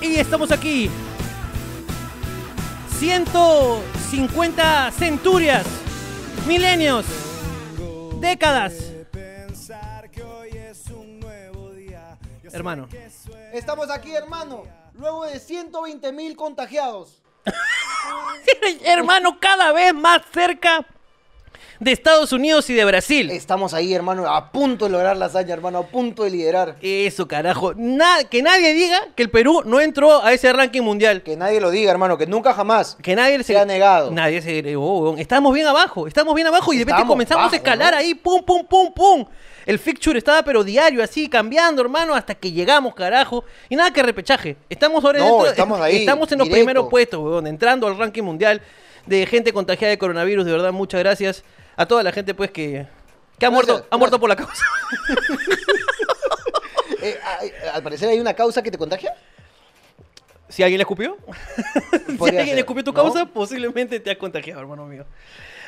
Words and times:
Y 0.00 0.16
estamos 0.16 0.50
aquí. 0.50 0.90
150 2.98 4.90
centurias, 4.92 5.66
milenios, 6.46 7.04
décadas. 8.20 8.74
Hermano, 12.52 12.88
Estamos 13.52 13.90
aquí, 13.90 14.12
hermano. 14.14 14.64
Luego 14.94 15.24
de 15.24 15.38
120 15.38 16.12
mil 16.12 16.36
contagiados. 16.36 17.22
hermano, 18.84 19.38
cada 19.40 19.72
vez 19.72 19.94
más 19.94 20.22
cerca 20.32 20.86
de 21.80 21.92
Estados 21.92 22.32
Unidos 22.32 22.68
y 22.68 22.74
de 22.74 22.84
Brasil. 22.84 23.30
Estamos 23.30 23.72
ahí, 23.72 23.94
hermano, 23.94 24.28
a 24.32 24.52
punto 24.52 24.84
de 24.84 24.90
lograr 24.92 25.16
la 25.16 25.26
hazaña, 25.26 25.54
hermano, 25.54 25.78
a 25.78 25.86
punto 25.86 26.24
de 26.24 26.30
liderar. 26.30 26.76
Eso, 26.82 27.26
carajo. 27.26 27.72
Na- 27.74 28.24
que 28.30 28.42
nadie 28.42 28.74
diga 28.74 29.00
que 29.16 29.22
el 29.22 29.30
Perú 29.30 29.62
no 29.64 29.80
entró 29.80 30.22
a 30.22 30.32
ese 30.34 30.52
ranking 30.52 30.82
mundial. 30.82 31.22
Que 31.22 31.36
nadie 31.36 31.58
lo 31.58 31.70
diga, 31.70 31.90
hermano, 31.90 32.18
que 32.18 32.26
nunca 32.26 32.52
jamás. 32.52 32.98
Que 33.02 33.16
nadie 33.16 33.42
Se 33.42 33.56
ha 33.58 33.64
negado. 33.64 34.10
Nadie 34.10 34.42
se 34.42 34.76
oh, 34.76 34.98
weón. 34.98 35.18
Estamos 35.18 35.54
bien 35.54 35.66
abajo, 35.66 36.06
estamos 36.06 36.34
bien 36.34 36.46
abajo 36.46 36.72
y 36.74 36.78
de 36.78 36.84
repente 36.84 37.06
comenzamos 37.06 37.44
bajo, 37.44 37.54
a 37.54 37.56
escalar 37.56 37.94
¿no? 37.94 37.98
ahí, 37.98 38.14
pum, 38.14 38.42
pum, 38.44 38.64
pum, 38.66 38.92
pum. 38.92 39.24
El 39.64 39.78
fixture 39.78 40.18
estaba 40.18 40.42
pero 40.42 40.62
diario, 40.64 41.02
así, 41.02 41.28
cambiando, 41.28 41.80
hermano, 41.80 42.14
hasta 42.14 42.34
que 42.34 42.52
llegamos, 42.52 42.94
carajo. 42.94 43.44
Y 43.70 43.76
nada 43.76 43.90
que 43.90 44.02
repechaje. 44.02 44.56
Estamos 44.68 45.02
ahora 45.04 45.20
No, 45.20 45.24
dentro- 45.24 45.46
estamos 45.50 45.80
ahí, 45.82 45.96
estamos 46.00 46.30
en 46.32 46.38
los 46.38 46.48
directo. 46.48 46.64
primeros 46.66 46.88
puestos, 46.90 47.20
weón, 47.20 47.46
entrando 47.46 47.86
al 47.86 47.96
ranking 47.96 48.22
mundial 48.22 48.60
de 49.06 49.24
gente 49.26 49.52
contagiada 49.54 49.90
de 49.92 49.98
coronavirus. 49.98 50.44
De 50.44 50.52
verdad, 50.52 50.72
muchas 50.72 51.00
gracias 51.00 51.42
a 51.80 51.86
toda 51.86 52.02
la 52.02 52.12
gente, 52.12 52.34
pues, 52.34 52.50
que, 52.50 52.86
que 53.38 53.46
ha 53.46 53.50
muerto, 53.50 53.86
ha 53.90 53.96
muerto 53.96 54.18
por 54.20 54.28
la 54.28 54.36
causa. 54.36 54.64
Eh, 57.02 57.18
ay, 57.24 57.50
al 57.72 57.82
parecer 57.82 58.10
hay 58.10 58.20
una 58.20 58.34
causa 58.34 58.62
que 58.62 58.70
te 58.70 58.76
contagia. 58.76 59.14
Si 60.50 60.62
alguien 60.62 60.76
le 60.78 60.82
escupió, 60.82 61.16
si 62.06 62.12
Podría 62.16 62.40
alguien 62.40 62.56
ser, 62.56 62.58
escupió 62.58 62.84
tu 62.84 62.92
¿no? 62.92 63.02
causa, 63.02 63.24
posiblemente 63.24 64.00
te 64.00 64.10
has 64.10 64.18
contagiado, 64.18 64.60
hermano 64.60 64.84
mío. 64.84 65.06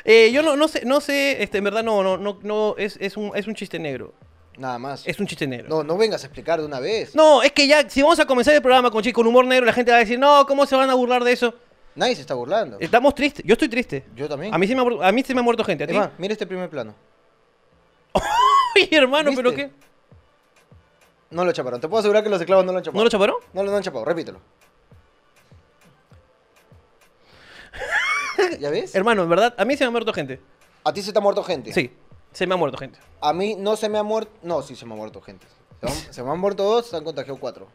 Eh, 0.05 0.31
yo 0.31 0.43
no, 0.43 0.55
no 0.55 0.67
sé, 0.67 0.83
no 0.85 1.01
sé, 1.01 1.41
este, 1.41 1.57
en 1.59 1.63
verdad 1.63 1.83
no, 1.83 2.03
no, 2.03 2.17
no, 2.17 2.37
no, 2.43 2.75
es, 2.77 2.97
es 3.01 3.17
un, 3.17 3.31
es 3.35 3.47
un 3.47 3.55
chiste 3.55 3.79
negro. 3.79 4.13
Nada 4.57 4.77
más. 4.77 5.07
Es 5.07 5.19
un 5.19 5.25
chiste 5.25 5.47
negro. 5.47 5.67
No, 5.69 5.83
no 5.83 5.97
vengas 5.97 6.21
a 6.23 6.27
explicar 6.27 6.59
de 6.59 6.65
una 6.67 6.79
vez. 6.79 7.15
No, 7.15 7.41
es 7.41 7.51
que 7.53 7.65
ya, 7.67 7.89
si 7.89 8.03
vamos 8.03 8.19
a 8.19 8.25
comenzar 8.27 8.53
el 8.53 8.61
programa 8.61 8.91
con, 8.91 9.01
chi- 9.01 9.11
con 9.13 9.25
humor 9.25 9.45
negro, 9.47 9.65
la 9.65 9.73
gente 9.73 9.89
va 9.89 9.97
a 9.97 10.01
decir, 10.01 10.19
no, 10.19 10.45
¿cómo 10.45 10.67
se 10.67 10.75
van 10.75 10.89
a 10.91 10.93
burlar 10.93 11.23
de 11.23 11.31
eso? 11.31 11.55
Nadie 11.95 12.15
se 12.15 12.21
está 12.21 12.33
burlando. 12.33 12.77
Estamos 12.79 13.13
tristes, 13.13 13.45
yo 13.45 13.53
estoy 13.53 13.69
triste. 13.69 14.05
Yo 14.15 14.27
también. 14.27 14.53
A 14.53 14.57
mí, 14.57 14.67
sí 14.67 14.75
me 14.75 14.81
ha, 14.81 15.07
a 15.07 15.11
mí 15.11 15.23
sí 15.23 15.33
me 15.33 15.41
ha 15.41 15.43
muerto 15.43 15.63
gente, 15.63 15.83
¿a 15.83 15.87
ti? 15.87 15.93
Es 15.93 15.99
más, 15.99 16.09
mira 16.17 16.33
este 16.33 16.47
primer 16.47 16.69
plano. 16.69 16.95
Ay, 18.75 18.89
hermano, 18.91 19.31
¿pero 19.35 19.53
qué? 19.53 19.71
No 21.29 21.45
lo 21.45 21.51
chaparon. 21.51 21.79
Te 21.81 21.87
puedo 21.87 21.99
asegurar 21.99 22.23
que 22.23 22.29
los 22.29 22.39
esclavos 22.39 22.65
no 22.65 22.71
lo 22.71 22.77
han 22.79 22.83
chapado. 22.83 22.99
¿No 22.99 23.03
lo 23.03 23.09
chaparon? 23.09 23.35
No 23.53 23.63
lo 23.63 23.75
han 23.75 23.83
chapado, 23.83 24.05
repítelo. 24.05 24.39
¿Ya 28.59 28.69
ves? 28.69 28.93
Hermano, 28.95 29.23
en 29.23 29.29
verdad, 29.29 29.53
a 29.57 29.65
mí 29.65 29.75
se 29.75 29.83
me 29.83 29.87
ha 29.89 29.91
muerto 29.91 30.13
gente. 30.13 30.39
A 30.83 30.93
ti 30.93 31.01
se 31.01 31.11
te 31.11 31.19
ha 31.19 31.21
muerto 31.21 31.43
gente. 31.43 31.73
Sí, 31.73 31.91
se 32.31 32.45
me 32.45 32.53
ha 32.53 32.57
muerto 32.57 32.77
gente. 32.77 32.99
A 33.21 33.33
mí 33.33 33.55
no 33.55 33.75
se 33.75 33.89
me 33.89 33.97
ha 33.97 34.03
muerto. 34.03 34.31
No, 34.41 34.61
sí 34.61 34.75
se 34.75 34.85
me 34.85 34.93
ha 34.93 34.97
muerto 34.97 35.21
gente. 35.21 35.45
Se 35.81 36.13
se 36.13 36.23
me 36.23 36.31
han 36.31 36.39
muerto 36.39 36.63
dos, 36.63 36.87
se 36.87 36.95
han 36.95 37.03
contagiado 37.03 37.39
cuatro. 37.39 37.67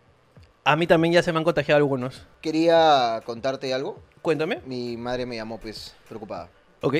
A 0.64 0.76
mí 0.76 0.86
también 0.86 1.14
ya 1.14 1.22
se 1.22 1.32
me 1.32 1.38
han 1.38 1.44
contagiado 1.44 1.76
algunos. 1.78 2.26
Quería 2.42 3.22
contarte 3.24 3.72
algo. 3.72 4.00
Cuéntame. 4.22 4.60
Mi 4.66 4.96
madre 4.96 5.24
me 5.26 5.36
llamó, 5.36 5.58
pues, 5.58 5.94
preocupada, 6.08 6.50
Ok. 6.82 6.96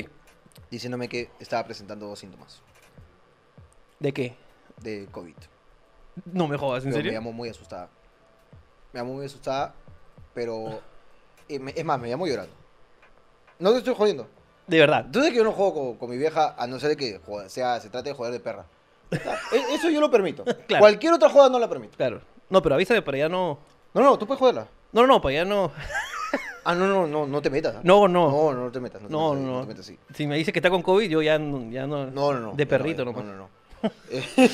diciéndome 0.71 1.07
que 1.07 1.29
estaba 1.39 1.63
presentando 1.65 2.07
dos 2.07 2.19
síntomas 2.19 2.61
¿De 3.99 4.13
qué? 4.13 4.35
de 4.81 5.07
COVID. 5.11 5.35
No 6.33 6.47
me 6.47 6.57
jodas, 6.57 6.83
¿en 6.83 6.91
Pero 6.91 6.97
me 6.97 7.03
serio? 7.03 7.19
llamó 7.19 7.31
muy 7.33 7.49
asustada. 7.49 7.89
Me 8.93 8.99
llamó 9.01 9.13
muy 9.13 9.25
asustada, 9.25 9.73
pero. 10.33 10.81
eh, 11.47 11.59
me- 11.59 11.73
Es 11.75 11.85
más, 11.85 11.99
me 11.99 12.09
llamó 12.09 12.25
llorando. 12.27 12.53
No 13.59 13.71
te 13.71 13.79
estoy 13.79 13.93
jodiendo. 13.95 14.27
De 14.67 14.79
verdad. 14.79 15.05
Tú 15.11 15.19
sabes 15.19 15.31
que 15.31 15.37
yo 15.37 15.43
no 15.43 15.51
juego 15.51 15.73
con, 15.73 15.97
con 15.97 16.09
mi 16.09 16.17
vieja, 16.17 16.55
a 16.57 16.65
no 16.67 16.79
ser 16.79 16.89
de 16.89 16.97
que 16.97 17.19
joda- 17.25 17.49
sea, 17.49 17.79
se 17.79 17.89
trate 17.89 18.09
de 18.09 18.15
joder 18.15 18.31
de 18.33 18.39
perra. 18.39 18.65
E- 19.11 19.73
Eso 19.75 19.89
yo 19.89 19.99
lo 19.99 20.09
permito. 20.11 20.43
Claro. 20.67 20.81
Cualquier 20.81 21.13
otra 21.13 21.29
joda 21.29 21.49
no 21.49 21.59
la 21.59 21.67
permito. 21.67 21.97
Claro. 21.97 22.21
No, 22.49 22.61
pero 22.61 22.75
avísame 22.75 23.01
para 23.01 23.15
allá 23.17 23.29
no. 23.29 23.59
No, 23.93 24.01
no, 24.01 24.17
tú 24.17 24.25
puedes 24.27 24.39
joderla. 24.39 24.67
No, 24.91 25.01
no, 25.01 25.07
no, 25.07 25.21
para 25.21 25.31
allá 25.35 25.45
no. 25.45 25.71
Ah, 26.65 26.75
no, 26.75 26.85
no, 26.85 27.07
no, 27.07 27.25
no 27.25 27.41
te 27.41 27.49
metas. 27.49 27.83
No, 27.83 28.07
no. 28.07 28.29
No, 28.29 28.53
no, 28.53 28.63
no 28.65 28.71
te 28.71 28.79
metas. 28.79 29.01
No, 29.01 29.07
te 29.07 29.13
No, 29.13 29.33
metas, 29.33 29.45
no. 29.47 29.61
te 29.61 29.67
metas 29.67 29.85
así. 29.85 29.97
Si 30.13 30.27
me 30.27 30.35
dice 30.35 30.51
que 30.51 30.59
está 30.59 30.69
con 30.69 30.83
COVID, 30.83 31.09
yo 31.09 31.21
ya 31.21 31.39
no. 31.39 31.71
Ya 31.71 31.87
no, 31.87 32.05
No, 32.11 32.33
no, 32.33 32.39
no. 32.39 32.53
De 32.53 32.67
perrito 32.67 33.03
no, 33.05 33.11
nomás. 33.11 33.25
No, 33.25 33.31
no, 33.33 33.37
no. 33.37 33.49
Eh, 34.11 34.23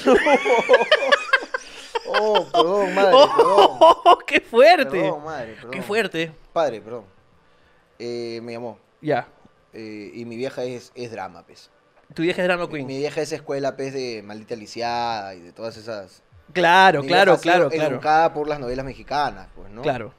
oh, 2.07 2.45
perdón, 2.51 2.93
madre, 2.95 3.11
perdón. 3.35 3.69
¡Oh, 3.79 4.19
qué 4.25 4.39
fuerte! 4.41 4.91
Perdón, 5.01 5.23
madre, 5.25 5.53
perdón. 5.55 5.71
¡Qué 5.71 5.81
fuerte! 5.81 6.31
Padre, 6.53 6.81
perdón. 6.81 7.03
Eh, 7.99 8.39
me 8.43 8.53
llamó. 8.53 8.77
Ya. 9.01 9.27
eh, 9.73 10.11
y 10.13 10.25
mi 10.25 10.37
vieja 10.37 10.63
es, 10.63 10.91
es 10.95 11.11
drama, 11.11 11.43
pues. 11.45 11.69
Tu 12.13 12.21
vieja 12.21 12.41
es 12.41 12.47
Drama 12.47 12.67
Mi 12.67 12.71
Queen. 12.71 12.87
vieja 12.87 13.19
es 13.21 13.31
escuela, 13.31 13.75
pues, 13.75 13.93
de 13.93 14.21
Maldita 14.23 14.55
Lisiada 14.55 15.33
y 15.33 15.39
de 15.41 15.51
todas 15.51 15.75
esas... 15.75 16.21
Claro, 16.53 17.01
Mi 17.01 17.07
claro, 17.07 17.33
ha 17.33 17.37
sido 17.37 17.53
claro, 17.53 17.69
claro. 17.69 17.95
educada 17.95 18.33
por 18.33 18.47
las 18.47 18.59
novelas 18.59 18.85
mexicanas, 18.85 19.47
pues, 19.55 19.69
¿no? 19.71 19.81
Claro. 19.81 20.13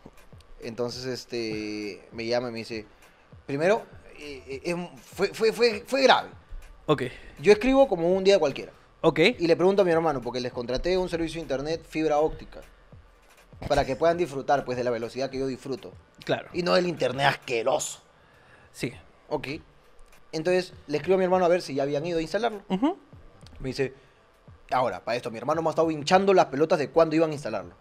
Entonces, 0.60 1.04
este, 1.06 2.06
me 2.12 2.26
llama 2.26 2.48
y 2.48 2.52
me 2.52 2.58
dice, 2.58 2.86
primero, 3.46 3.84
eh, 4.18 4.62
eh, 4.64 4.88
fue, 5.02 5.28
fue, 5.28 5.52
fue, 5.52 5.84
fue 5.86 6.02
grave. 6.02 6.30
Ok. 6.86 7.02
Yo 7.40 7.52
escribo 7.52 7.88
como 7.88 8.12
un 8.12 8.24
día 8.24 8.38
cualquiera. 8.38 8.72
Ok. 9.00 9.20
Y 9.38 9.46
le 9.46 9.56
pregunto 9.56 9.82
a 9.82 9.84
mi 9.84 9.92
hermano, 9.92 10.20
porque 10.20 10.40
les 10.40 10.52
contraté 10.52 10.96
un 10.98 11.08
servicio 11.08 11.38
de 11.38 11.42
internet 11.42 11.84
fibra 11.88 12.18
óptica. 12.18 12.60
Para 13.68 13.84
que 13.84 13.96
puedan 13.96 14.18
disfrutar, 14.18 14.64
pues, 14.64 14.76
de 14.76 14.84
la 14.84 14.90
velocidad 14.90 15.30
que 15.30 15.38
yo 15.38 15.46
disfruto. 15.46 15.92
Claro. 16.24 16.48
Y 16.52 16.62
no 16.62 16.74
del 16.74 16.86
internet 16.86 17.26
asqueroso. 17.26 18.00
Sí. 18.72 18.92
Ok. 19.28 19.48
Entonces, 20.32 20.74
le 20.86 20.98
escribo 20.98 21.14
a 21.14 21.18
mi 21.18 21.24
hermano 21.24 21.44
a 21.44 21.48
ver 21.48 21.62
si 21.62 21.74
ya 21.74 21.84
habían 21.84 22.04
ido 22.04 22.18
a 22.18 22.22
instalarlo. 22.22 22.62
Ujú. 22.68 22.98
Me 23.60 23.68
dice, 23.68 23.94
ahora, 24.70 25.04
para 25.04 25.16
esto, 25.16 25.30
mi 25.30 25.38
hermano 25.38 25.62
me 25.62 25.68
ha 25.68 25.70
estado 25.70 25.90
hinchando 25.90 26.34
las 26.34 26.46
pelotas 26.46 26.78
de 26.78 26.90
cuándo 26.90 27.16
iban 27.16 27.30
a 27.30 27.32
instalarlo. 27.34 27.74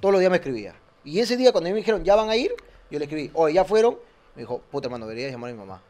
Todos 0.00 0.12
los 0.12 0.20
días 0.20 0.30
me 0.30 0.38
escribía. 0.38 0.74
Y 1.04 1.20
ese 1.20 1.36
día, 1.36 1.52
cuando 1.52 1.70
me 1.70 1.76
dijeron, 1.76 2.04
¿ya 2.04 2.14
van 2.14 2.28
a 2.30 2.36
ir? 2.36 2.54
Yo 2.90 2.98
le 2.98 3.04
escribí, 3.04 3.30
oye, 3.34 3.54
¿ya 3.54 3.64
fueron? 3.64 3.98
Me 4.34 4.42
dijo, 4.42 4.60
puta 4.70 4.86
hermano, 4.86 5.06
deberías 5.06 5.32
llamar 5.32 5.50
a 5.50 5.52
mi 5.52 5.58
mamá. 5.58 5.82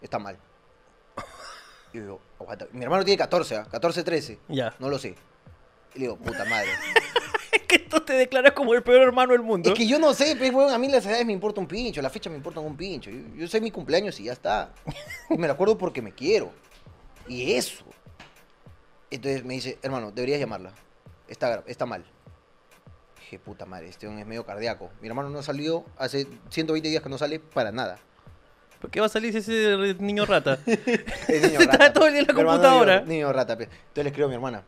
Está 0.00 0.18
mal. 0.18 0.36
Y 1.92 1.96
yo 1.96 2.02
digo, 2.02 2.20
aguanta. 2.38 2.66
Mi 2.72 2.84
hermano 2.84 3.04
tiene 3.04 3.18
14, 3.18 3.56
¿ah? 3.56 3.66
14, 3.70 4.04
13. 4.04 4.38
Ya. 4.48 4.74
No 4.78 4.88
lo 4.88 4.98
sé. 4.98 5.16
Y 5.94 5.98
le 5.98 6.00
digo, 6.06 6.16
puta 6.16 6.44
madre. 6.44 6.68
Es 7.52 7.62
que 7.62 7.80
tú 7.80 7.98
te 8.00 8.12
declaras 8.12 8.52
como 8.52 8.74
el 8.74 8.82
peor 8.84 9.02
hermano 9.02 9.32
del 9.32 9.42
mundo. 9.42 9.70
es 9.70 9.74
que 9.76 9.84
yo 9.84 9.98
no 9.98 10.14
sé, 10.14 10.36
pues, 10.36 10.54
weón, 10.54 10.72
a 10.72 10.78
mí 10.78 10.86
las 10.86 11.04
edades 11.04 11.26
me 11.26 11.32
importa 11.32 11.60
un 11.60 11.66
pincho, 11.66 12.00
las 12.00 12.12
fechas 12.12 12.30
me 12.30 12.36
importan 12.36 12.64
un 12.64 12.76
pincho. 12.76 13.10
Yo, 13.10 13.18
yo 13.34 13.48
sé 13.48 13.60
mi 13.60 13.72
cumpleaños 13.72 14.20
y 14.20 14.24
ya 14.24 14.32
está. 14.32 14.72
Y 15.28 15.36
me 15.36 15.48
lo 15.48 15.54
acuerdo 15.54 15.76
porque 15.76 16.00
me 16.00 16.12
quiero. 16.12 16.52
Y 17.26 17.54
eso. 17.54 17.84
Entonces 19.10 19.44
me 19.44 19.54
dice, 19.54 19.78
hermano, 19.82 20.12
deberías 20.12 20.38
llamarla. 20.40 20.72
Está, 21.28 21.62
está 21.66 21.86
mal. 21.86 22.04
Dije, 23.18 23.38
puta 23.38 23.66
madre, 23.66 23.88
este 23.88 24.06
hombre 24.06 24.22
es 24.22 24.26
medio 24.28 24.44
cardíaco. 24.44 24.90
Mi 25.00 25.08
hermano 25.08 25.30
no 25.30 25.42
salió 25.42 25.84
hace 25.96 26.26
120 26.50 26.88
días 26.88 27.02
que 27.02 27.08
no 27.08 27.18
sale 27.18 27.40
para 27.40 27.72
nada. 27.72 27.98
¿Por 28.80 28.90
qué 28.90 29.00
va 29.00 29.06
a 29.06 29.10
salir 29.10 29.36
ese 29.36 29.94
niño 29.98 30.24
rata? 30.26 30.58
Es 30.66 31.42
niño 31.42 31.60
Está 31.60 31.72
rata. 31.72 31.92
todo 31.92 32.06
el 32.06 32.12
día 32.14 32.20
en 32.22 32.26
la 32.28 32.32
Mi 32.32 32.42
computadora. 32.42 33.00
Niño, 33.00 33.12
niño 33.12 33.32
rata. 33.32 33.52
Entonces 33.52 34.04
le 34.04 34.08
escribo 34.08 34.26
a 34.26 34.28
mi 34.28 34.34
hermana. 34.36 34.64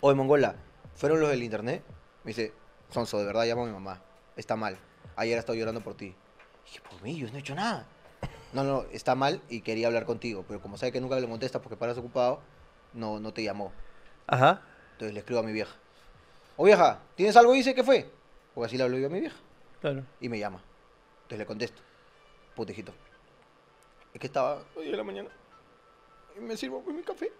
Oye, 0.00 0.14
Mongola, 0.14 0.54
¿fueron 0.94 1.20
los 1.20 1.28
del 1.28 1.42
internet? 1.42 1.82
Me 2.24 2.30
dice, 2.30 2.52
Sonso, 2.90 3.18
de 3.18 3.26
verdad 3.26 3.44
llamo 3.44 3.64
a 3.64 3.66
mi 3.66 3.72
mamá. 3.72 4.00
Está 4.36 4.56
mal. 4.56 4.78
Ayer 5.16 5.36
ha 5.36 5.40
estado 5.40 5.58
llorando 5.58 5.82
por 5.82 5.94
ti. 5.94 6.14
Dije, 6.64 6.80
por 6.88 7.02
mí, 7.02 7.16
yo 7.18 7.28
no 7.30 7.36
he 7.36 7.40
hecho 7.40 7.54
nada. 7.54 7.86
No, 8.52 8.64
no, 8.64 8.84
está 8.92 9.14
mal 9.14 9.42
y 9.50 9.60
quería 9.60 9.88
hablar 9.88 10.06
contigo. 10.06 10.44
Pero 10.48 10.62
como 10.62 10.78
sabe 10.78 10.92
que 10.92 11.00
nunca 11.00 11.18
le 11.20 11.28
contestas 11.28 11.60
porque 11.60 11.76
paras 11.76 11.98
ocupado, 11.98 12.40
no, 12.98 13.20
no 13.20 13.32
te 13.32 13.42
llamó. 13.42 13.72
Ajá. 14.26 14.62
Entonces 14.92 15.14
le 15.14 15.20
escribo 15.20 15.40
a 15.40 15.44
mi 15.44 15.52
vieja. 15.52 15.74
O 16.56 16.64
vieja, 16.64 17.00
¿tienes 17.14 17.36
algo? 17.36 17.52
Dice, 17.52 17.74
¿qué 17.74 17.84
fue? 17.84 18.10
Porque 18.54 18.66
así 18.66 18.76
le 18.76 18.84
hablo 18.84 18.98
yo 18.98 19.06
a 19.06 19.10
mi 19.10 19.20
vieja. 19.20 19.36
Claro. 19.80 20.04
Y 20.20 20.28
me 20.28 20.38
llama. 20.38 20.60
Entonces 21.22 21.38
le 21.38 21.46
contesto. 21.46 21.80
Putejito. 22.56 22.92
Es 24.12 24.20
que 24.20 24.26
estaba 24.26 24.62
hoy 24.74 24.90
de 24.90 24.96
la 24.96 25.04
mañana. 25.04 25.28
Y 26.36 26.40
me 26.40 26.56
sirvo 26.56 26.82
pues, 26.82 26.96
mi 26.96 27.02
café. 27.02 27.32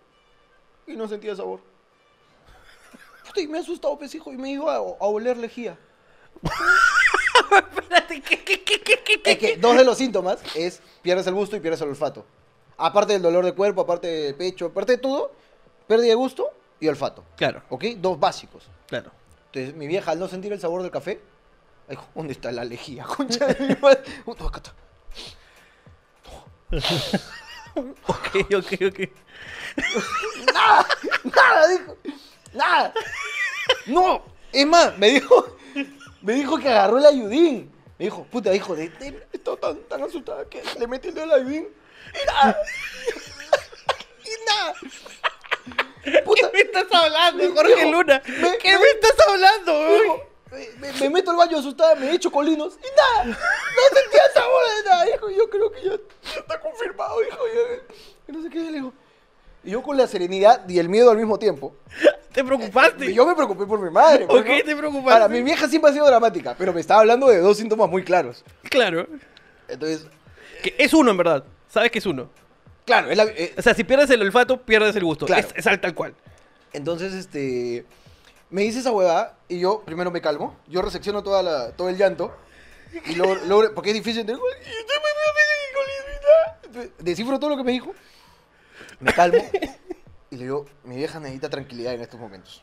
Y 0.87 0.94
no 0.94 1.08
sentía 1.08 1.34
sabor. 1.34 1.61
Puta, 3.26 3.40
y 3.40 3.49
me 3.49 3.58
he 3.58 3.61
asustado, 3.61 3.99
hijo. 4.00 4.32
Y 4.32 4.37
me 4.37 4.50
iba 4.50 4.75
a, 4.75 4.78
a 4.78 4.81
oler 4.81 5.37
lejía. 5.37 5.76
Espérate, 7.50 8.20
¿qué, 8.20 8.44
qué, 8.44 8.62
qué, 8.62 8.81
qué, 8.82 9.02
qué, 9.02 9.32
Es 9.32 9.38
que 9.38 9.56
dos 9.56 9.76
de 9.76 9.84
los 9.84 9.99
síntomas 9.99 10.38
es 10.54 10.81
pierdes 11.02 11.26
el 11.26 11.34
gusto 11.34 11.56
y 11.56 11.61
pierdes 11.61 11.81
el 11.81 11.88
olfato. 11.88 12.25
Aparte 12.76 13.14
del 13.14 13.22
dolor 13.22 13.44
de 13.44 13.52
cuerpo, 13.52 13.81
aparte 13.81 14.06
del 14.06 14.34
pecho, 14.37 14.66
aparte 14.66 14.93
de 14.93 14.99
todo, 14.99 15.32
pérdida 15.88 16.11
de 16.11 16.14
gusto 16.14 16.50
y 16.79 16.87
olfato. 16.88 17.25
Claro, 17.37 17.62
¿Ok? 17.70 17.85
Dos 17.96 18.20
básicos. 18.20 18.69
claro. 18.87 19.11
Entonces, 19.46 19.75
mi 19.75 19.87
vieja, 19.87 20.11
al 20.11 20.19
no 20.19 20.29
sentir 20.29 20.52
el 20.52 20.61
sabor 20.61 20.82
del 20.82 20.90
café, 20.90 21.20
dijo, 21.88 22.06
¿dónde 22.14 22.35
está 22.35 22.52
la 22.52 22.64
lejía, 22.64 23.05
concha 23.05 23.46
de 23.46 23.69
mi 23.69 23.75
madre? 23.81 24.02
Uh, 24.26 24.32
acá 24.46 24.58
está. 24.58 24.75
Ok, 28.06 28.52
ok, 28.56 28.73
ok. 28.88 29.00
Nada, 30.52 31.69
dijo. 31.69 31.96
Nada. 32.52 32.93
No. 33.87 34.23
Es 34.52 34.67
más, 34.67 34.99
me 34.99 35.11
dijo, 35.11 35.56
Me 36.23 36.35
dijo 36.35 36.58
que 36.58 36.69
agarró 36.69 36.99
el 36.99 37.06
ayudín. 37.06 37.73
Me 37.99 38.06
dijo, 38.06 38.25
puta, 38.25 38.52
hijo, 38.55 38.75
de, 38.75 38.88
tan, 39.61 39.76
tan 39.85 40.02
asustada 40.02 40.44
que 40.46 40.62
le 40.79 40.87
metí 40.87 41.08
el 41.08 41.14
dedo 41.14 41.25
al 41.25 41.40
ayudín. 41.40 41.69
Y 42.12 42.26
nada. 42.26 42.56
y 44.25 44.31
nada. 44.49 44.75
Puta, 46.25 46.50
¿Qué 46.50 46.56
me 46.56 46.60
estás 46.60 46.87
hablando, 46.93 47.55
Jorge 47.55 47.75
dijo, 47.76 47.90
Luna? 47.93 48.22
me- 48.26 48.58
¿Qué 48.58 48.72
me- 48.72 48.78
me 48.78 48.87
estás 48.90 49.14
hablando? 49.28 50.02
dijo, 50.02 50.22
me, 50.50 50.69
me- 50.88 50.93
me 51.00 51.10
meto 51.10 51.31
al 51.32 51.37
baño 51.37 51.58
asustada, 51.58 51.94
me 51.96 52.10
echo 52.12 52.31
colinos 52.31 52.78
y 52.81 52.87
nada. 52.96 53.25
No 53.37 54.00
sentía 54.00 54.22
sabor 54.32 54.62
de 54.82 54.88
nada, 54.88 55.10
hijo. 55.14 55.31
Yo 55.31 55.50
creo 55.50 55.70
que 55.70 55.82
ya, 55.82 55.90
ya 55.93 56.40
está 56.40 56.60
confirmado, 56.60 57.22
hijo. 57.22 57.38
ya- 58.26 58.32
no 58.32 58.43
sé 58.43 58.49
qué, 58.50 58.58
le 58.60 58.72
digo. 58.72 58.93
Y 59.64 59.72
yo 59.72 59.82
con 59.82 59.96
la 59.96 60.06
serenidad 60.06 60.66
y 60.69 60.78
el 60.78 60.88
miedo 60.88 61.10
al 61.10 61.16
mismo 61.19 61.38
tiempo. 61.38 61.75
¿Te 62.32 62.44
preocupaste? 62.44 63.12
Yo 63.12 63.26
me 63.26 63.34
preocupé 63.34 63.66
por 63.66 63.81
mi 63.81 63.90
madre. 63.90 64.26
pues, 64.26 64.43
¿Por 64.43 64.49
¿no? 64.49 64.56
qué 64.56 64.62
te 64.62 64.76
preocupaste? 64.76 65.12
Ahora, 65.12 65.28
mi 65.28 65.43
vieja 65.43 65.69
siempre 65.69 65.90
ha 65.90 65.94
sido 65.94 66.06
dramática, 66.06 66.54
pero 66.56 66.72
me 66.72 66.81
estaba 66.81 67.00
hablando 67.00 67.26
de 67.28 67.38
dos 67.40 67.56
síntomas 67.58 67.90
muy 67.90 68.04
claros. 68.04 68.44
Claro. 68.70 69.06
Entonces, 69.66 70.06
Que 70.62 70.75
es 70.78 70.94
uno, 70.94 71.11
en 71.11 71.16
verdad. 71.16 71.44
Sabes 71.69 71.90
que 71.90 71.99
es 71.99 72.06
uno. 72.06 72.31
Claro, 72.88 73.11
es 73.11 73.17
la- 73.17 73.25
eh, 73.25 73.55
O 73.56 73.62
sea, 73.62 73.75
si 73.75 73.85
pierdes 73.85 74.11
el 74.11 74.20
olfato, 74.23 74.61
pierdes 74.62 74.96
el 74.96 75.05
gusto. 75.05 75.26
Claro. 75.26 75.46
Es, 75.46 75.55
es 75.56 75.67
al 75.67 75.81
tal 75.81 75.94
cual. 75.94 76.14
entonces, 76.73 77.12
este, 77.14 77.85
me 78.50 78.62
dice 78.62 78.81
esa 78.81 78.90
huevada 78.90 79.38
y 79.49 79.61
yo 79.61 79.82
primero 79.85 80.11
me 80.11 80.20
calmo, 80.20 80.56
yo 80.67 80.82
resecciono 80.82 81.23
toda 81.23 81.43
la, 81.43 81.73
todo 81.76 81.88
el 81.88 81.96
llanto 81.96 82.35
y 83.06 83.14
luego, 83.14 83.35
luego- 83.46 83.75
porque 83.75 83.90
es 83.90 83.94
difícil 83.94 84.20
entender, 84.23 84.43
Descifro 86.99 87.38
todo 87.38 87.50
lo 87.50 87.56
que 87.56 87.64
me 87.64 87.73
dijo, 87.73 87.94
me 89.00 89.12
calmo 89.12 89.43
y 90.31 90.37
le 90.37 90.43
digo, 90.44 90.67
mi 90.85 90.96
vieja 90.96 91.19
necesita 91.19 91.49
tranquilidad 91.49 91.94
en 91.94 92.00
estos 92.02 92.20
momentos. 92.20 92.62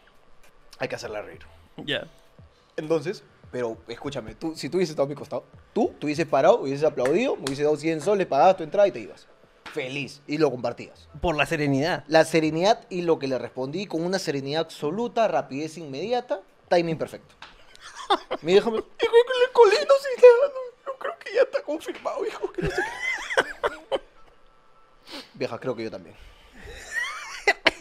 Hay 0.79 0.87
que 0.87 0.95
hacerla 0.95 1.21
reír. 1.21 1.39
Ya. 1.77 2.07
Entonces, 2.77 3.23
pero 3.51 3.77
escúchame, 3.87 4.35
tú, 4.35 4.55
si 4.55 4.69
tú 4.69 4.77
hubieses 4.77 4.91
estado 4.91 5.05
a 5.05 5.09
mi 5.09 5.15
costado, 5.15 5.45
tú, 5.73 5.93
tú 5.99 6.07
hubieses 6.07 6.25
parado, 6.27 6.61
hubieses 6.61 6.83
aplaudido, 6.85 7.35
me 7.35 7.43
hubieses 7.43 7.63
dado 7.65 7.75
100 7.77 8.01
soles, 8.01 8.27
pagabas 8.27 8.57
tu 8.57 8.63
entrada 8.63 8.87
y 8.87 8.91
te 8.91 8.99
ibas. 8.99 9.27
Feliz. 9.75 10.21
Y 10.25 10.37
lo 10.37 10.49
compartías. 10.49 11.07
Por 11.21 11.35
la 11.35 11.45
serenidad. 11.45 12.05
La 12.07 12.23
serenidad 12.23 12.85
y 12.89 13.01
lo 13.01 13.19
que 13.19 13.27
le 13.27 13.37
respondí 13.37 13.85
con 13.87 14.03
una 14.05 14.19
serenidad 14.19 14.61
absoluta, 14.61 15.27
rapidez 15.27 15.77
inmediata, 15.77 16.41
timing 16.69 16.97
perfecto. 16.97 17.35
Mi 18.41 18.53
vieja 18.53 18.69
me 18.69 18.77
dijo, 18.77 18.87
hijo, 19.01 19.11
que 19.11 19.45
le 19.45 19.51
colino 19.51 19.81
nada, 19.81 20.53
no, 20.53 20.91
yo 20.93 20.97
creo 20.97 21.19
que 21.19 21.33
ya 21.33 21.41
está 21.41 21.61
confirmado, 21.63 22.25
hijo, 22.25 22.51
que 22.53 22.61
no 22.61 22.69
sé 22.69 22.81
qué". 22.81 24.01
Vieja, 25.33 25.59
creo 25.59 25.75
que 25.75 25.83
yo 25.83 25.91
también. 25.91 26.15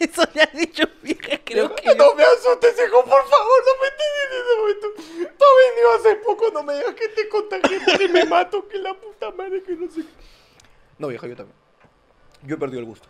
Eso 0.00 0.22
le 0.34 0.42
has 0.42 0.52
dicho, 0.52 0.82
vieja, 1.02 1.38
creo 1.44 1.68
Vieja, 1.68 1.74
que 1.76 1.88
yo- 1.88 1.94
No 1.94 2.14
me 2.16 2.24
asustes, 2.24 2.74
hijo, 2.86 3.04
por 3.04 3.28
favor, 3.28 3.62
no 3.66 3.80
me 3.80 3.88
entiendes 3.88 4.24
en 4.30 4.32
ese 4.42 4.56
momento. 4.58 5.34
Tú 5.38 5.44
has 5.44 5.70
venido 5.70 5.92
hace 5.92 6.16
poco, 6.24 6.50
no 6.50 6.62
me 6.64 6.74
digas 6.74 6.94
que 6.94 7.08
te 7.08 7.28
contagié 7.28 7.80
porque 7.84 8.08
me 8.08 8.24
mato, 8.24 8.66
que 8.68 8.78
la 8.78 8.94
puta 8.94 9.30
madre, 9.30 9.62
que 9.62 9.72
no 9.76 9.88
sé 9.90 10.00
qué. 10.02 10.08
No, 10.98 11.08
vieja, 11.08 11.26
yo 11.26 11.36
también. 11.36 11.63
Yo 12.46 12.54
he 12.56 12.58
perdido 12.58 12.80
el 12.80 12.86
gusto. 12.86 13.08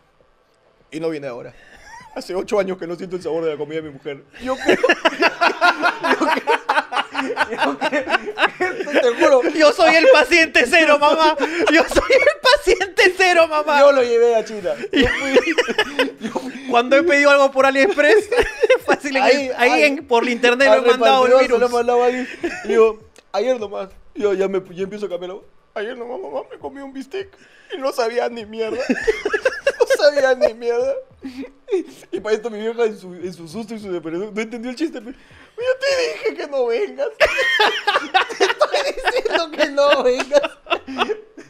Y 0.90 1.00
no 1.00 1.08
viene 1.10 1.26
ahora. 1.26 1.54
Hace 2.14 2.34
ocho 2.34 2.58
años 2.60 2.78
que 2.78 2.86
no 2.86 2.94
siento 2.94 3.16
el 3.16 3.22
sabor 3.22 3.44
de 3.44 3.50
la 3.52 3.56
comida 3.56 3.76
de 3.80 3.88
mi 3.88 3.90
mujer. 3.90 4.22
Yo 4.40 4.54
creo. 4.56 4.76
yo 6.20 6.26
creo. 6.28 6.54
yo 7.50 7.78
creo- 7.78 8.04
te 9.02 9.14
juro. 9.24 9.42
Yo 9.50 9.72
soy 9.72 9.94
el 9.96 10.06
paciente 10.12 10.64
cero, 10.68 10.98
mamá. 10.98 11.36
Yo 11.72 11.82
soy 11.88 12.12
el 12.12 12.40
paciente 12.40 13.14
cero, 13.16 13.48
mamá. 13.48 13.80
Yo 13.80 13.92
lo 13.92 14.02
llevé 14.02 14.36
a 14.36 14.44
China. 14.44 14.70
Yo 14.92 15.06
fui. 15.08 15.54
yo 16.20 16.30
fui 16.32 16.66
Cuando 16.70 16.96
he 16.96 17.02
pedido 17.02 17.30
algo 17.30 17.50
por 17.50 17.66
AliExpress, 17.66 18.28
fácil 18.86 19.16
Ahí, 19.16 19.46
el- 19.48 19.54
ahí, 19.56 19.82
en- 19.84 20.06
por 20.06 20.28
internet 20.28 20.68
lo 20.68 20.84
he 20.84 20.90
mandado 20.90 21.26
el 21.26 21.38
virus. 21.40 21.58
lo 21.58 21.66
he 21.66 21.70
mandado 21.70 22.04
ahí. 22.04 22.26
Y 22.64 22.68
digo, 22.68 23.00
ayer 23.32 23.58
nomás. 23.58 23.88
Yo 24.14 24.32
ya, 24.34 24.46
me, 24.46 24.62
ya 24.72 24.84
empiezo 24.84 25.06
a 25.06 25.08
cambiarlo. 25.08 25.44
Ayer 25.74 25.98
nomás, 25.98 26.20
mamá, 26.20 26.42
me 26.48 26.56
comí 26.58 26.80
un 26.80 26.92
bistec. 26.92 27.36
Y 27.72 27.78
no 27.78 27.92
sabía 27.92 28.28
ni 28.28 28.46
mierda. 28.46 28.78
no 28.88 29.86
sabía 29.96 30.34
ni 30.34 30.54
mierda. 30.54 30.94
Y, 32.12 32.20
para 32.20 32.36
esto 32.36 32.48
mi 32.48 32.60
vieja 32.60 32.84
en 32.84 32.96
su, 32.96 33.12
en 33.14 33.32
su 33.32 33.48
susto 33.48 33.74
y 33.74 33.80
su 33.80 33.90
depresión 33.90 34.32
no 34.32 34.40
entendió 34.40 34.70
el 34.70 34.76
chiste. 34.76 35.00
pero, 35.00 35.16
Yo 35.16 35.72
te 35.80 36.28
dije 36.28 36.34
que 36.36 36.46
no 36.46 36.66
vengas. 36.66 37.08
te 38.38 38.44
estoy 38.44 38.94
diciendo 38.94 39.50
que 39.50 39.70
no 39.70 40.02
vengas. 40.02 40.42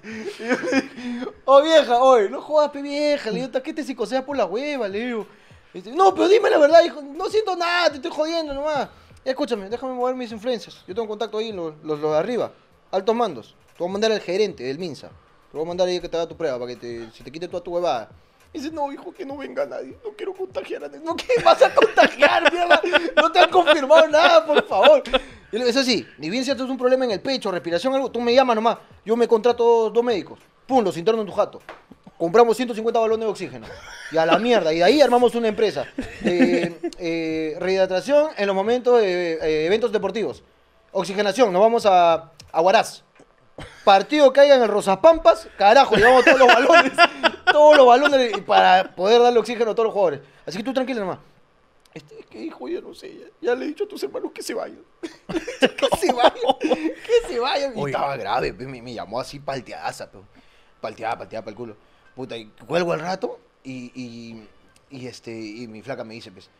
Oh 1.46 1.62
vieja, 1.62 1.98
oye, 2.02 2.28
no 2.28 2.40
jodas, 2.40 2.70
pe 2.70 2.82
vieja, 2.82 3.30
le 3.30 3.40
digo, 3.40 3.62
¿qué 3.62 3.72
te 3.72 3.82
psicoseas 3.82 4.22
por 4.22 4.36
la 4.36 4.44
hueva? 4.46 4.88
Le 4.88 5.06
digo. 5.06 5.26
Dice, 5.72 5.92
no, 5.92 6.14
pero 6.14 6.28
dime 6.28 6.48
la 6.50 6.58
verdad, 6.58 6.84
hijo, 6.84 7.02
no 7.02 7.28
siento 7.28 7.56
nada, 7.56 7.90
te 7.90 7.96
estoy 7.96 8.10
jodiendo 8.10 8.54
nomás. 8.54 8.88
Ya, 9.24 9.30
escúchame, 9.30 9.68
déjame 9.68 9.92
mover 9.94 10.14
mis 10.14 10.30
influencias. 10.32 10.82
Yo 10.86 10.94
tengo 10.94 11.08
contacto 11.08 11.38
ahí, 11.38 11.52
los, 11.52 11.74
los, 11.82 11.98
los 12.00 12.12
de 12.12 12.18
arriba, 12.18 12.52
altos 12.90 13.14
mandos. 13.14 13.54
Te 13.76 13.82
voy 13.82 13.88
a 13.88 13.92
mandar 13.92 14.12
al 14.12 14.20
gerente 14.20 14.62
del 14.62 14.78
Minsa. 14.78 15.08
Te 15.08 15.58
voy 15.58 15.62
a 15.62 15.68
mandar 15.68 15.88
ahí 15.88 15.98
que 16.00 16.08
te 16.08 16.16
haga 16.16 16.28
tu 16.28 16.36
prueba 16.36 16.58
para 16.58 16.70
que 16.70 16.76
te, 16.76 17.10
se 17.10 17.24
te 17.24 17.32
quite 17.32 17.48
toda 17.48 17.62
tu 17.62 17.72
huevada. 17.72 18.08
Dice, 18.52 18.70
no, 18.70 18.92
hijo, 18.92 19.12
que 19.12 19.26
no 19.26 19.36
venga 19.36 19.66
nadie. 19.66 19.96
No 20.04 20.12
quiero 20.16 20.32
contagiar 20.32 20.84
a 20.84 20.88
nadie. 20.88 21.00
No, 21.04 21.16
¿qué 21.16 21.42
vas 21.44 21.60
a 21.60 21.74
contagiar, 21.74 22.52
mierda? 22.52 22.80
No 23.16 23.32
te 23.32 23.40
han 23.40 23.50
confirmado 23.50 24.06
nada, 24.06 24.46
por 24.46 24.64
favor. 24.68 25.02
Y 25.06 25.10
le 25.56 25.58
digo, 25.58 25.70
es 25.70 25.76
así, 25.76 26.06
ni 26.18 26.30
bien 26.30 26.44
si 26.44 26.52
es 26.52 26.60
un 26.60 26.78
problema 26.78 27.04
en 27.04 27.10
el 27.10 27.20
pecho, 27.20 27.50
respiración, 27.50 27.92
algo, 27.94 28.12
tú 28.12 28.20
me 28.20 28.32
llamas 28.32 28.54
nomás. 28.54 28.78
Yo 29.04 29.16
me 29.16 29.26
contrato 29.26 29.64
dos, 29.64 29.92
dos 29.92 30.04
médicos. 30.04 30.38
Pum, 30.68 30.84
los 30.84 30.96
interno 30.96 31.20
en 31.22 31.26
tu 31.26 31.32
jato. 31.32 31.60
Compramos 32.16 32.56
150 32.56 33.00
balones 33.00 33.26
de 33.26 33.30
oxígeno. 33.30 33.66
Y 34.12 34.18
a 34.18 34.24
la 34.24 34.38
mierda. 34.38 34.72
Y 34.72 34.78
de 34.78 34.84
ahí 34.84 35.00
armamos 35.00 35.34
una 35.34 35.48
empresa. 35.48 35.84
Eh, 36.24 36.78
eh, 36.98 37.56
rehidratación 37.58 38.28
en 38.36 38.46
los 38.46 38.54
momentos 38.54 39.00
de 39.00 39.32
eh, 39.32 39.66
eventos 39.66 39.90
deportivos. 39.90 40.44
Oxigenación, 40.92 41.52
nos 41.52 41.60
vamos 41.60 41.86
a, 41.86 42.30
a 42.52 42.60
Huaraz. 42.60 43.02
Partido 43.84 44.32
que 44.32 44.40
haya 44.40 44.56
en 44.56 44.62
el 44.62 44.68
Rosapampas, 44.68 45.48
carajo, 45.56 45.94
llevamos 45.94 46.24
todos 46.24 46.38
los 46.38 46.48
balones. 46.48 46.92
todos 47.44 47.76
los 47.76 47.86
balones 47.86 48.40
para 48.40 48.94
poder 48.94 49.22
darle 49.22 49.38
oxígeno 49.38 49.70
a 49.70 49.74
todos 49.74 49.86
los 49.86 49.92
jugadores. 49.94 50.20
Así 50.46 50.58
que 50.58 50.64
tú 50.64 50.72
tranquila 50.74 51.00
nomás. 51.00 51.18
Este, 51.92 52.18
es 52.18 52.26
que 52.26 52.42
hijo, 52.42 52.68
ya 52.68 52.80
no 52.80 52.92
sé, 52.92 53.16
ya, 53.16 53.26
ya 53.40 53.54
le 53.54 53.66
he 53.66 53.68
dicho 53.68 53.84
a 53.84 53.88
tus 53.88 54.02
hermanos 54.02 54.32
que 54.32 54.42
se 54.42 54.52
vayan. 54.52 54.82
que 55.28 55.96
se 55.96 56.12
vayan, 56.12 56.34
que 56.60 57.28
se 57.28 57.38
vayan. 57.38 57.78
Y 57.78 57.80
Oye. 57.80 57.92
estaba 57.92 58.16
grave, 58.16 58.52
me, 58.52 58.82
me 58.82 58.92
llamó 58.94 59.20
así 59.20 59.38
palteaza, 59.38 60.10
pe. 60.10 60.18
palteada, 60.80 61.18
palteada 61.18 61.44
para 61.44 61.50
el 61.52 61.56
culo. 61.56 61.76
Puta, 62.16 62.36
y 62.36 62.46
cuelgo 62.66 62.92
al 62.92 63.00
rato 63.00 63.38
y, 63.62 63.92
y, 63.94 64.48
y, 64.90 65.06
este, 65.06 65.30
y 65.30 65.68
mi 65.68 65.82
flaca 65.82 66.02
me 66.02 66.14
dice, 66.14 66.32
pues, 66.32 66.50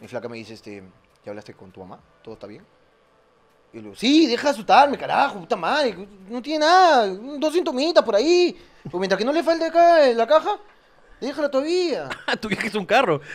mi 0.00 0.08
flaca 0.08 0.28
me 0.28 0.36
dice, 0.36 0.54
este, 0.54 0.82
¿ya 1.24 1.30
hablaste 1.30 1.54
con 1.54 1.70
tu 1.70 1.80
mamá? 1.80 2.00
¿Todo 2.22 2.34
está 2.34 2.48
bien? 2.48 2.64
Y 3.72 3.80
le 3.80 3.94
sí, 3.94 4.26
deja 4.26 4.48
de 4.48 4.50
asustarme, 4.50 4.98
carajo, 4.98 5.38
puta 5.38 5.56
madre, 5.56 6.08
no 6.28 6.42
tiene 6.42 6.60
nada, 6.60 7.06
dos 7.06 7.52
sintomitas 7.52 8.04
por 8.04 8.16
ahí. 8.16 8.56
Pues 8.82 8.98
mientras 8.98 9.18
que 9.18 9.24
no 9.24 9.32
le 9.32 9.42
falte 9.42 9.66
acá 9.66 10.06
la 10.08 10.26
caja, 10.26 10.58
déjala 11.20 11.50
todavía. 11.50 12.08
Ah, 12.26 12.36
tu 12.36 12.48
vieja 12.48 12.66
es 12.66 12.74
un 12.74 12.86
carro. 12.86 13.20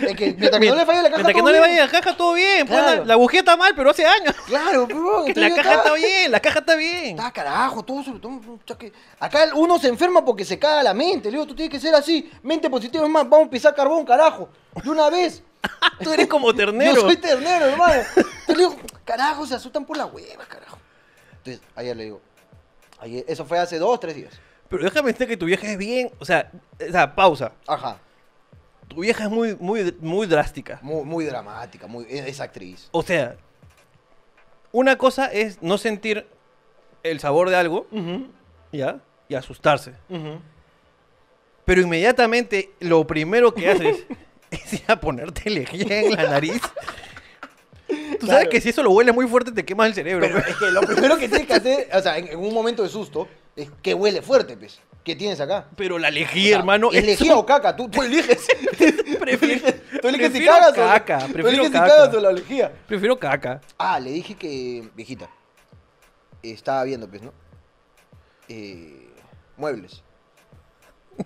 Es 0.00 0.16
que 0.16 0.34
mientras 0.34 0.60
que 0.60 0.68
no 0.70 0.76
le 0.76 0.84
falle 0.86 1.02
la 1.02 1.10
caja, 1.10 1.22
Mientras 1.22 1.34
que 1.34 1.42
le 1.42 1.50
bien. 1.50 1.60
vaya 1.62 1.86
la 1.86 1.90
caja, 1.90 2.16
todo 2.16 2.34
bien. 2.34 2.66
pues, 2.66 2.78
la, 2.82 2.96
la 3.04 3.16
bujía 3.16 3.40
está 3.40 3.56
mal, 3.56 3.72
pero 3.76 3.90
hace 3.90 4.04
años. 4.04 4.34
Claro, 4.46 4.86
pero 4.88 5.20
la 5.22 5.26
entonces 5.28 5.56
ya 5.56 5.62
caja 5.62 5.74
está 5.76 5.94
bien, 5.94 6.32
la 6.32 6.40
caja 6.40 6.58
está 6.58 6.74
bien. 6.76 7.16
Está 7.18 7.30
carajo, 7.32 7.82
todo 7.82 8.02
que- 8.78 8.92
Acá 9.20 9.48
uno 9.54 9.78
se 9.78 9.88
enferma 9.88 10.24
porque 10.24 10.44
se 10.44 10.58
caga 10.58 10.82
la 10.82 10.92
mente. 10.94 11.30
Le 11.30 11.36
digo, 11.38 11.46
tú 11.46 11.54
tienes 11.54 11.70
que 11.70 11.80
ser 11.80 11.94
así. 11.94 12.30
Mente 12.42 12.68
positiva, 12.68 13.04
es 13.04 13.10
más, 13.10 13.28
vamos 13.28 13.46
a 13.46 13.50
pisar 13.50 13.74
carbón, 13.74 14.04
carajo. 14.04 14.48
De 14.82 14.90
una 14.90 15.08
vez. 15.08 15.42
Tú 16.02 16.12
eres 16.12 16.26
como 16.26 16.52
ternero. 16.54 16.94
Yo 16.96 17.00
soy 17.02 17.16
ternero, 17.16 17.66
hermano. 17.66 17.94
Entonces 18.16 18.48
le 18.48 18.54
digo, 18.56 18.76
carajo, 19.04 19.46
se 19.46 19.54
asustan 19.54 19.84
por 19.86 19.96
la 19.96 20.06
hueva, 20.06 20.44
carajo. 20.44 20.78
Entonces, 21.38 21.62
ayer 21.76 21.96
le 21.96 22.04
digo, 22.04 22.20
ayer, 23.00 23.24
eso 23.28 23.44
fue 23.46 23.58
hace 23.58 23.78
dos, 23.78 23.98
tres 24.00 24.14
días. 24.16 24.32
Pero 24.68 24.82
déjame 24.84 25.12
decir 25.12 25.28
que 25.28 25.36
tu 25.36 25.46
vieja 25.46 25.66
es 25.70 25.78
bien. 25.78 26.10
O 26.18 26.24
sea, 26.24 26.50
o 26.86 26.90
sea, 26.92 27.14
pausa. 27.14 27.52
Ajá. 27.66 27.98
Tu 28.88 29.00
vieja 29.00 29.24
es 29.24 29.30
muy, 29.30 29.56
muy, 29.58 29.94
muy 30.00 30.26
drástica. 30.26 30.78
Muy, 30.82 31.04
muy 31.04 31.24
dramática, 31.24 31.86
muy, 31.86 32.06
es 32.08 32.40
actriz. 32.40 32.88
O 32.92 33.02
sea, 33.02 33.36
una 34.72 34.96
cosa 34.98 35.26
es 35.26 35.62
no 35.62 35.78
sentir 35.78 36.26
el 37.02 37.20
sabor 37.20 37.50
de 37.50 37.56
algo, 37.56 37.86
¿ya? 38.72 38.98
Y 39.28 39.34
asustarse. 39.34 39.92
Pero 41.64 41.80
inmediatamente 41.80 42.70
lo 42.80 43.06
primero 43.06 43.54
que 43.54 43.70
haces 43.70 44.04
es 44.50 44.72
ir 44.74 44.82
a 44.88 45.00
ponerte 45.00 45.48
lejía 45.50 46.00
en 46.02 46.12
la 46.12 46.24
nariz. 46.28 46.60
Tú 47.88 48.26
sabes 48.26 48.44
Claro. 48.44 48.50
que 48.50 48.60
si 48.60 48.70
eso 48.70 48.82
lo 48.82 48.90
hueles 48.90 49.14
muy 49.14 49.26
fuerte 49.26 49.52
te 49.52 49.64
quemas 49.64 49.88
el 49.88 49.94
cerebro. 49.94 50.26
Pero 50.26 50.38
es 50.38 50.56
que 50.56 50.70
lo 50.70 50.80
primero 50.82 51.16
que 51.18 51.28
tienes 51.28 51.46
que 51.46 51.52
hacer, 51.54 51.88
o 51.92 52.00
sea, 52.00 52.18
en, 52.18 52.28
en 52.28 52.38
un 52.38 52.52
momento 52.52 52.82
de 52.82 52.88
susto, 52.88 53.28
es 53.56 53.70
que 53.82 53.94
huele 53.94 54.22
fuerte, 54.22 54.56
pues. 54.56 54.80
¿Qué 55.04 55.14
tienes 55.14 55.38
acá? 55.40 55.66
Pero 55.76 55.98
la 55.98 56.08
O 56.08 56.12
sea, 56.12 56.58
hermano, 56.60 56.88
¿Es 56.90 56.98
es 57.00 57.04
lejía 57.06 57.34
un- 57.34 57.40
o 57.40 57.46
caca? 57.46 57.76
Tú, 57.76 57.88
tú 57.90 58.02
eliges. 58.02 58.46
Prefiero- 59.20 59.74
tú 60.00 60.08
eliges 60.08 60.32
si 60.32 60.44
cagas 60.44 60.72
o- 60.72 60.74
caca, 60.76 61.18
tú 61.26 61.32
prefiero 61.34 61.48
eliges 61.48 61.66
si 61.66 61.72
caca. 61.72 61.86
cagas 61.88 62.14
o 62.14 62.20
la. 62.20 62.72
Prefiero 62.86 63.18
caca. 63.18 63.60
Ah, 63.76 64.00
le 64.00 64.10
dije 64.12 64.34
que, 64.34 64.88
viejita, 64.94 65.28
estaba 66.42 66.84
viendo, 66.84 67.06
pues, 67.08 67.20
¿no? 67.22 67.32
Eh, 68.48 69.08
muebles. 69.56 70.02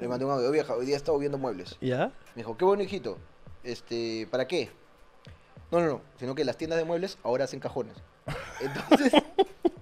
Le 0.00 0.08
mandé 0.08 0.25
un 0.25 0.32
audio, 0.32 0.50
vieja, 0.50 0.75
hoy 0.75 0.85
día 0.85 0.94
he 0.94 0.99
estado 0.99 1.18
viendo 1.18 1.38
muebles. 1.38 1.76
¿Ya? 1.80 2.06
Me 2.35 2.42
dijo, 2.42 2.56
qué 2.56 2.64
bueno, 2.64 2.82
hijito. 2.82 3.16
Este, 3.64 4.26
¿para 4.30 4.47
qué? 4.47 4.70
No, 5.70 5.80
no, 5.80 5.87
no. 5.87 6.00
Sino 6.18 6.35
que 6.35 6.44
las 6.44 6.56
tiendas 6.56 6.78
de 6.78 6.85
muebles 6.85 7.16
ahora 7.23 7.44
hacen 7.44 7.61
cajones. 7.61 7.94
Entonces, 8.61 9.12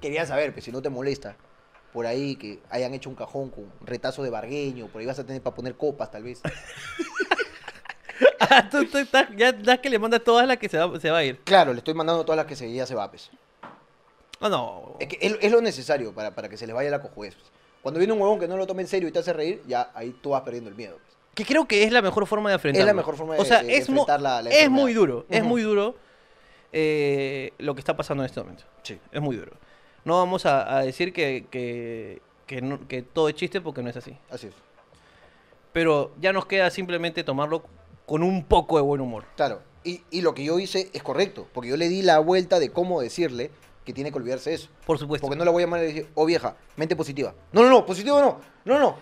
quería 0.00 0.26
saber, 0.26 0.52
pues 0.52 0.64
si 0.64 0.70
no 0.72 0.80
te 0.82 0.90
molesta. 0.90 1.34
Por 1.92 2.06
ahí 2.06 2.36
que 2.36 2.60
hayan 2.70 2.92
hecho 2.94 3.08
un 3.08 3.16
cajón 3.16 3.50
con 3.50 3.72
retazo 3.80 4.22
de 4.22 4.30
bargueño. 4.30 4.86
Por 4.88 5.00
ahí 5.00 5.06
vas 5.06 5.18
a 5.18 5.24
tener 5.24 5.40
para 5.42 5.56
poner 5.56 5.74
copas, 5.76 6.10
tal 6.10 6.22
vez. 6.24 6.40
Ah, 8.38 8.68
tú, 8.70 8.84
tú 8.86 8.96
estás- 8.98 9.28
ya 9.36 9.52
das 9.52 9.78
que 9.80 9.90
le 9.90 9.98
mandas 9.98 10.22
todas 10.24 10.46
las 10.46 10.56
que 10.56 10.68
se 10.68 10.78
va, 10.78 10.98
se 11.00 11.10
va 11.10 11.18
a 11.18 11.24
ir. 11.24 11.38
Claro, 11.40 11.72
le 11.72 11.78
estoy 11.78 11.92
mandando 11.94 12.24
todas 12.24 12.36
las 12.36 12.46
que 12.46 12.56
se, 12.56 12.72
ya 12.72 12.86
se 12.86 12.94
va, 12.94 13.10
pues. 13.10 13.30
No, 14.40 14.48
no. 14.48 14.96
Es, 15.00 15.08
que 15.08 15.18
es, 15.20 15.36
es 15.40 15.52
lo 15.52 15.60
necesario 15.60 16.14
para, 16.14 16.34
para 16.34 16.48
que 16.48 16.56
se 16.56 16.66
les 16.66 16.74
vaya 16.74 16.90
la 16.90 17.02
cojuez. 17.02 17.34
pues. 17.34 17.50
Cuando 17.82 17.98
viene 17.98 18.12
un 18.14 18.20
huevón 18.20 18.38
que 18.38 18.48
no 18.48 18.56
lo 18.56 18.66
tome 18.66 18.82
en 18.82 18.88
serio 18.88 19.08
y 19.08 19.12
te 19.12 19.18
hace 19.18 19.32
reír, 19.32 19.62
ya 19.66 19.90
ahí 19.94 20.16
tú 20.22 20.30
vas 20.30 20.42
perdiendo 20.42 20.70
el 20.70 20.76
miedo. 20.76 20.96
pues. 21.02 21.16
Que 21.34 21.44
creo 21.44 21.66
que 21.68 21.84
es 21.84 21.92
la 21.92 22.00
mejor 22.00 22.26
forma 22.26 22.48
de 22.50 22.54
enfrentarlo. 22.54 22.82
Es 22.84 22.86
la 22.86 22.94
mejor 22.94 23.16
forma 23.16 23.34
de- 23.34 23.40
O 23.40 23.44
sea, 23.44 23.60
de- 23.62 23.66
de 23.68 23.76
es, 23.76 23.88
mu- 23.90 24.00
enfrentar 24.00 24.20
la- 24.22 24.42
la 24.42 24.50
es 24.50 24.70
muy 24.70 24.94
duro. 24.94 25.26
Es 25.28 25.42
muy 25.44 25.60
duro 25.62 25.96
eh, 26.72 27.52
lo 27.58 27.74
que 27.74 27.80
está 27.80 27.96
pasando 27.96 28.22
en 28.22 28.26
este 28.26 28.40
momento. 28.40 28.64
Sí. 28.82 28.98
Es 29.12 29.20
muy 29.20 29.36
duro. 29.36 29.52
No 30.06 30.16
vamos 30.16 30.46
a, 30.46 30.78
a 30.78 30.82
decir 30.82 31.12
que, 31.12 31.44
que, 31.50 32.22
que 32.46 32.62
no- 32.62 32.86
que 32.88 33.02
todo 33.02 33.28
es 33.28 33.34
chiste 33.34 33.60
porque 33.60 33.82
no 33.82 33.90
es 33.90 33.96
así. 33.98 34.16
Así 34.30 34.46
es. 34.46 34.54
Pero 35.72 36.12
ya 36.20 36.32
nos 36.32 36.46
queda 36.46 36.70
simplemente 36.70 37.22
tomarlo 37.24 37.64
con 38.06 38.22
un 38.22 38.44
poco 38.44 38.76
de 38.76 38.82
buen 38.82 39.00
humor. 39.02 39.24
Claro. 39.36 39.60
Y, 39.84 40.02
y 40.10 40.22
lo 40.22 40.32
que 40.34 40.44
yo 40.44 40.58
hice 40.58 40.88
es 40.94 41.02
correcto. 41.02 41.46
Porque 41.52 41.68
yo 41.68 41.76
le 41.76 41.88
di 41.88 42.00
la 42.02 42.18
vuelta 42.20 42.58
de 42.58 42.70
cómo 42.70 43.00
decirle 43.02 43.50
que 43.84 43.92
tiene 43.92 44.10
que 44.10 44.16
olvidarse 44.18 44.54
eso. 44.54 44.68
Por 44.86 44.98
supuesto. 44.98 45.26
Porque 45.26 45.38
no 45.38 45.44
la 45.44 45.50
voy 45.50 45.62
a 45.62 45.66
llamar 45.66 45.80
y 45.82 45.86
decir, 45.86 46.08
oh 46.14 46.24
vieja, 46.24 46.56
mente 46.76 46.96
positiva. 46.96 47.34
No, 47.52 47.62
no, 47.62 47.68
no, 47.68 47.84
positivo 47.86 48.20
no. 48.20 48.40
No, 48.64 48.78
no. 48.80 48.98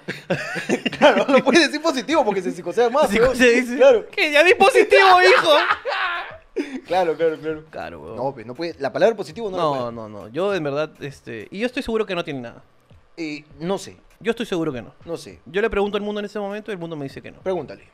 claro, 0.99 1.25
no 1.29 1.39
puedes 1.45 1.67
decir 1.69 1.81
positivo 1.81 2.25
porque 2.25 2.43
se 2.43 2.51
psicosea 2.51 2.91
más. 2.91 3.09
Sí, 3.09 3.19
weón. 3.21 3.37
se 3.37 3.51
dice, 3.51 3.77
Claro, 3.77 4.07
Que 4.11 4.31
ya 4.33 4.43
di 4.43 4.55
positivo, 4.55 5.23
hijo. 5.23 5.51
claro, 6.87 7.17
claro, 7.17 7.37
claro. 7.39 7.65
Claro, 7.71 8.01
weón. 8.01 8.17
No, 8.17 8.33
pues 8.33 8.47
no 8.47 8.55
puede. 8.55 8.75
La 8.79 8.93
palabra 8.93 9.17
positivo 9.17 9.51
no, 9.51 9.57
la 9.57 9.63
No, 9.63 9.71
puede. 9.73 9.93
no, 9.93 10.09
no. 10.09 10.29
Yo 10.29 10.55
en 10.55 10.63
verdad, 10.65 10.91
este. 11.01 11.49
Y 11.51 11.61
yo 11.61 11.67
estoy 11.67 11.83
seguro 11.83 12.07
que 12.07 12.15
no 12.15 12.25
tiene 12.25 12.41
nada. 12.41 12.63
Eh, 13.17 13.45
no 13.61 13.79
sé, 13.79 13.97
Yo 14.21 14.31
estoy 14.31 14.47
seguro 14.47 14.73
que 14.73 14.83
no. 14.83 14.93
no 15.05 15.17
sé. 15.17 15.41
Yo 15.47 15.61
le 15.63 15.71
pregunto 15.71 15.97
al 15.97 16.03
mundo 16.03 16.19
en 16.21 16.25
ese 16.27 16.39
momento 16.41 16.71
y 16.71 16.75
el 16.75 16.79
mundo 16.79 16.97
me 16.97 17.05
dice 17.05 17.21
que 17.23 17.31
no. 17.31 17.41
Pregúntale. 17.41 17.85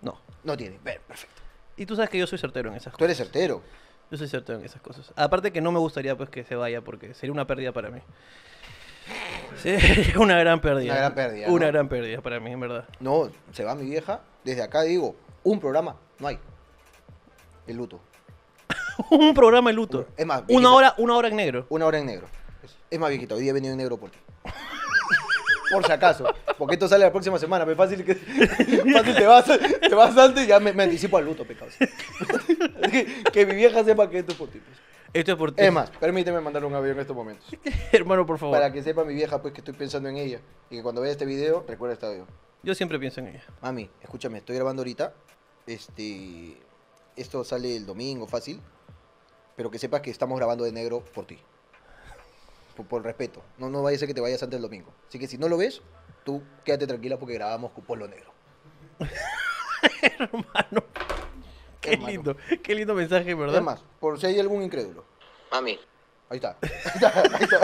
No. 0.00 0.18
No 0.44 0.56
tiene. 0.56 0.78
Ver, 0.82 1.00
perfecto. 1.00 1.42
Y 1.76 1.86
tú 1.86 1.94
sabes 1.96 2.10
que 2.10 2.18
yo 2.18 2.26
soy 2.26 2.38
certero 2.38 2.68
en 2.70 2.76
esas 2.76 2.92
Tú 2.92 2.98
cosas. 2.98 3.04
eres 3.04 3.16
certero. 3.18 3.62
Yo 4.10 4.18
soy 4.18 4.28
certero 4.28 4.58
en 4.58 4.64
esas 4.64 4.80
cosas. 4.82 5.12
Aparte 5.16 5.52
que 5.52 5.60
no 5.60 5.72
me 5.72 5.78
gustaría 5.78 6.16
pues 6.16 6.28
que 6.28 6.44
se 6.44 6.54
vaya 6.54 6.80
porque 6.82 7.14
sería 7.14 7.32
una 7.32 7.46
pérdida 7.46 7.72
para 7.72 7.90
mí. 7.90 8.00
Sería 9.62 10.18
una 10.20 10.38
gran 10.38 10.60
pérdida. 10.60 10.92
Una 10.92 11.00
gran 11.00 11.14
pérdida, 11.14 11.48
Una 11.48 11.66
¿no? 11.66 11.72
gran 11.72 11.88
pérdida 11.88 12.20
para 12.20 12.40
mí, 12.40 12.50
en 12.52 12.60
verdad. 12.60 12.88
No, 13.00 13.30
se 13.52 13.64
va 13.64 13.74
mi 13.74 13.84
vieja. 13.88 14.20
Desde 14.44 14.62
acá 14.62 14.82
digo, 14.82 15.16
un 15.44 15.60
programa, 15.60 15.96
no 16.18 16.28
hay. 16.28 16.38
El 17.66 17.76
luto. 17.76 18.00
un 19.10 19.34
programa 19.34 19.70
de 19.70 19.74
luto. 19.74 20.06
Es 20.16 20.26
más, 20.26 20.42
una 20.48 20.72
hora, 20.72 20.94
una 20.98 21.16
hora 21.16 21.28
en 21.28 21.36
negro. 21.36 21.66
Una 21.68 21.86
hora 21.86 21.98
en 21.98 22.06
negro. 22.06 22.26
Es- 22.90 22.98
más 22.98 23.08
viejito, 23.10 23.34
hoy 23.34 23.42
día 23.42 23.50
he 23.50 23.54
venido 23.54 23.72
en 23.72 23.78
negro 23.78 23.96
por 23.98 24.10
ti. 24.10 24.18
Por 25.72 25.86
si 25.86 25.92
acaso. 25.92 26.26
Porque 26.58 26.74
esto 26.74 26.86
sale 26.86 27.02
la 27.02 27.10
próxima 27.10 27.38
semana, 27.38 27.64
pero 27.64 27.74
fácil 27.78 28.04
que 28.04 28.14
fácil 28.92 29.14
te 29.14 29.26
vas, 29.26 29.46
te 29.80 29.94
vas 29.94 30.14
antes 30.18 30.44
y 30.44 30.46
ya 30.46 30.60
me, 30.60 30.74
me 30.74 30.82
anticipo 30.82 31.16
al 31.16 31.24
luto, 31.24 31.46
pecado. 31.46 31.70
que, 32.90 33.22
que 33.32 33.46
mi 33.46 33.54
vieja 33.54 33.82
sepa 33.82 34.10
que 34.10 34.18
esto 34.18 34.32
es 34.32 34.38
por 34.38 34.48
ti. 34.50 34.58
pues. 34.58 34.78
Esto 35.14 35.32
es 35.32 35.38
por 35.38 35.52
ti. 35.52 35.62
Es 35.62 35.72
más, 35.72 35.88
permíteme 35.90 36.40
mandar 36.40 36.64
un 36.66 36.74
avión 36.74 36.96
en 36.96 37.00
estos 37.00 37.16
momentos. 37.16 37.46
Hermano, 37.90 38.26
por 38.26 38.38
favor. 38.38 38.54
Para 38.58 38.70
que 38.70 38.82
sepa 38.82 39.02
mi 39.04 39.14
vieja 39.14 39.40
pues 39.40 39.54
que 39.54 39.60
estoy 39.62 39.72
pensando 39.72 40.10
en 40.10 40.16
ella. 40.18 40.40
Y 40.68 40.76
que 40.76 40.82
cuando 40.82 41.00
vea 41.00 41.12
este 41.12 41.24
video, 41.24 41.64
recuerda 41.66 41.94
este 41.94 42.04
audio. 42.06 42.26
Yo 42.62 42.74
siempre 42.74 42.98
pienso 42.98 43.20
en 43.20 43.28
ella. 43.28 43.44
Mami, 43.62 43.88
escúchame, 44.02 44.38
estoy 44.38 44.56
grabando 44.56 44.80
ahorita. 44.82 45.14
Este. 45.66 46.58
Esto 47.16 47.44
sale 47.44 47.76
el 47.76 47.86
domingo, 47.86 48.26
fácil. 48.26 48.60
Pero 49.56 49.70
que 49.70 49.78
sepas 49.78 50.00
que 50.00 50.10
estamos 50.10 50.38
grabando 50.38 50.64
de 50.64 50.72
negro 50.72 51.04
por 51.14 51.26
ti. 51.26 51.38
Por, 52.76 52.86
por 52.86 53.02
respeto. 53.04 53.42
No, 53.58 53.68
no 53.68 53.82
vaya 53.82 53.96
a 53.96 53.98
ser 53.98 54.08
que 54.08 54.14
te 54.14 54.20
vayas 54.20 54.42
antes 54.42 54.56
del 54.56 54.62
domingo. 54.62 54.92
Así 55.08 55.18
que 55.18 55.26
si 55.28 55.36
no 55.38 55.48
lo 55.48 55.56
ves, 55.58 55.82
tú 56.24 56.42
quédate 56.64 56.86
tranquila 56.86 57.18
porque 57.18 57.34
grabamos 57.34 57.72
con 57.72 57.84
polo 57.84 58.08
negro. 58.08 58.32
Hermano. 60.02 60.84
Qué 61.80 61.92
Hermano. 61.94 62.10
lindo. 62.12 62.36
Qué 62.62 62.74
lindo 62.74 62.94
mensaje, 62.94 63.34
¿verdad? 63.34 63.56
Es 63.56 63.62
más, 63.62 63.82
por 64.00 64.18
si 64.20 64.26
hay 64.26 64.38
algún 64.40 64.62
incrédulo. 64.62 65.04
Mami. 65.50 65.78
Ahí 66.30 66.36
está. 66.36 66.56
Ahí 66.62 66.70
está. 66.94 67.08
Ahí 67.20 67.42
está. 67.42 67.60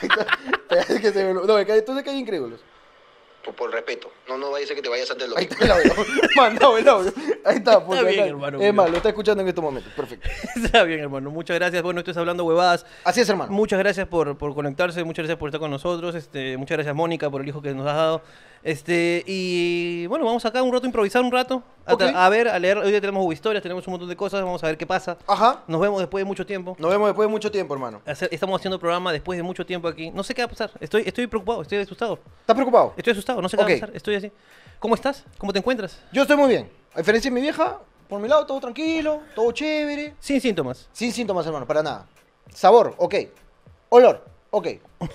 Ahí 0.00 0.96
está. 1.06 1.22
Lo- 1.32 1.46
No, 1.46 1.58
entonces 1.58 2.02
que 2.04 2.10
hay 2.10 2.18
incrédulos. 2.18 2.60
Por, 3.48 3.54
por 3.54 3.72
respeto. 3.72 4.10
No, 4.28 4.36
no 4.36 4.50
vaya 4.50 4.64
a 4.64 4.66
ser 4.66 4.76
que 4.76 4.82
te 4.82 4.88
vayas 4.88 5.10
antes 5.10 5.28
del 5.28 5.34
domingo. 5.34 5.54
Ahí 5.58 5.64
está 5.64 5.64
el 5.64 5.90
audio. 5.90 6.06
Mandado 6.36 6.78
el 6.78 6.88
audio. 6.88 7.12
Ahí 7.44 7.56
está. 7.56 7.84
por 7.84 7.96
Está 7.96 8.08
bien, 8.08 8.28
hermano, 8.28 8.60
Es 8.60 8.74
más, 8.74 8.90
lo 8.90 8.96
está 8.96 9.08
escuchando 9.08 9.42
en 9.42 9.48
estos 9.48 9.62
momentos. 9.62 9.92
Perfecto. 9.94 10.28
Está 10.56 10.82
bien, 10.84 11.00
hermano. 11.00 11.30
Muchas 11.30 11.56
gracias. 11.56 11.82
Bueno, 11.82 12.00
esto 12.00 12.10
es 12.10 12.16
Hablando 12.16 12.44
Huevadas. 12.44 12.84
Así 13.04 13.20
es, 13.20 13.28
hermano. 13.28 13.50
Muchas 13.52 13.78
gracias 13.78 14.06
por, 14.06 14.36
por 14.36 14.54
conectarse, 14.54 15.02
muchas 15.04 15.24
gracias 15.24 15.38
por 15.38 15.48
estar 15.48 15.60
con 15.60 15.70
nosotros, 15.70 16.14
este, 16.14 16.56
muchas 16.56 16.76
gracias 16.76 16.94
Mónica 16.94 17.30
por 17.30 17.42
el 17.42 17.48
hijo 17.48 17.62
que 17.62 17.74
nos 17.74 17.86
has 17.86 17.96
dado. 17.96 18.22
Este, 18.62 19.22
y 19.26 20.06
bueno, 20.08 20.24
vamos 20.24 20.44
acá 20.44 20.62
un 20.62 20.72
rato 20.72 20.84
a 20.84 20.88
improvisar 20.88 21.22
un 21.22 21.30
rato, 21.32 21.62
a, 21.86 21.94
Ok. 21.94 22.02
a 22.14 22.28
ver, 22.28 22.48
a 22.48 22.58
leer, 22.58 22.78
hoy 22.78 22.90
día 22.90 23.00
tenemos 23.00 23.32
historias, 23.32 23.62
tenemos 23.62 23.86
un 23.86 23.92
montón 23.92 24.08
de 24.08 24.16
cosas, 24.16 24.42
vamos 24.42 24.62
a 24.64 24.66
ver 24.66 24.76
qué 24.76 24.86
pasa. 24.86 25.16
Ajá. 25.26 25.62
Nos 25.68 25.80
vemos 25.80 26.00
después 26.00 26.20
de 26.22 26.26
mucho 26.26 26.44
tiempo. 26.44 26.76
Nos 26.78 26.90
vemos 26.90 27.08
después 27.08 27.26
de 27.28 27.30
mucho 27.30 27.50
tiempo, 27.50 27.74
hermano. 27.74 28.02
Hacer- 28.04 28.28
estamos 28.32 28.58
haciendo 28.60 28.78
programa 28.78 29.12
después 29.12 29.36
de 29.36 29.42
mucho 29.42 29.64
tiempo 29.64 29.88
aquí. 29.88 30.10
No 30.10 30.22
sé 30.22 30.34
qué 30.34 30.42
va 30.42 30.46
a 30.46 30.48
pasar. 30.48 30.70
Estoy, 30.80 31.02
estoy 31.06 31.26
preocupado, 31.28 31.62
estoy 31.62 31.78
asustado. 31.78 32.18
¿Estás 32.40 32.54
preocupado? 32.54 32.94
Estoy 32.96 33.12
asustado, 33.12 33.40
no 33.40 33.48
sé 33.48 33.56
qué 33.56 33.62
Ok. 33.62 33.68
va 33.70 33.74
a 33.74 33.80
pasar. 33.80 33.96
Estoy 33.96 34.14
así. 34.16 34.32
¿Cómo 34.80 34.94
estás? 34.94 35.24
¿Cómo 35.38 35.52
te 35.52 35.60
encuentras? 35.60 35.98
Yo 36.12 36.22
estoy 36.22 36.36
muy 36.36 36.48
bien. 36.48 36.68
A 36.94 36.98
diferencia 36.98 37.30
de 37.30 37.34
mi 37.34 37.40
vieja, 37.40 37.78
por 38.08 38.20
mi 38.20 38.28
lado 38.28 38.44
todo 38.46 38.60
tranquilo, 38.60 39.20
todo 39.34 39.52
chévere. 39.52 40.14
Sin 40.18 40.40
síntomas. 40.40 40.88
Sin 40.92 41.12
síntomas, 41.12 41.46
hermano, 41.46 41.66
para 41.66 41.82
nada. 41.82 42.06
Sabor, 42.52 42.94
ok. 42.98 43.14
Olor, 43.90 44.24
ok. 44.50 44.68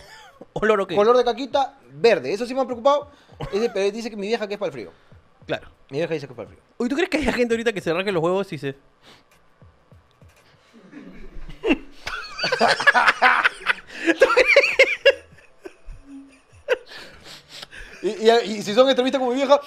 Olor 0.53 0.81
ok. 0.81 0.93
Color 0.95 1.17
de 1.17 1.23
caquita, 1.23 1.77
verde. 1.93 2.33
Eso 2.33 2.45
sí 2.45 2.53
me 2.53 2.61
ha 2.61 2.65
preocupado. 2.65 3.09
Es 3.51 3.61
de- 3.61 3.69
pero 3.69 3.91
dice 3.91 4.09
que 4.09 4.15
mi 4.15 4.27
vieja 4.27 4.47
que 4.47 4.53
es 4.55 4.59
para 4.59 4.67
el 4.67 4.73
frío. 4.73 4.91
Claro. 5.45 5.69
Mi 5.89 5.97
vieja 5.99 6.13
dice 6.13 6.27
que 6.27 6.33
es 6.33 6.37
para 6.37 6.49
el 6.49 6.55
frío. 6.55 6.63
Uy, 6.77 6.89
¿tú 6.89 6.95
crees 6.95 7.09
que 7.09 7.17
hay 7.17 7.31
gente 7.31 7.53
ahorita 7.53 7.73
que 7.73 7.81
se 7.81 7.91
arranque 7.91 8.11
los 8.11 8.23
huevos 8.23 8.51
y 8.53 8.57
se... 8.57 8.75
Y, 18.01 18.09
y- 18.09 18.57
y 18.57 18.61
si 18.61 18.73
son 18.73 18.89
entrevistas 18.89 19.19
con 19.19 19.29
mi 19.29 19.35
vieja, 19.35 19.59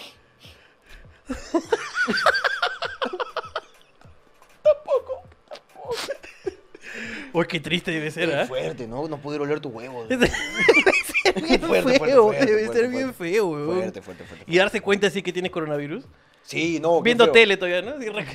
Uy, 7.33 7.47
qué 7.47 7.61
triste 7.61 7.91
debe 7.91 8.11
ser, 8.11 8.31
es 8.31 8.35
¿ah? 8.35 8.47
fuerte, 8.47 8.87
¿no? 8.87 9.07
No 9.09 9.19
poder 9.19 9.43
oler 9.43 9.61
tu 9.61 9.69
huevo. 9.69 10.07
Ser 11.33 11.43
bien 11.43 11.61
Fuerte, 11.61 11.99
feo, 11.99 12.25
fuerte, 12.25 12.47
debe 12.47 12.65
fuerte, 12.65 12.81
ser 12.83 12.91
bien 12.91 13.15
feo, 13.15 13.47
weón. 13.49 13.75
Fuerte, 13.81 14.03
fuerte, 14.03 14.25
fuerte. 14.25 14.45
Y 14.49 14.57
darse 14.59 14.81
cuenta 14.81 15.07
así 15.09 15.23
que 15.23 15.33
tienes 15.33 15.51
coronavirus. 15.53 16.05
Sí, 16.43 16.79
no. 16.81 16.99
qué 16.99 17.03
Viendo 17.05 17.31
tele 17.31 17.57
todavía, 17.57 17.83
¿no? 17.83 17.97
Re- 17.99 18.27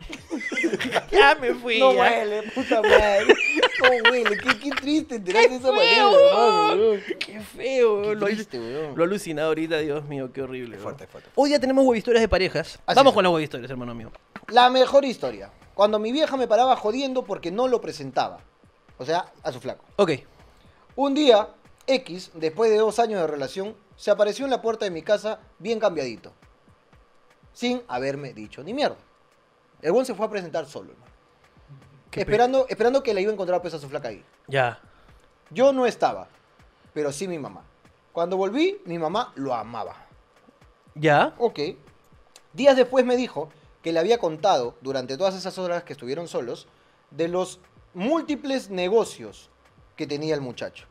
ya 1.12 1.34
me 1.40 1.54
fui. 1.54 1.78
No 1.78 1.92
ya. 1.92 2.00
huele, 2.00 2.42
puta 2.54 2.82
madre. 2.82 3.26
No 3.82 4.10
huele. 4.10 4.36
Qué, 4.38 4.58
qué 4.58 4.70
triste 4.70 5.14
enterarse 5.16 5.48
de 5.50 5.56
esa 5.56 5.68
Qué 5.70 5.76
manera, 5.76 6.10
hermano. 6.10 7.00
Qué 7.18 7.40
feo, 7.40 8.02
Qué. 8.02 8.14
Lo, 8.14 8.26
triste, 8.26 8.58
weón. 8.58 8.96
lo 8.96 9.04
alucinado 9.04 9.48
ahorita, 9.48 9.78
Dios 9.78 10.04
mío, 10.06 10.30
qué 10.32 10.42
horrible. 10.42 10.72
weón. 10.76 10.82
Fuerte, 10.82 11.06
fuerte. 11.06 11.30
Hoy 11.34 11.50
ya 11.50 11.58
tenemos 11.60 11.96
historias 11.96 12.22
de 12.22 12.28
parejas. 12.28 12.78
Así 12.86 12.96
Vamos 12.96 13.12
es. 13.12 13.14
con 13.14 13.24
las 13.24 13.42
historias, 13.42 13.70
hermano 13.70 13.94
mío. 13.94 14.10
La 14.48 14.68
mejor 14.70 15.04
historia. 15.04 15.50
Cuando 15.74 15.98
mi 15.98 16.12
vieja 16.12 16.36
me 16.36 16.46
paraba 16.48 16.76
jodiendo 16.76 17.24
porque 17.24 17.50
no 17.50 17.68
lo 17.68 17.80
presentaba. 17.80 18.40
O 18.98 19.04
sea, 19.04 19.32
a 19.42 19.52
su 19.52 19.60
flaco. 19.60 19.84
Ok. 19.96 20.12
Un 20.96 21.14
día, 21.14 21.48
X, 21.90 22.30
después 22.34 22.70
de 22.70 22.76
dos 22.76 22.98
años 22.98 23.20
de 23.20 23.26
relación, 23.26 23.74
se 23.96 24.10
apareció 24.10 24.44
en 24.44 24.50
la 24.50 24.62
puerta 24.62 24.84
de 24.84 24.90
mi 24.90 25.02
casa 25.02 25.40
bien 25.58 25.80
cambiadito. 25.80 26.32
Sin 27.52 27.82
haberme 27.88 28.32
dicho 28.32 28.62
ni 28.62 28.72
mierda. 28.72 28.96
El 29.82 29.92
buen 29.92 30.06
se 30.06 30.14
fue 30.14 30.26
a 30.26 30.30
presentar 30.30 30.66
solo, 30.66 30.92
hermano. 30.92 31.10
Esperando, 32.12 32.66
esperando 32.68 33.02
que 33.02 33.14
la 33.14 33.20
iba 33.20 33.30
a 33.30 33.34
encontrar 33.34 33.60
pues 33.60 33.74
a 33.74 33.78
su 33.78 33.88
flaca 33.88 34.08
ahí. 34.08 34.24
Ya. 34.46 34.80
Yo 35.50 35.72
no 35.72 35.86
estaba, 35.86 36.28
pero 36.92 37.12
sí 37.12 37.26
mi 37.26 37.38
mamá. 37.38 37.64
Cuando 38.12 38.36
volví, 38.36 38.80
mi 38.84 38.98
mamá 38.98 39.32
lo 39.36 39.54
amaba. 39.54 39.96
Ya. 40.94 41.34
Ok. 41.38 41.60
Días 42.52 42.76
después 42.76 43.04
me 43.04 43.16
dijo 43.16 43.50
que 43.82 43.92
le 43.92 43.98
había 43.98 44.18
contado, 44.18 44.76
durante 44.80 45.16
todas 45.16 45.34
esas 45.34 45.56
horas 45.58 45.84
que 45.84 45.92
estuvieron 45.92 46.28
solos, 46.28 46.66
de 47.10 47.28
los 47.28 47.60
múltiples 47.94 48.70
negocios 48.70 49.50
que 49.96 50.06
tenía 50.06 50.34
el 50.34 50.40
muchacho. 50.40 50.86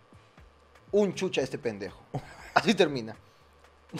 Un 0.91 1.13
chucha 1.13 1.41
este 1.41 1.57
pendejo. 1.57 1.99
Así 2.53 2.73
termina. 2.73 3.15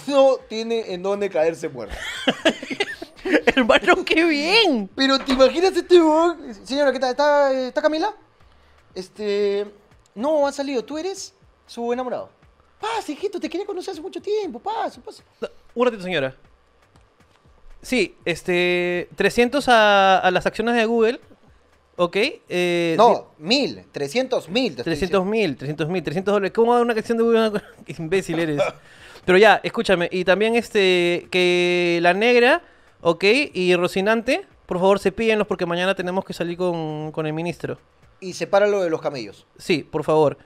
No 0.07 0.37
tiene 0.47 0.93
en 0.93 1.01
dónde 1.01 1.29
caerse 1.29 1.67
muerto. 1.69 1.95
hermano, 3.55 4.03
qué 4.05 4.23
bien. 4.25 4.89
Pero 4.95 5.19
te 5.19 5.33
imaginas 5.33 5.75
este 5.75 5.99
huevón? 5.99 6.53
Señora, 6.63 6.91
¿qué 6.91 6.99
tal? 6.99 7.11
¿Está, 7.11 7.67
¿Está 7.67 7.81
Camila? 7.81 8.13
Este. 8.93 9.65
No, 10.15 10.47
ha 10.47 10.51
salido. 10.51 10.83
¿Tú 10.83 10.97
eres 10.97 11.33
su 11.65 11.91
enamorado? 11.93 12.29
Pasa, 12.79 13.11
hijito, 13.11 13.39
te 13.39 13.49
quería 13.49 13.65
conocer 13.65 13.91
hace 13.91 14.01
mucho 14.01 14.21
tiempo. 14.21 14.59
Pasa, 14.59 15.01
pasa. 15.01 15.23
Un 15.75 15.85
ratito, 15.85 16.03
señora. 16.03 16.35
Sí, 17.81 18.15
este. 18.25 19.09
300 19.15 19.67
a, 19.69 20.19
a 20.19 20.31
las 20.31 20.45
acciones 20.45 20.75
de 20.75 20.85
Google. 20.85 21.19
¿Ok? 22.01 22.15
Eh, 22.47 22.95
No, 22.97 23.33
mil, 23.39 23.83
trescientos 23.91 24.47
mil. 24.47 24.73
te 24.73 24.81
estoy 24.81 24.93
300 24.93 25.25
mil, 25.25 25.57
300 25.57 25.89
mil, 25.89 26.01
300 26.01 26.33
dólares. 26.33 26.53
¿Cómo 26.55 26.71
va 26.71 26.79
una 26.81 26.95
canción 26.95 27.17
de? 27.17 27.61
Qué 27.85 27.93
imbécil 27.99 28.39
eres. 28.39 28.61
Pero 29.25 29.37
ya, 29.37 29.59
escúchame. 29.63 30.07
Y 30.09 30.23
también 30.23 30.55
este. 30.55 31.27
Que 31.29 31.99
la 32.01 32.13
negra, 32.13 32.61
¿ok? 33.01 33.25
Y 33.53 33.75
Rocinante, 33.75 34.45
por 34.65 34.77
favor, 34.79 34.97
cepíllenlos 34.99 35.45
porque 35.45 35.65
mañana 35.65 35.93
tenemos 35.93 36.23
que 36.23 36.31
salir 36.31 36.55
con, 36.57 37.11
con 37.11 37.27
el 37.27 37.33
ministro. 37.33 37.77
Y 38.21 38.31
sepáralo 38.31 38.81
de 38.81 38.89
los 38.89 39.01
camellos. 39.01 39.45
Sí, 39.57 39.83
por 39.83 40.05
favor. 40.05 40.37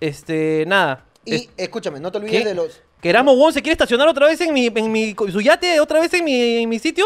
Este. 0.00 0.64
Nada. 0.66 1.04
Y 1.26 1.34
Es- 1.34 1.48
escúchame, 1.58 2.00
no 2.00 2.10
te 2.10 2.16
olvides 2.16 2.42
¿Qué? 2.42 2.48
de 2.48 2.54
los. 2.54 2.80
Que 3.02 3.10
Erasmo 3.10 3.34
Won 3.34 3.52
se 3.52 3.60
quiere 3.60 3.72
estacionar 3.72 4.08
otra 4.08 4.26
vez 4.28 4.40
en 4.40 4.54
mi, 4.54 4.68
en 4.74 4.90
mi 4.90 5.14
su 5.30 5.42
yate, 5.42 5.78
otra 5.78 6.00
vez 6.00 6.14
en 6.14 6.24
mi, 6.24 6.62
en 6.62 6.68
mi 6.70 6.78
sitio. 6.78 7.04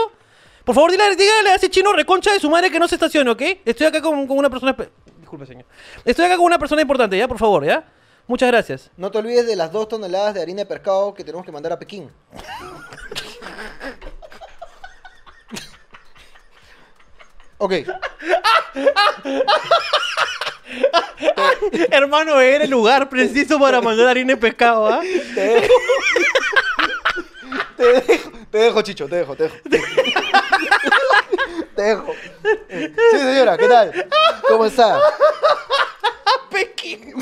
Por 0.64 0.74
favor, 0.74 0.90
dígale, 0.90 1.16
dígale 1.16 1.50
a 1.50 1.54
ese 1.54 1.70
chino 1.70 1.92
reconcha 1.92 2.32
de 2.32 2.40
su 2.40 2.50
madre 2.50 2.70
que 2.70 2.78
no 2.78 2.86
se 2.86 2.96
estacione, 2.96 3.30
¿ok? 3.30 3.42
Estoy 3.64 3.86
acá 3.86 4.00
con, 4.00 4.26
con 4.26 4.38
una 4.38 4.50
persona... 4.50 4.76
Disculpe, 5.18 5.46
señor. 5.46 5.64
Estoy 6.04 6.26
acá 6.26 6.36
con 6.36 6.46
una 6.46 6.58
persona 6.58 6.82
importante, 6.82 7.16
¿ya? 7.16 7.26
Por 7.26 7.38
favor, 7.38 7.64
¿ya? 7.64 7.84
Muchas 8.26 8.48
gracias. 8.48 8.90
No 8.96 9.10
te 9.10 9.18
olvides 9.18 9.46
de 9.46 9.56
las 9.56 9.72
dos 9.72 9.88
toneladas 9.88 10.34
de 10.34 10.42
harina 10.42 10.60
de 10.60 10.66
pescado 10.66 11.14
que 11.14 11.24
tenemos 11.24 11.44
que 11.44 11.52
mandar 11.52 11.72
a 11.72 11.78
Pekín. 11.78 12.10
Ok, 17.62 17.74
Hermano, 21.90 22.40
era 22.40 22.64
el 22.64 22.70
lugar 22.70 23.10
preciso 23.10 23.58
para 23.58 23.80
mandar 23.82 24.08
harina 24.08 24.34
de 24.34 24.40
pescado, 24.40 24.86
¿ah? 24.86 25.00
te 25.34 25.40
dejo. 25.40 25.74
te 27.76 27.84
dejo, 27.84 28.30
te 28.50 28.58
dejo, 28.58 28.82
Chicho, 28.82 29.08
te 29.08 29.16
dejo, 29.16 29.34
te 29.36 29.42
dejo. 29.44 29.56
Te. 31.80 32.94
Sí, 33.12 33.18
señora, 33.18 33.56
¿qué 33.56 33.66
tal? 33.68 34.06
¿Cómo 34.48 34.66
está? 34.66 35.00
Pekín. 36.50 37.14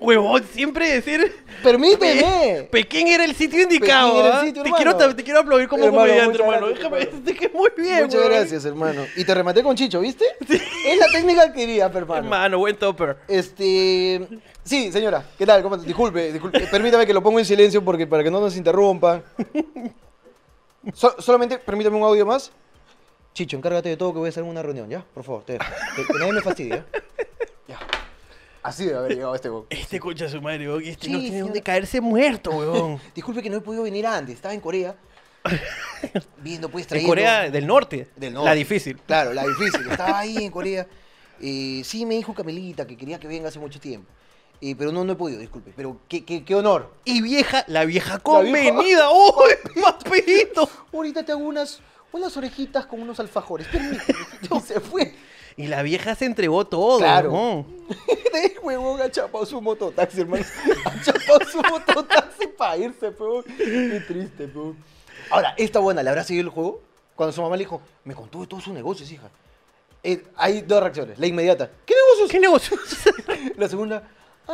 Huevón, 0.00 0.44
siempre 0.52 0.88
decir... 0.88 1.44
Permíteme. 1.62 2.68
Pekín 2.70 3.08
era 3.08 3.22
el 3.24 3.34
sitio 3.34 3.60
indicado, 3.62 4.08
Pekín 4.14 4.24
era 4.24 4.40
el 4.40 4.48
¿ah? 4.48 4.62
te, 4.64 4.72
quiero, 4.72 5.14
te 5.16 5.24
quiero 5.24 5.40
aplaudir 5.40 5.68
como 5.68 5.84
Hermano, 5.84 6.06
comediante, 6.06 6.38
hermano. 6.38 6.66
gracias, 6.68 6.78
Déjame 6.78 7.02
hermano. 7.02 7.38
que 7.38 7.48
muy 7.50 7.70
bien, 7.76 8.02
Muchas 8.04 8.24
gracias, 8.24 8.64
hermano. 8.64 9.06
Y 9.14 9.24
te 9.24 9.34
rematé 9.34 9.62
con 9.62 9.76
Chicho, 9.76 10.00
¿viste? 10.00 10.24
Es 10.48 10.98
la 10.98 11.06
técnica 11.12 11.52
que 11.52 11.60
quería, 11.60 11.84
hermano. 11.84 12.14
Hermano, 12.16 12.58
buen 12.58 12.76
topper. 12.76 13.18
Este. 13.28 14.26
Sí, 14.64 14.90
señora, 14.90 15.22
¿qué 15.36 15.44
tal? 15.44 15.62
¿Cómo- 15.62 15.76
Disculpe, 15.76 16.32
disculpe. 16.32 16.60
Permítame 16.60 17.06
que 17.06 17.12
lo 17.12 17.22
ponga 17.22 17.40
en 17.40 17.44
silencio 17.44 17.84
porque 17.84 18.06
para 18.06 18.22
que 18.24 18.30
no 18.30 18.40
nos 18.40 18.56
interrumpa. 18.56 19.22
So- 20.94 21.20
solamente, 21.20 21.58
permítame 21.58 21.96
un 21.96 22.02
audio 22.04 22.24
más. 22.26 22.52
Chicho, 23.34 23.56
encárgate 23.56 23.88
de 23.90 23.96
todo 23.96 24.12
que 24.12 24.18
voy 24.18 24.26
a 24.26 24.30
hacer 24.30 24.42
en 24.42 24.50
una 24.50 24.62
reunión, 24.62 24.88
¿ya? 24.88 25.04
Por 25.14 25.22
favor, 25.24 25.44
te. 25.44 25.58
Que, 25.58 26.04
que 26.04 26.18
nadie 26.18 26.32
me 26.32 26.40
fastidie, 26.40 26.70
¿ya? 26.70 26.86
Ya. 27.68 27.78
Así 28.62 28.84
debe 28.84 28.98
haber 28.98 29.12
llegado 29.14 29.34
este 29.34 29.48
weón. 29.48 29.66
Este 29.70 30.00
concha 30.00 30.24
de 30.24 30.30
su 30.30 30.42
madre, 30.42 30.68
weón. 30.68 30.82
Este 30.84 31.06
Sí, 31.06 31.12
no 31.12 31.20
tiene 31.20 31.40
donde 31.40 31.62
caerse 31.62 32.00
muerto, 32.00 32.50
weón. 32.50 33.00
Disculpe 33.14 33.42
que 33.42 33.48
no 33.50 33.58
he 33.58 33.60
podido 33.60 33.82
venir 33.84 34.06
antes. 34.06 34.34
Estaba 34.34 34.52
en 34.54 34.60
Corea. 34.60 34.96
Viendo, 36.38 36.68
pues, 36.68 36.84
en 36.84 36.88
trayendo... 36.88 37.10
Corea 37.10 37.50
del 37.50 37.66
Norte. 37.66 38.08
Del 38.16 38.34
La 38.34 38.40
norte. 38.40 38.54
difícil. 38.56 38.98
Claro, 39.06 39.32
la 39.32 39.46
difícil. 39.46 39.88
Estaba 39.90 40.18
ahí 40.18 40.36
en 40.44 40.50
Corea. 40.50 40.86
Eh, 41.40 41.82
sí, 41.84 42.04
me 42.04 42.16
dijo 42.16 42.34
Camelita 42.34 42.86
que 42.86 42.96
quería 42.96 43.18
que 43.18 43.26
venga 43.28 43.48
hace 43.48 43.58
mucho 43.58 43.80
tiempo. 43.80 44.10
Eh, 44.62 44.74
pero 44.76 44.92
no, 44.92 45.04
no 45.04 45.12
he 45.12 45.16
podido, 45.16 45.40
disculpe. 45.40 45.72
Pero 45.74 45.96
qué, 46.08 46.24
qué, 46.24 46.44
qué 46.44 46.54
honor. 46.54 46.90
Y 47.04 47.22
vieja, 47.22 47.64
la 47.66 47.84
vieja 47.86 48.18
convenida. 48.18 49.08
¡Uy, 49.12 49.80
papito! 49.82 50.68
Ahorita 50.92 51.24
te 51.24 51.32
hago 51.32 51.42
unas, 51.44 51.80
unas 52.12 52.36
orejitas 52.36 52.86
con 52.86 53.00
unos 53.00 53.18
alfajores. 53.20 53.66
Y 54.50 54.60
se 54.60 54.80
fue. 54.80 55.14
Y 55.56 55.66
la 55.66 55.82
vieja 55.82 56.14
se 56.14 56.24
entregó 56.26 56.66
todo, 56.66 56.98
Claro. 56.98 57.32
weón. 57.32 57.66
De 58.32 58.56
huevón 58.62 59.00
ha 59.02 59.10
chapado 59.10 59.44
su 59.46 59.60
mototaxi, 59.60 60.20
hermano. 60.20 60.44
Ha 60.84 61.02
chapado 61.02 61.40
su 61.50 61.58
mototaxi 61.62 62.46
para 62.56 62.76
irse, 62.76 63.08
weón. 63.18 63.44
Qué 63.44 64.02
triste, 64.06 64.46
weón. 64.54 64.76
Ahora, 65.30 65.54
esta 65.56 65.78
buena, 65.78 66.02
¿le 66.02 66.10
habrá 66.10 66.24
seguido 66.24 66.44
el 66.48 66.50
juego? 66.50 66.82
Cuando 67.14 67.32
su 67.32 67.42
mamá 67.42 67.56
le 67.56 67.64
dijo, 67.64 67.80
me 68.04 68.14
contó 68.14 68.40
de 68.40 68.46
todos 68.46 68.64
sus 68.64 68.72
negocios, 68.74 69.10
hija. 69.12 69.28
Eh, 70.02 70.24
hay 70.36 70.62
dos 70.62 70.82
reacciones. 70.82 71.18
La 71.18 71.26
inmediata, 71.26 71.70
¿qué 71.84 71.94
negocios? 71.94 72.30
¿Qué 72.30 72.40
negocio? 72.40 72.78
La 73.56 73.68
segunda, 73.68 74.08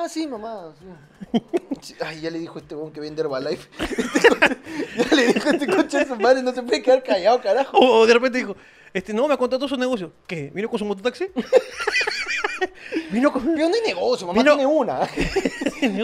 ah, 0.05 0.09
sí, 0.09 0.27
mamá. 0.27 0.73
sí". 0.79 1.41
Sí, 1.83 1.95
Ay, 2.05 2.21
ya 2.21 2.31
le 2.31 2.39
dijo 2.39 2.59
este 2.59 2.75
weón 2.75 2.93
que 2.93 3.01
vende 3.01 3.23
Herbalife. 3.23 3.69
Ya 4.97 5.15
le 5.17 5.27
dijo 5.33 5.51
este 5.51 5.67
coche 5.67 5.99
a 5.99 6.07
su 6.07 6.17
madre, 6.17 6.43
no 6.43 6.53
se 6.55 6.63
puede 6.63 6.83
quedar 6.83 7.03
callado, 7.03 7.41
carajo. 7.41 7.77
o, 7.77 8.01
o 8.01 8.07
de 8.07 8.15
repente 8.15 8.39
dijo, 8.39 8.57
este, 8.95 9.13
no, 9.13 9.29
me 9.29 9.35
ha 9.35 9.37
contado 9.37 9.59
todo 9.61 9.69
su 9.69 9.77
negocio. 9.77 10.11
¿Qué? 10.27 10.51
¿Vino 10.55 10.69
con 10.71 10.79
su 10.79 10.85
mototaxi? 10.87 11.27
¿Vino 13.11 13.31
con...? 13.33 13.43
Pero 13.55 13.69
no 13.69 13.75
hay 13.75 13.81
negocio, 13.87 14.27
mamá 14.27 14.43
Vino- 14.43 14.57
tiene 14.57 14.67
una. 14.67 15.01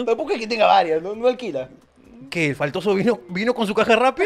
Tampoco 0.05 0.31
es 0.31 0.39
que 0.39 0.47
tenga 0.47 0.67
varias, 0.67 1.01
no, 1.01 1.15
no 1.15 1.27
alquila. 1.27 1.69
¿Qué? 2.29 2.49
¿El 2.49 2.55
faltoso 2.55 2.93
vino, 2.93 3.19
vino 3.29 3.53
con 3.53 3.65
su 3.67 3.73
caja 3.73 3.95
Rappi? 3.95 4.23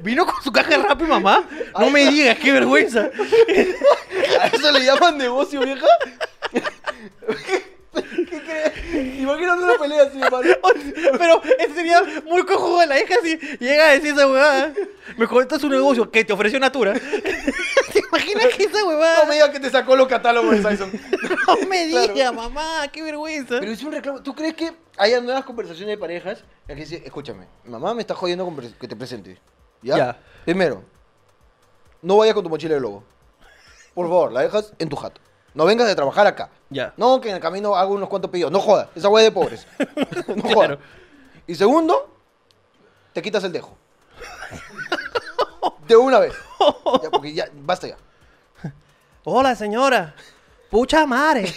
¿Vino 0.00 0.26
con 0.26 0.42
su 0.42 0.50
caja 0.52 0.76
Rappi, 0.78 1.04
mamá? 1.04 1.48
No 1.78 1.90
me 1.90 2.10
digas, 2.10 2.38
qué 2.38 2.52
vergüenza. 2.52 3.10
¿A 4.40 4.46
eso 4.48 4.72
le 4.72 4.84
llaman 4.84 5.18
negocio, 5.18 5.60
vieja? 5.60 5.86
¿Qué 7.94 8.42
crees? 8.42 9.20
Imagínate 9.20 9.62
una 9.62 9.78
pelea 9.78 10.02
así, 10.02 10.20
hermano. 10.20 10.48
Pero 11.18 11.42
ese 11.60 11.74
sería 11.74 12.02
muy 12.24 12.44
cojudo 12.44 12.80
de 12.80 12.86
la 12.86 13.00
hija 13.00 13.14
si 13.22 13.36
llega 13.58 13.88
a 13.88 13.92
decir 13.92 14.14
esa 14.14 14.26
huevada. 14.26 14.72
Me 15.16 15.26
cuenta 15.28 15.58
su 15.60 15.68
negocio 15.68 16.10
que 16.10 16.24
te 16.24 16.32
ofreció 16.32 16.58
Natura. 16.58 16.94
¿Te 17.92 18.00
imaginas 18.00 18.46
que 18.56 18.64
esa 18.64 18.80
No 18.80 18.88
huevada? 18.88 19.24
me 19.26 19.34
digas 19.34 19.50
que 19.50 19.60
te 19.60 19.70
sacó 19.70 19.94
los 19.94 20.08
catálogos 20.08 20.50
de 20.56 20.62
Samsung. 20.62 20.90
No 21.46 21.56
me 21.68 21.88
Claro. 21.90 22.12
digas, 22.14 22.32
mamá, 22.34 22.88
qué 22.90 23.02
vergüenza. 23.02 23.60
Pero 23.60 23.70
es 23.70 23.82
un 23.82 23.92
reclamo. 23.92 24.22
¿Tú 24.22 24.34
crees 24.34 24.54
que 24.54 24.72
haya 24.96 25.20
nuevas 25.20 25.44
conversaciones 25.44 25.94
de 25.94 25.98
parejas? 25.98 26.42
En 26.66 26.76
que 26.76 26.82
dice, 26.84 27.02
escúchame, 27.04 27.46
mamá 27.64 27.92
me 27.94 28.00
está 28.00 28.14
jodiendo 28.14 28.44
con 28.44 28.56
que 28.56 28.88
te 28.88 28.96
presente. 28.96 29.38
¿Ya? 29.82 29.96
Ya. 29.96 30.18
Primero, 30.44 30.82
no 32.02 32.16
vayas 32.16 32.34
con 32.34 32.42
tu 32.44 32.48
mochila 32.50 32.74
de 32.74 32.80
lobo. 32.80 33.04
Por 33.94 34.06
favor, 34.06 34.32
la 34.32 34.40
dejas 34.40 34.72
en 34.78 34.88
tu 34.88 34.96
jato. 34.96 35.20
No 35.54 35.64
vengas 35.64 35.86
de 35.86 35.94
trabajar 35.94 36.26
acá. 36.26 36.50
Ya. 36.68 36.92
No, 36.96 37.20
que 37.20 37.28
en 37.30 37.36
el 37.36 37.40
camino 37.40 37.76
hago 37.76 37.94
unos 37.94 38.08
cuantos 38.08 38.30
pedidos. 38.30 38.50
No 38.50 38.60
jodas, 38.60 38.88
esa 38.94 39.08
hueá 39.08 39.24
es 39.24 39.32
de 39.32 39.32
pobres. 39.32 39.66
no 40.28 40.42
jodas. 40.42 40.54
Claro. 40.54 40.78
Y 41.46 41.54
segundo, 41.54 42.10
te 43.12 43.22
quitas 43.22 43.44
el 43.44 43.52
dejo. 43.52 43.76
De 45.86 45.96
una 45.96 46.18
vez. 46.18 46.32
Ya, 47.02 47.10
porque 47.10 47.32
ya, 47.32 47.48
basta 47.54 47.86
ya. 47.86 47.96
Hola, 49.24 49.54
señora. 49.54 50.14
Pucha 50.70 51.06
madre. 51.06 51.52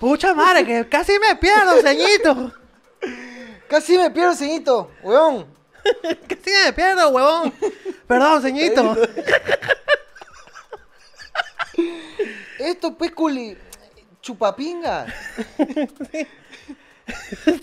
Pucha 0.00 0.34
madre, 0.34 0.66
que 0.66 0.88
casi 0.88 1.12
me 1.20 1.36
pierdo, 1.36 1.80
ceñito. 1.80 2.52
Casi 3.68 3.96
me 3.96 4.10
pierdo, 4.10 4.34
ceñito, 4.34 4.90
weón. 5.02 5.46
Casi 6.28 6.50
me 6.64 6.72
pierdo, 6.72 7.08
huevón. 7.10 7.52
Perdón, 8.06 8.42
ceñito. 8.42 8.96
Esto, 12.82 12.98
pues, 12.98 13.12
culi. 13.12 13.56
Chupapinga. 14.20 15.06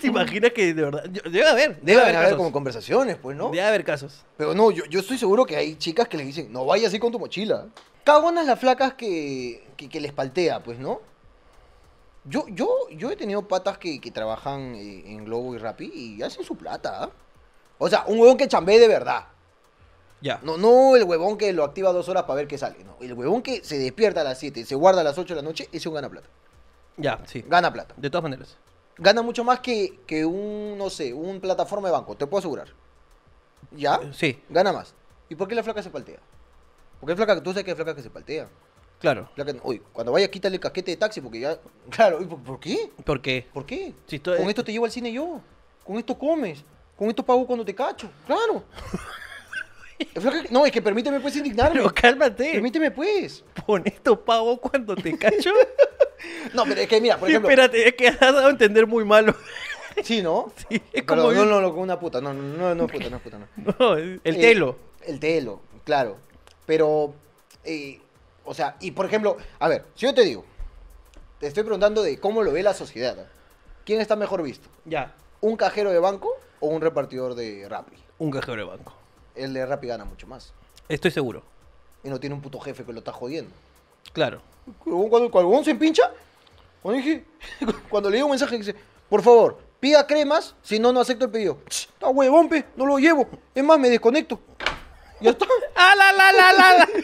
¿Te 0.00 0.06
imaginas 0.06 0.50
que 0.52 0.72
de 0.72 0.82
verdad? 0.82 1.04
Debe 1.04 1.46
haber, 1.46 1.78
debe, 1.82 2.00
haber, 2.00 2.16
haber 2.16 2.28
casos. 2.28 2.38
como 2.38 2.52
conversaciones, 2.52 3.18
pues, 3.18 3.36
¿no? 3.36 3.50
Debe 3.50 3.62
haber 3.62 3.84
casos. 3.84 4.24
Pero 4.38 4.54
no, 4.54 4.70
yo, 4.70 4.86
yo 4.86 5.00
estoy 5.00 5.18
seguro 5.18 5.44
que 5.44 5.56
hay 5.56 5.76
chicas 5.76 6.08
que 6.08 6.16
les 6.16 6.24
dicen, 6.24 6.50
no 6.50 6.64
vayas 6.64 6.88
así 6.88 6.98
con 6.98 7.12
tu 7.12 7.18
mochila. 7.18 7.66
Cagonas 8.02 8.46
las 8.46 8.58
flacas 8.58 8.94
que, 8.94 9.62
que, 9.76 9.90
que 9.90 10.00
les 10.00 10.14
paltea, 10.14 10.62
pues, 10.62 10.78
¿no? 10.78 11.02
Yo, 12.24 12.46
yo, 12.48 12.88
yo 12.90 13.10
he 13.10 13.16
tenido 13.16 13.46
patas 13.46 13.76
que, 13.76 14.00
que 14.00 14.10
trabajan 14.10 14.74
eh, 14.74 15.02
en 15.04 15.26
Globo 15.26 15.54
y 15.54 15.58
Rappi 15.58 15.92
y 15.94 16.22
hacen 16.22 16.44
su 16.44 16.56
plata, 16.56 17.04
¿ah? 17.04 17.10
O 17.76 17.90
sea, 17.90 18.04
un 18.06 18.18
huevón 18.20 18.38
que 18.38 18.48
chambee 18.48 18.78
de 18.78 18.88
verdad. 18.88 19.24
Ya. 20.20 20.38
No, 20.42 20.56
no 20.56 20.96
el 20.96 21.04
huevón 21.04 21.38
que 21.38 21.52
lo 21.52 21.64
activa 21.64 21.92
dos 21.92 22.08
horas 22.08 22.24
para 22.24 22.36
ver 22.36 22.48
qué 22.48 22.58
sale, 22.58 22.84
no. 22.84 22.96
El 23.00 23.14
huevón 23.14 23.42
que 23.42 23.64
se 23.64 23.78
despierta 23.78 24.20
a 24.20 24.24
las 24.24 24.38
7 24.38 24.60
y 24.60 24.64
se 24.64 24.74
guarda 24.74 25.00
a 25.00 25.04
las 25.04 25.16
8 25.16 25.34
de 25.34 25.42
la 25.42 25.46
noche, 25.46 25.68
ese 25.72 25.88
un 25.88 25.94
gana 25.94 26.08
plata. 26.10 26.28
Ya, 26.96 27.20
sí. 27.26 27.44
Gana 27.48 27.72
plata. 27.72 27.94
De 27.96 28.10
todas 28.10 28.22
maneras. 28.22 28.56
Gana 28.98 29.22
mucho 29.22 29.44
más 29.44 29.60
que, 29.60 29.98
que 30.06 30.26
un, 30.26 30.76
no 30.76 30.90
sé, 30.90 31.14
un 31.14 31.40
plataforma 31.40 31.88
de 31.88 31.92
banco, 31.92 32.16
te 32.16 32.26
puedo 32.26 32.40
asegurar. 32.40 32.68
¿Ya? 33.72 34.00
Sí, 34.12 34.42
Gana 34.50 34.72
más. 34.72 34.94
¿Y 35.28 35.36
por 35.36 35.48
qué 35.48 35.54
la 35.54 35.62
flaca 35.62 35.82
se 35.82 35.90
paltea? 35.90 36.18
Porque 36.98 37.12
hay 37.12 37.16
flaca, 37.16 37.42
tú 37.42 37.50
sabes 37.50 37.64
que 37.64 37.70
hay 37.70 37.76
flaca 37.76 37.94
que 37.94 38.02
se 38.02 38.10
paltea. 38.10 38.48
claro. 38.98 39.30
Flaca, 39.34 39.54
uy, 39.62 39.80
cuando 39.92 40.12
vaya 40.12 40.30
quítale 40.30 40.56
el 40.56 40.60
casquete 40.60 40.90
de 40.90 40.96
taxi 40.96 41.20
porque 41.20 41.40
ya... 41.40 41.58
Claro, 41.90 42.20
¿y 42.20 42.26
por, 42.26 42.42
por 42.42 42.60
qué? 42.60 42.90
¿Por 43.04 43.22
qué? 43.22 43.48
¿Por 43.54 43.64
qué? 43.64 43.94
Si 44.06 44.18
Con 44.18 44.48
esto 44.48 44.64
te 44.64 44.72
llevo 44.72 44.84
al 44.84 44.90
cine 44.90 45.12
yo. 45.12 45.40
Con 45.86 45.96
esto 45.96 46.18
comes. 46.18 46.62
Con 46.98 47.08
esto 47.08 47.22
pago 47.24 47.46
cuando 47.46 47.64
te 47.64 47.74
cacho. 47.74 48.10
Claro. 48.26 48.64
No, 50.50 50.64
es 50.66 50.72
que 50.72 50.82
permíteme 50.82 51.20
pues 51.20 51.36
indignarme. 51.36 51.80
Pero 51.80 51.92
cálmate. 51.94 52.52
Permíteme 52.52 52.90
pues. 52.90 53.44
Pon 53.66 53.82
esto 53.84 54.22
pago 54.24 54.58
cuando 54.60 54.94
te 54.96 55.16
cacho. 55.18 55.50
No, 56.52 56.64
pero 56.64 56.82
es 56.82 56.86
que 56.86 57.00
mira, 57.00 57.16
por 57.16 57.28
Sí, 57.28 57.32
ejemplo. 57.32 57.48
espérate, 57.50 57.88
es 57.88 57.94
que 57.94 58.08
has 58.08 58.20
dado 58.20 58.46
a 58.46 58.50
entender 58.50 58.86
muy 58.86 59.04
malo. 59.04 59.34
Sí, 60.04 60.20
¿no? 60.22 60.52
Sí, 60.68 60.76
es 60.92 61.02
Pero 61.02 61.06
como... 61.06 61.32
no, 61.32 61.44
no, 61.46 61.60
no, 61.62 61.70
con 61.72 61.80
una 61.80 61.98
puta. 61.98 62.20
No, 62.20 62.32
no, 62.34 62.42
no, 62.42 62.74
no 62.74 62.84
es 62.84 62.92
puta, 62.92 63.08
no 63.10 63.16
es 63.16 63.22
puta, 63.22 63.38
no. 63.38 63.46
No, 63.78 63.94
el 63.96 64.20
Eh, 64.22 64.34
telo. 64.34 64.76
El 65.02 65.18
telo, 65.18 65.60
claro. 65.84 66.18
Pero, 66.66 67.14
eh, 67.64 68.00
o 68.44 68.52
sea, 68.54 68.76
y 68.80 68.90
por 68.92 69.06
ejemplo, 69.06 69.36
a 69.58 69.68
ver, 69.68 69.84
si 69.94 70.04
yo 70.06 70.14
te 70.14 70.22
digo, 70.24 70.44
te 71.38 71.46
estoy 71.46 71.62
preguntando 71.64 72.02
de 72.02 72.18
cómo 72.20 72.42
lo 72.42 72.52
ve 72.52 72.62
la 72.62 72.74
sociedad. 72.74 73.18
¿eh? 73.18 73.26
¿Quién 73.86 74.00
está 74.02 74.14
mejor 74.14 74.42
visto? 74.42 74.68
Ya. 74.84 75.14
¿Un 75.40 75.56
cajero 75.56 75.90
de 75.90 75.98
banco 76.00 76.30
o 76.60 76.68
un 76.68 76.82
repartidor 76.82 77.34
de 77.34 77.66
Rappi? 77.68 77.96
Un 78.18 78.30
cajero 78.30 78.56
de 78.58 78.64
banco. 78.64 78.94
El 79.34 79.54
de 79.54 79.66
Rappi 79.66 79.86
gana 79.86 80.04
mucho 80.04 80.26
más. 80.26 80.52
Estoy 80.88 81.10
seguro. 81.10 81.42
Y 82.02 82.08
no 82.08 82.18
tiene 82.18 82.34
un 82.34 82.40
puto 82.40 82.58
jefe 82.60 82.84
que 82.84 82.92
lo 82.92 82.98
está 82.98 83.12
jodiendo. 83.12 83.50
Claro. 84.12 84.42
Cuando, 84.84 85.30
cuando, 85.30 85.64
se 85.64 85.70
empincha, 85.70 86.10
cuando, 86.82 87.00
dije, 87.02 87.24
cuando 87.90 88.10
le 88.10 88.16
digo 88.16 88.26
un 88.26 88.32
mensaje 88.32 88.56
dice, 88.56 88.74
por 89.08 89.22
favor, 89.22 89.58
pida 89.78 90.06
cremas, 90.06 90.54
si 90.62 90.78
no, 90.78 90.92
no 90.92 91.00
acepto 91.00 91.26
el 91.26 91.30
pedido. 91.30 91.58
Está 91.66 92.08
huevón, 92.08 92.48
pe, 92.48 92.64
no 92.76 92.86
lo 92.86 92.98
llevo. 92.98 93.28
Es 93.54 93.64
más, 93.64 93.78
me 93.78 93.90
desconecto. 93.90 94.40
Ya 95.20 95.30
está. 95.30 95.46
¡Ah, 95.74 95.94
la, 95.96 96.12
la, 96.12 96.32
la, 96.32 96.52
la! 96.52 96.78
la! 96.78 96.88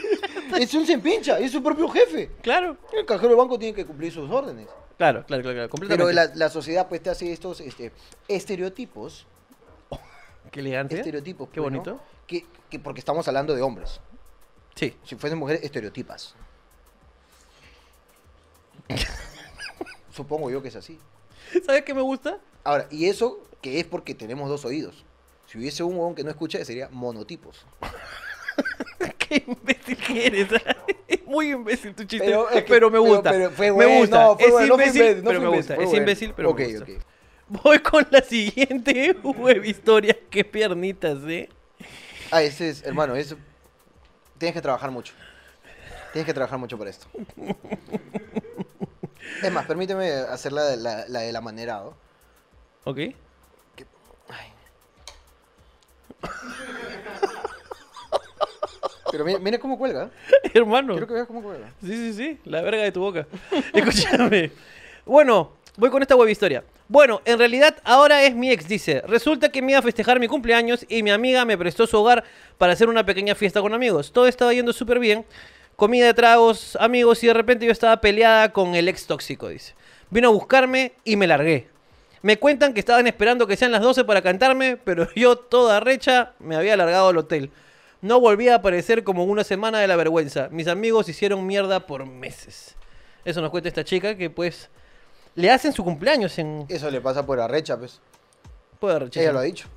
Es 0.58 0.72
un 0.74 0.86
se 0.86 0.92
empincha, 0.92 1.38
es 1.38 1.50
su 1.50 1.62
propio 1.62 1.88
jefe. 1.88 2.30
Claro. 2.40 2.76
El 2.92 3.04
cajero 3.04 3.30
de 3.30 3.34
banco 3.34 3.58
tiene 3.58 3.74
que 3.74 3.84
cumplir 3.84 4.12
sus 4.12 4.30
órdenes. 4.30 4.68
Claro, 4.96 5.24
claro, 5.26 5.42
claro, 5.42 5.56
claro. 5.56 5.68
Completamente. 5.68 6.14
Pero 6.14 6.14
la, 6.14 6.34
la 6.34 6.48
sociedad 6.48 6.88
pues 6.88 7.02
te 7.02 7.10
hace 7.10 7.30
estos 7.32 7.60
este, 7.60 7.92
estereotipos. 8.28 9.26
Qué 10.50 10.60
elegante. 10.60 10.96
Estereotipos. 10.96 11.48
Qué 11.50 11.60
pues, 11.60 11.72
¿no? 11.72 11.78
bonito. 11.80 12.00
Que, 12.26 12.44
que 12.70 12.78
porque 12.78 13.00
estamos 13.00 13.26
hablando 13.28 13.54
de 13.54 13.62
hombres. 13.62 14.00
Sí. 14.74 14.96
Si 15.04 15.16
fuesen 15.16 15.38
mujeres, 15.38 15.62
estereotipas. 15.62 16.34
Supongo 20.12 20.50
yo 20.50 20.62
que 20.62 20.68
es 20.68 20.76
así. 20.76 20.98
¿Sabes 21.64 21.82
qué 21.82 21.94
me 21.94 22.00
gusta? 22.02 22.38
Ahora, 22.64 22.86
y 22.90 23.06
eso 23.06 23.40
que 23.60 23.78
es 23.80 23.86
porque 23.86 24.14
tenemos 24.14 24.48
dos 24.48 24.64
oídos. 24.64 25.04
Si 25.46 25.58
hubiese 25.58 25.82
un 25.82 25.94
huevón 25.96 26.14
que 26.14 26.24
no 26.24 26.30
escucha, 26.30 26.64
sería 26.64 26.88
monotipos. 26.90 27.64
Qué 29.18 29.44
imbécil 29.46 29.96
que 29.96 30.26
eres. 30.26 30.48
Es 31.06 31.24
muy 31.26 31.50
imbécil 31.50 31.94
tu 31.94 32.04
chiste. 32.04 32.24
Pero 32.26 32.46
Pero, 32.48 32.58
es 32.58 32.64
que- 32.64 32.72
me 32.72 32.80
pero- 32.90 33.02
gusta. 33.02 33.30
pero 33.30 33.50
fue 33.50 33.66
me 33.66 33.72
bueno, 33.72 33.98
gusta. 34.00 34.20
no, 34.24 34.34
fue 34.36 34.46
es 34.46 34.52
bueno, 34.52 34.66
no 34.68 34.74
fue 34.74 34.84
imbécil, 34.86 35.02
imbécil, 35.02 35.24
no 35.24 35.28
pero 35.30 35.40
fue 35.40 35.48
me 35.50 35.56
imbécil, 35.56 35.76
gusta. 35.76 35.90
Es 35.90 35.98
imbécil, 35.98 36.32
pero 36.34 36.50
Ok, 36.50 36.58
me 36.60 36.66
gusta. 36.66 36.84
ok. 36.84 36.90
Voy 37.62 37.78
con 37.80 38.06
la 38.10 38.20
siguiente 38.22 39.12
web 39.22 39.64
historia. 39.64 40.16
Qué 40.30 40.44
piernitas, 40.44 41.18
¿eh? 41.26 41.48
Ah, 42.30 42.42
ese 42.42 42.68
es, 42.70 42.82
hermano, 42.84 43.14
eso. 43.14 43.36
Tienes 44.38 44.54
que 44.54 44.60
trabajar 44.62 44.90
mucho. 44.90 45.14
Tienes 46.12 46.26
que 46.26 46.34
trabajar 46.34 46.58
mucho 46.58 46.76
para 46.78 46.90
esto. 46.90 47.06
Es 49.42 49.52
más, 49.52 49.66
permíteme 49.66 50.10
hacer 50.10 50.52
la, 50.52 50.64
de- 50.64 50.76
la, 50.76 51.04
la 51.08 51.20
del 51.20 51.36
amanerado. 51.36 51.94
¿Ok? 52.84 52.98
Ay. 52.98 53.14
Pero 59.12 59.24
mire 59.24 59.58
cómo 59.58 59.78
cuelga. 59.78 60.10
Hermano. 60.52 60.94
Quiero 60.94 61.06
que 61.06 61.14
veas 61.14 61.26
cómo 61.26 61.42
cuelga. 61.42 61.72
Sí, 61.80 61.88
sí, 61.96 62.12
sí, 62.14 62.40
la 62.44 62.60
verga 62.62 62.82
de 62.82 62.92
tu 62.92 63.00
boca. 63.00 63.26
Escúchame. 63.72 64.50
Bueno, 65.04 65.52
voy 65.76 65.90
con 65.90 66.02
esta 66.02 66.16
web 66.16 66.28
historia. 66.28 66.64
Bueno, 66.88 67.20
en 67.24 67.38
realidad 67.38 67.76
ahora 67.82 68.22
es 68.22 68.34
mi 68.36 68.50
ex, 68.50 68.68
dice. 68.68 69.02
Resulta 69.08 69.48
que 69.48 69.60
me 69.60 69.72
iba 69.72 69.80
a 69.80 69.82
festejar 69.82 70.20
mi 70.20 70.28
cumpleaños 70.28 70.86
y 70.88 71.02
mi 71.02 71.10
amiga 71.10 71.44
me 71.44 71.58
prestó 71.58 71.84
su 71.86 71.98
hogar 71.98 72.22
para 72.58 72.74
hacer 72.74 72.88
una 72.88 73.04
pequeña 73.04 73.34
fiesta 73.34 73.60
con 73.60 73.74
amigos. 73.74 74.12
Todo 74.12 74.28
estaba 74.28 74.54
yendo 74.54 74.72
súper 74.72 75.00
bien. 75.00 75.24
Comida 75.74 76.14
tragos, 76.14 76.76
amigos 76.80 77.24
y 77.24 77.26
de 77.26 77.34
repente 77.34 77.66
yo 77.66 77.72
estaba 77.72 78.00
peleada 78.00 78.52
con 78.52 78.76
el 78.76 78.88
ex 78.88 79.06
tóxico, 79.06 79.48
dice. 79.48 79.74
Vino 80.10 80.28
a 80.28 80.32
buscarme 80.32 80.92
y 81.02 81.16
me 81.16 81.26
largué. 81.26 81.66
Me 82.22 82.38
cuentan 82.38 82.72
que 82.72 82.80
estaban 82.80 83.08
esperando 83.08 83.48
que 83.48 83.56
sean 83.56 83.72
las 83.72 83.82
12 83.82 84.04
para 84.04 84.22
cantarme, 84.22 84.76
pero 84.76 85.08
yo 85.16 85.36
toda 85.36 85.80
recha 85.80 86.34
me 86.38 86.54
había 86.54 86.76
largado 86.76 87.08
al 87.08 87.18
hotel. 87.18 87.50
No 88.00 88.20
volví 88.20 88.48
a 88.48 88.56
aparecer 88.56 89.02
como 89.02 89.24
una 89.24 89.42
semana 89.42 89.80
de 89.80 89.88
la 89.88 89.96
vergüenza. 89.96 90.48
Mis 90.52 90.68
amigos 90.68 91.08
hicieron 91.08 91.46
mierda 91.46 91.80
por 91.80 92.06
meses. 92.06 92.76
Eso 93.24 93.40
nos 93.40 93.50
cuenta 93.50 93.68
esta 93.68 93.82
chica 93.82 94.16
que 94.16 94.30
pues 94.30 94.70
le 95.36 95.50
hacen 95.50 95.72
su 95.72 95.84
cumpleaños 95.84 96.38
en... 96.38 96.66
Eso 96.68 96.90
le 96.90 97.00
pasa 97.00 97.24
por 97.24 97.38
arrecha, 97.38 97.78
pues. 97.78 98.00
Puede 98.80 98.98
rechazar. 98.98 99.22
Ella 99.22 99.32
lo 99.32 99.38
ha 99.38 99.42
dicho. 99.42 99.68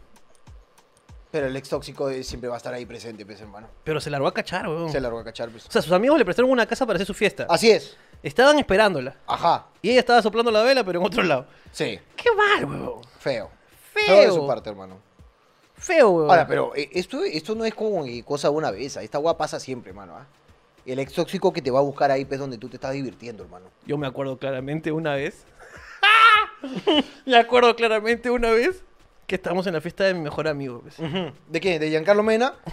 Pero 1.31 1.45
el 1.45 1.55
ex 1.55 1.69
tóxico 1.69 2.09
eh, 2.09 2.23
siempre 2.23 2.49
va 2.49 2.55
a 2.55 2.57
estar 2.57 2.73
ahí 2.73 2.85
presente, 2.85 3.25
pues, 3.25 3.39
hermano. 3.39 3.67
Pero 3.83 4.01
se 4.01 4.09
largó 4.09 4.27
a 4.27 4.33
cachar, 4.33 4.67
weón. 4.67 4.89
Se 4.89 4.99
largó 4.99 5.19
a 5.19 5.23
cachar, 5.23 5.49
pues. 5.49 5.67
O 5.67 5.71
sea, 5.71 5.81
sus 5.81 5.91
amigos 5.91 6.17
le 6.17 6.25
prestaron 6.25 6.49
una 6.49 6.65
casa 6.65 6.85
para 6.85 6.97
hacer 6.97 7.05
su 7.05 7.13
fiesta. 7.13 7.45
Así 7.49 7.69
es. 7.69 7.95
Estaban 8.23 8.57
esperándola. 8.57 9.15
Ajá. 9.27 9.67
Y 9.81 9.91
ella 9.91 9.99
estaba 9.99 10.21
soplando 10.21 10.49
la 10.49 10.63
vela, 10.63 10.83
pero 10.83 10.99
en 10.99 11.05
otro 11.05 11.21
lado. 11.21 11.45
Sí. 11.71 11.99
Qué 12.15 12.29
mal, 12.35 12.65
weón. 12.65 13.01
Feo. 13.19 13.51
Feo. 13.93 14.21
de 14.21 14.31
su 14.31 14.47
parte, 14.47 14.69
hermano. 14.69 14.97
Feo, 15.75 16.09
weón. 16.09 16.29
Ahora, 16.31 16.47
pero 16.47 16.75
eh, 16.75 16.89
esto, 16.93 17.23
esto 17.23 17.53
no 17.53 17.63
es 17.63 17.75
como 17.75 18.05
eh, 18.05 18.23
cosa 18.25 18.49
de 18.49 18.55
una 18.55 18.71
vez. 18.71 18.97
Esta 18.97 19.17
guapa 19.19 19.43
pasa 19.43 19.59
siempre, 19.59 19.91
hermano. 19.91 20.15
¿ah? 20.17 20.25
El 20.85 20.99
ex 20.99 21.13
tóxico 21.13 21.53
que 21.53 21.61
te 21.61 21.71
va 21.71 21.79
a 21.79 21.83
buscar 21.83 22.11
ahí, 22.11 22.25
pues, 22.25 22.39
donde 22.39 22.57
tú 22.57 22.69
te 22.69 22.77
estás 22.77 22.93
divirtiendo, 22.93 23.43
hermano. 23.43 23.67
Yo 23.85 23.97
me 23.97 24.07
acuerdo 24.07 24.37
claramente 24.37 24.91
una 24.91 25.15
vez. 25.15 25.45
me 27.25 27.37
acuerdo 27.37 27.75
claramente 27.75 28.29
una 28.29 28.51
vez 28.51 28.83
que 29.27 29.35
estábamos 29.35 29.67
en 29.67 29.73
la 29.73 29.81
fiesta 29.81 30.05
de 30.05 30.13
mi 30.15 30.21
mejor 30.21 30.47
amigo. 30.47 30.81
pues. 30.81 30.95
¿De 31.47 31.61
qué? 31.61 31.77
¿De 31.79 31.89
Giancarlo 31.89 32.23
Mena? 32.23 32.55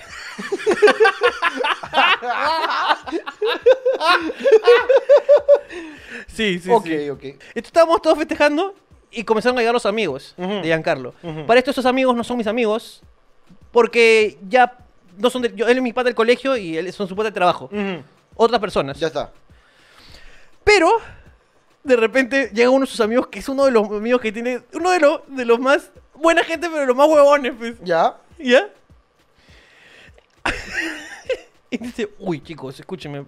Sí, 6.29 6.59
sí, 6.59 6.71
ok, 6.71 6.85
sí. 6.85 7.11
ok. 7.11 7.25
Entonces 7.25 7.53
estábamos 7.55 8.03
todos 8.03 8.19
festejando 8.19 8.75
y 9.11 9.25
comenzaron 9.25 9.57
a 9.59 9.61
llegar 9.61 9.75
los 9.75 9.87
amigos 9.87 10.35
de 10.37 10.62
Giancarlo. 10.64 11.14
Ujú. 11.23 11.47
Para 11.47 11.59
esto, 11.59 11.71
estos 11.71 11.87
amigos 11.87 12.14
no 12.16 12.25
son 12.25 12.37
mis 12.38 12.47
amigos 12.47 13.03
porque 13.71 14.38
ya 14.49 14.79
no 15.16 15.31
son 15.31 15.42
de, 15.42 15.52
yo, 15.55 15.66
él 15.66 15.76
es 15.76 15.83
mi 15.83 15.92
padre 15.92 16.11
del 16.11 16.14
colegio 16.14 16.57
y 16.57 16.76
él 16.76 16.92
son 16.92 17.09
su 17.09 17.16
padre 17.16 17.31
del 17.31 17.35
trabajo. 17.35 17.70
Otras 18.35 18.61
personas. 18.61 18.98
Ya 18.98 19.09
está. 19.09 19.33
Pero 20.64 20.90
de 21.83 21.96
repente 21.96 22.50
llega 22.52 22.70
uno 22.70 22.85
de 22.85 22.90
sus 22.90 23.00
amigos 23.00 23.29
que 23.29 23.38
es 23.38 23.48
uno 23.48 23.64
de 23.64 23.70
los 23.70 23.88
amigos 23.88 24.20
que 24.20 24.33
tiene 24.33 24.62
uno 24.72 24.90
de 24.90 24.98
los 24.98 25.20
de 25.29 25.44
los 25.44 25.61
más 25.61 25.90
buena 26.14 26.42
gente, 26.42 26.68
pero 26.68 26.81
de 26.81 26.87
los 26.87 26.96
más 26.96 27.09
huevones, 27.09 27.55
pues. 27.57 27.76
Ya. 27.83 28.16
¿Ya? 28.38 28.68
y 31.70 31.79
dice, 31.79 32.11
uy, 32.18 32.40
chicos, 32.42 32.79
escúchenme. 32.79 33.24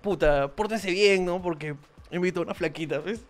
Puta, 0.00 0.48
pórtense 0.48 0.90
bien, 0.90 1.24
¿no? 1.24 1.42
Porque 1.42 1.74
invito 2.10 2.40
a 2.40 2.44
una 2.44 2.54
flaquita, 2.54 2.98
¿ves? 2.98 3.20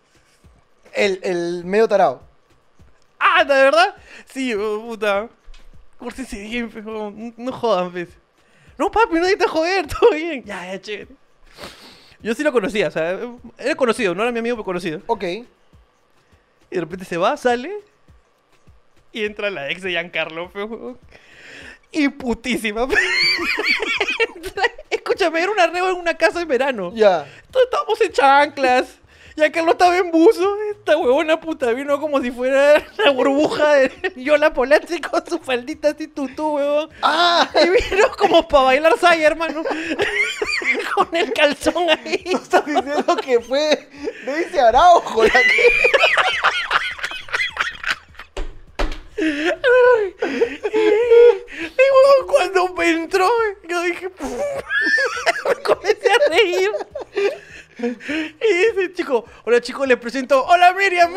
El, 0.92 1.20
el 1.22 1.64
medio 1.64 1.88
tarado. 1.88 2.22
Ah, 3.18 3.44
¿de 3.44 3.55
verdad? 3.55 3.94
Sí, 4.27 4.55
oh, 4.55 4.83
puta. 4.83 5.29
Pórtense 5.99 6.41
bien, 6.41 6.71
pues, 6.71 6.85
oh, 6.87 7.13
no, 7.37 7.53
jodan, 7.53 7.91
pues. 7.91 8.09
No, 8.79 8.91
papi, 8.91 9.15
nadie 9.15 9.37
te 9.37 9.47
joder, 9.49 9.87
todo 10.01 10.11
bien. 10.13 10.45
Ya, 10.45 10.67
ya, 10.73 10.81
chévere. 10.81 11.09
Yo 12.21 12.35
sí 12.35 12.43
lo 12.43 12.53
conocía, 12.53 12.89
o 12.89 12.91
sea, 12.91 13.19
era 13.59 13.75
conocido, 13.77 14.15
no 14.15 14.23
era 14.23 14.33
mi 14.33 14.39
amigo, 14.41 14.57
pero 14.57 14.65
conocido. 14.65 15.01
Ok. 15.07 15.25
Y 15.25 15.45
de 16.71 16.81
repente 16.81 17.05
se 17.05 17.17
va, 17.17 17.37
sale. 17.37 17.73
Y 19.13 19.25
entra 19.25 19.51
la 19.51 19.71
ex 19.71 19.83
de 19.83 19.91
Giancarlo, 19.91 20.51
pe, 20.51 20.63
huevón. 20.65 20.99
Y 21.91 22.09
putísima. 22.11 22.83
Entra- 24.35 24.63
Escúchame, 24.91 25.41
era 25.43 25.51
un 25.51 25.61
arreo 25.61 25.91
en 25.91 25.97
una 25.97 26.15
casa 26.15 26.43
en 26.43 26.49
verano. 26.49 26.93
Ya. 26.95 27.27
Todos 27.51 27.65
estábamos 27.65 28.01
en 28.01 28.13
chanclas. 28.13 28.99
Giancarlo 29.38 29.70
estaba 29.70 29.96
en 29.96 30.11
buzo. 30.11 30.57
Esta 30.72 30.96
huevona 30.96 31.38
puta 31.38 31.70
vino 31.70 32.01
como 32.01 32.20
si 32.20 32.33
fuera 32.33 32.85
la 33.05 33.11
burbuja 33.12 33.74
de 33.74 34.12
Yola 34.16 34.53
Polazzi 34.53 35.01
con 35.01 35.24
su 35.24 35.38
faldita 35.38 35.90
así 35.90 36.09
tutú, 36.09 36.57
huevón. 36.57 36.90
¡Ah! 37.03 37.48
Y 37.55 37.68
vino 37.68 38.09
como 38.18 38.48
para 38.48 38.64
bailar 38.64 38.98
saya, 38.98 39.29
hermano. 39.29 39.62
con 40.94 41.14
el 41.14 41.33
calzón 41.33 41.88
ahí. 41.88 42.20
Estás 42.24 42.66
diciendo 42.66 43.16
que 43.22 43.38
fue 43.38 43.88
Daisy 44.27 44.59
Araujo 44.59 45.22
la 45.22 45.31
que... 45.31 45.72
Y 51.70 52.27
cuando 52.27 52.74
me 52.74 52.90
entró, 52.90 53.29
yo 53.68 53.83
dije, 53.83 54.11
me 55.44 55.55
comencé 55.62 56.11
a 56.11 56.29
reír. 56.29 56.70
Y 57.79 57.85
dice, 58.55 58.93
chico, 58.95 59.25
hola 59.45 59.61
chicos, 59.61 59.87
les 59.87 59.99
presento, 59.99 60.45
hola 60.45 60.73
Miriam. 60.73 61.14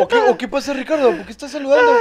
¿O 0.00 0.08
qué, 0.08 0.16
o 0.16 0.36
qué 0.38 0.48
pasa, 0.48 0.72
Ricardo? 0.72 1.14
¿Por 1.14 1.24
qué 1.26 1.32
estás 1.32 1.50
saludando? 1.52 1.98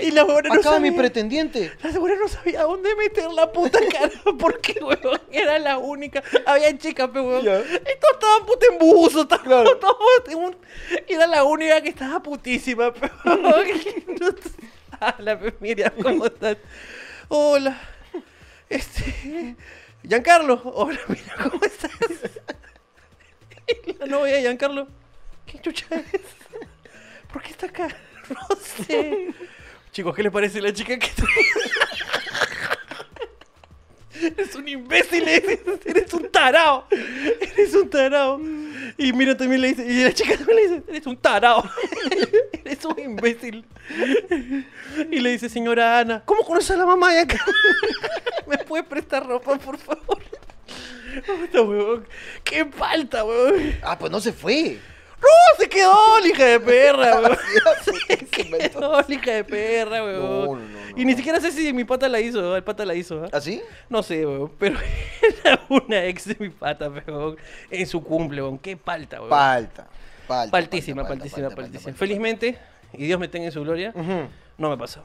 Y 0.00 0.10
la 0.10 0.24
no 0.24 0.40
mi 0.54 0.62
sabía, 0.62 0.96
pretendiente. 0.96 1.72
la 1.82 1.90
huevona 1.90 2.14
no 2.20 2.28
sabía 2.28 2.62
dónde 2.62 2.94
meter 2.96 3.30
la 3.30 3.50
puta 3.50 3.78
cara, 3.90 4.10
porque, 4.38 4.78
huevón, 4.82 5.20
era 5.30 5.58
la 5.58 5.78
única. 5.78 6.22
Había 6.46 6.76
chicas, 6.76 7.08
pe, 7.10 7.20
huevón. 7.20 7.42
Ya. 7.44 7.58
Y 7.60 7.98
todos 8.00 8.14
estaban 8.14 8.46
puta 8.46 8.66
en 8.72 8.78
buzo, 8.78 9.22
estaban 9.22 9.44
Claro. 9.44 9.80
en 10.28 10.36
un- 10.38 10.56
era 11.06 11.26
la 11.26 11.44
única 11.44 11.80
que 11.80 11.90
estaba 11.90 12.22
putísima, 12.22 12.92
pe, 12.92 13.10
huevón. 13.24 13.64
Hola, 15.18 15.38
Miriam, 15.60 15.92
¿cómo 16.02 16.26
estás? 16.26 16.56
Hola. 17.28 17.78
Este, 18.68 19.56
Giancarlo, 20.02 20.60
hola, 20.64 20.98
mira, 21.08 21.50
¿cómo 21.50 21.64
estás? 21.64 21.90
La 23.98 24.06
novia 24.06 24.34
de 24.34 24.40
Giancarlo, 24.42 24.88
¿qué 25.46 25.58
chucha 25.60 25.86
es? 26.12 26.20
¿Por 27.32 27.42
qué 27.42 27.50
está 27.50 27.66
acá? 27.66 27.88
No 28.28 28.56
sé. 28.60 29.32
Chicos, 29.90 30.14
¿qué 30.14 30.22
les 30.22 30.30
parece 30.30 30.60
la 30.60 30.70
chica 30.70 30.98
que 30.98 31.06
Eres 34.22 34.54
un 34.54 34.68
imbécil, 34.68 35.28
eres, 35.28 36.12
un 36.12 36.28
tarao. 36.30 36.86
Eres 36.90 37.74
un 37.74 37.88
tarao. 37.88 38.40
Y 38.96 39.12
mira, 39.12 39.36
también 39.36 39.60
le 39.60 39.68
dice, 39.68 39.86
y 39.86 40.04
la 40.04 40.12
chica 40.12 40.36
también 40.36 40.56
le 40.56 40.62
dice, 40.62 40.82
eres 40.88 41.06
un 41.06 41.16
tarao. 41.16 41.62
Eres 42.64 42.84
un 42.84 42.98
imbécil. 42.98 43.64
Y 45.10 45.20
le 45.20 45.30
dice, 45.30 45.48
señora 45.48 46.00
Ana, 46.00 46.22
¿cómo 46.24 46.42
conoces 46.42 46.72
a 46.72 46.76
la 46.76 46.86
mamá 46.86 47.12
de 47.12 47.20
acá? 47.20 47.44
¿Me 48.46 48.58
puede 48.58 48.82
prestar 48.82 49.26
ropa, 49.26 49.56
por 49.58 49.78
favor? 49.78 50.22
¡Qué 52.44 52.64
falta, 52.66 53.24
huevón! 53.24 53.76
Ah, 53.82 53.98
pues 53.98 54.10
no 54.12 54.20
se 54.20 54.32
fue. 54.32 54.78
¡No! 55.20 55.28
¡Se 55.58 55.68
quedó, 55.68 56.20
la 56.20 56.26
hija 56.28 56.44
de 56.44 56.60
perra, 56.60 57.20
huevón! 57.20 57.38
Se 57.82 58.28
quedó, 58.28 59.00
la 59.00 59.14
hija 59.14 59.32
de 59.32 59.44
perra, 59.44 60.04
huevón. 60.04 60.60
No, 60.62 60.68
no, 60.68 60.90
no, 60.90 60.98
Y 60.98 61.04
ni 61.04 61.14
siquiera 61.14 61.40
sé 61.40 61.50
si 61.50 61.72
mi 61.72 61.84
pata 61.84 62.08
la 62.08 62.20
hizo, 62.20 62.56
el 62.56 62.62
pata 62.62 62.84
la 62.84 62.94
hizo, 62.94 63.24
¿ah? 63.24 63.28
¿Así? 63.32 63.62
No 63.88 64.02
sé, 64.02 64.24
weón, 64.24 64.52
pero 64.58 64.78
era 65.44 65.60
una 65.68 66.04
ex 66.04 66.26
de 66.26 66.36
mi 66.38 66.50
pata, 66.50 66.88
weón, 66.88 67.36
en 67.70 67.86
su 67.86 68.02
cumple, 68.02 68.42
weón. 68.42 68.58
Qué 68.58 68.76
palta, 68.76 69.18
weón. 69.18 69.30
Palta. 69.30 69.86
Palta. 70.26 70.50
paltísima, 70.50 71.02
palta, 71.02 71.20
paltísima, 71.20 71.48
palta, 71.48 71.62
paltísima. 71.62 71.94
Felizmente, 71.94 72.58
y 72.92 73.06
Dios 73.06 73.18
me 73.18 73.28
tenga 73.28 73.46
en 73.46 73.52
su 73.52 73.62
gloria, 73.62 73.92
no 74.56 74.70
me 74.70 74.76
pasó. 74.76 75.02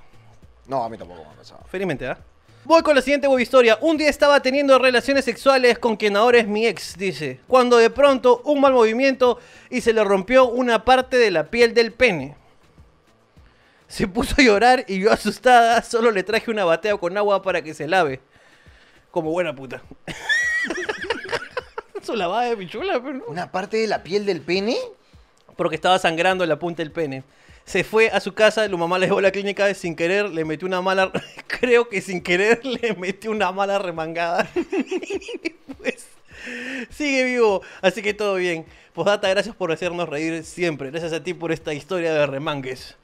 No, 0.68 0.84
a 0.84 0.90
mí 0.90 0.98
tampoco 0.98 1.24
me 1.24 1.30
ha 1.30 1.34
pasado. 1.34 1.62
Felizmente, 1.68 2.08
¿ah? 2.08 2.18
Voy 2.66 2.82
con 2.82 2.96
la 2.96 3.02
siguiente 3.02 3.28
web 3.28 3.40
historia. 3.40 3.78
Un 3.82 3.98
día 3.98 4.10
estaba 4.10 4.42
teniendo 4.42 4.80
relaciones 4.80 5.26
sexuales 5.26 5.78
con 5.78 5.98
quien 5.98 6.16
ahora 6.16 6.40
es 6.40 6.48
mi 6.48 6.66
ex, 6.66 6.98
dice. 6.98 7.42
Cuando 7.46 7.76
de 7.76 7.90
pronto 7.90 8.42
un 8.46 8.62
mal 8.62 8.72
movimiento 8.72 9.38
y 9.70 9.82
se 9.82 9.92
le 9.92 10.02
rompió 10.02 10.48
una 10.48 10.86
parte 10.86 11.18
de 11.18 11.30
la 11.30 11.50
piel 11.50 11.74
del 11.74 11.92
pene. 11.92 12.38
Se 13.90 14.08
puso 14.08 14.36
a 14.38 14.44
llorar 14.44 14.86
y 14.88 15.00
yo 15.00 15.12
asustada 15.12 15.82
solo 15.82 16.10
le 16.10 16.24
traje 16.24 16.50
una 16.50 16.64
batea 16.64 16.96
con 16.96 17.18
agua 17.18 17.42
para 17.42 17.62
que 17.62 17.74
se 17.74 17.86
lave. 17.86 18.22
Como 19.12 19.32
buena 19.32 19.54
puta. 19.54 19.82
Su 22.02 22.16
lavada 22.16 22.46
de 22.46 22.56
pichula, 22.56 23.02
pero 23.02 23.16
no. 23.16 23.26
¿Una 23.28 23.52
parte 23.52 23.76
de 23.76 23.88
la 23.88 24.04
piel 24.04 24.26
del 24.26 24.40
pene? 24.40 24.78
Porque 25.58 25.76
estaba 25.76 26.00
sangrando 26.00 26.46
en 26.46 26.50
la 26.50 26.60
punta 26.60 26.82
del 26.82 26.94
pene. 26.94 27.26
Se 27.66 27.84
fue 27.84 28.10
a 28.10 28.20
su 28.20 28.34
casa, 28.34 28.68
la 28.68 28.78
mamá 28.78 29.00
le 29.00 29.06
llevó 29.08 29.20
a 29.20 29.22
la 29.22 29.32
clínica 29.32 29.74
sin 29.74 29.96
querer, 29.96 30.30
le 30.30 30.44
metió 30.44 30.68
una 30.68 30.82
mala. 30.82 31.12
Creo 31.48 31.88
que 31.88 32.02
sin 32.02 32.22
querer 32.22 32.60
le 32.66 32.94
metió 32.96 33.32
una 33.32 33.52
mala 33.52 33.80
remangada. 33.80 34.48
Pues. 35.78 36.08
Sigue 36.90 37.24
vivo, 37.26 37.62
así 37.82 38.02
que 38.02 38.14
todo 38.14 38.36
bien. 38.36 38.66
Posdata, 38.94 39.28
gracias 39.30 39.56
por 39.56 39.72
hacernos 39.72 40.08
reír 40.08 40.44
siempre. 40.46 40.92
Gracias 40.92 41.12
a 41.14 41.22
ti 41.24 41.34
por 41.34 41.52
esta 41.52 41.74
historia 41.74 42.14
de 42.14 42.26
remangues. 42.26 42.96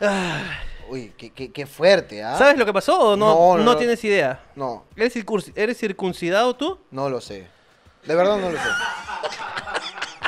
Ah, 0.00 0.42
Uy, 0.88 1.12
qué, 1.18 1.30
qué, 1.30 1.50
qué 1.52 1.66
fuerte, 1.66 2.22
¿ah? 2.22 2.36
¿Sabes 2.38 2.56
lo 2.56 2.64
que 2.64 2.72
pasó 2.72 2.98
o 2.98 3.16
no, 3.16 3.26
No, 3.26 3.34
no, 3.34 3.64
no, 3.64 3.72
no. 3.72 3.76
tienes 3.76 4.02
idea? 4.04 4.40
No, 4.54 4.84
¿Eres, 4.96 5.14
¿Eres 5.54 5.76
circuncidado 5.78 6.56
tú? 6.56 6.78
no 6.90 7.10
lo 7.10 7.20
sé. 7.20 7.46
De 8.04 8.14
verdad 8.14 8.38
no 8.38 8.50
lo 8.50 8.56
sé. 8.58 8.68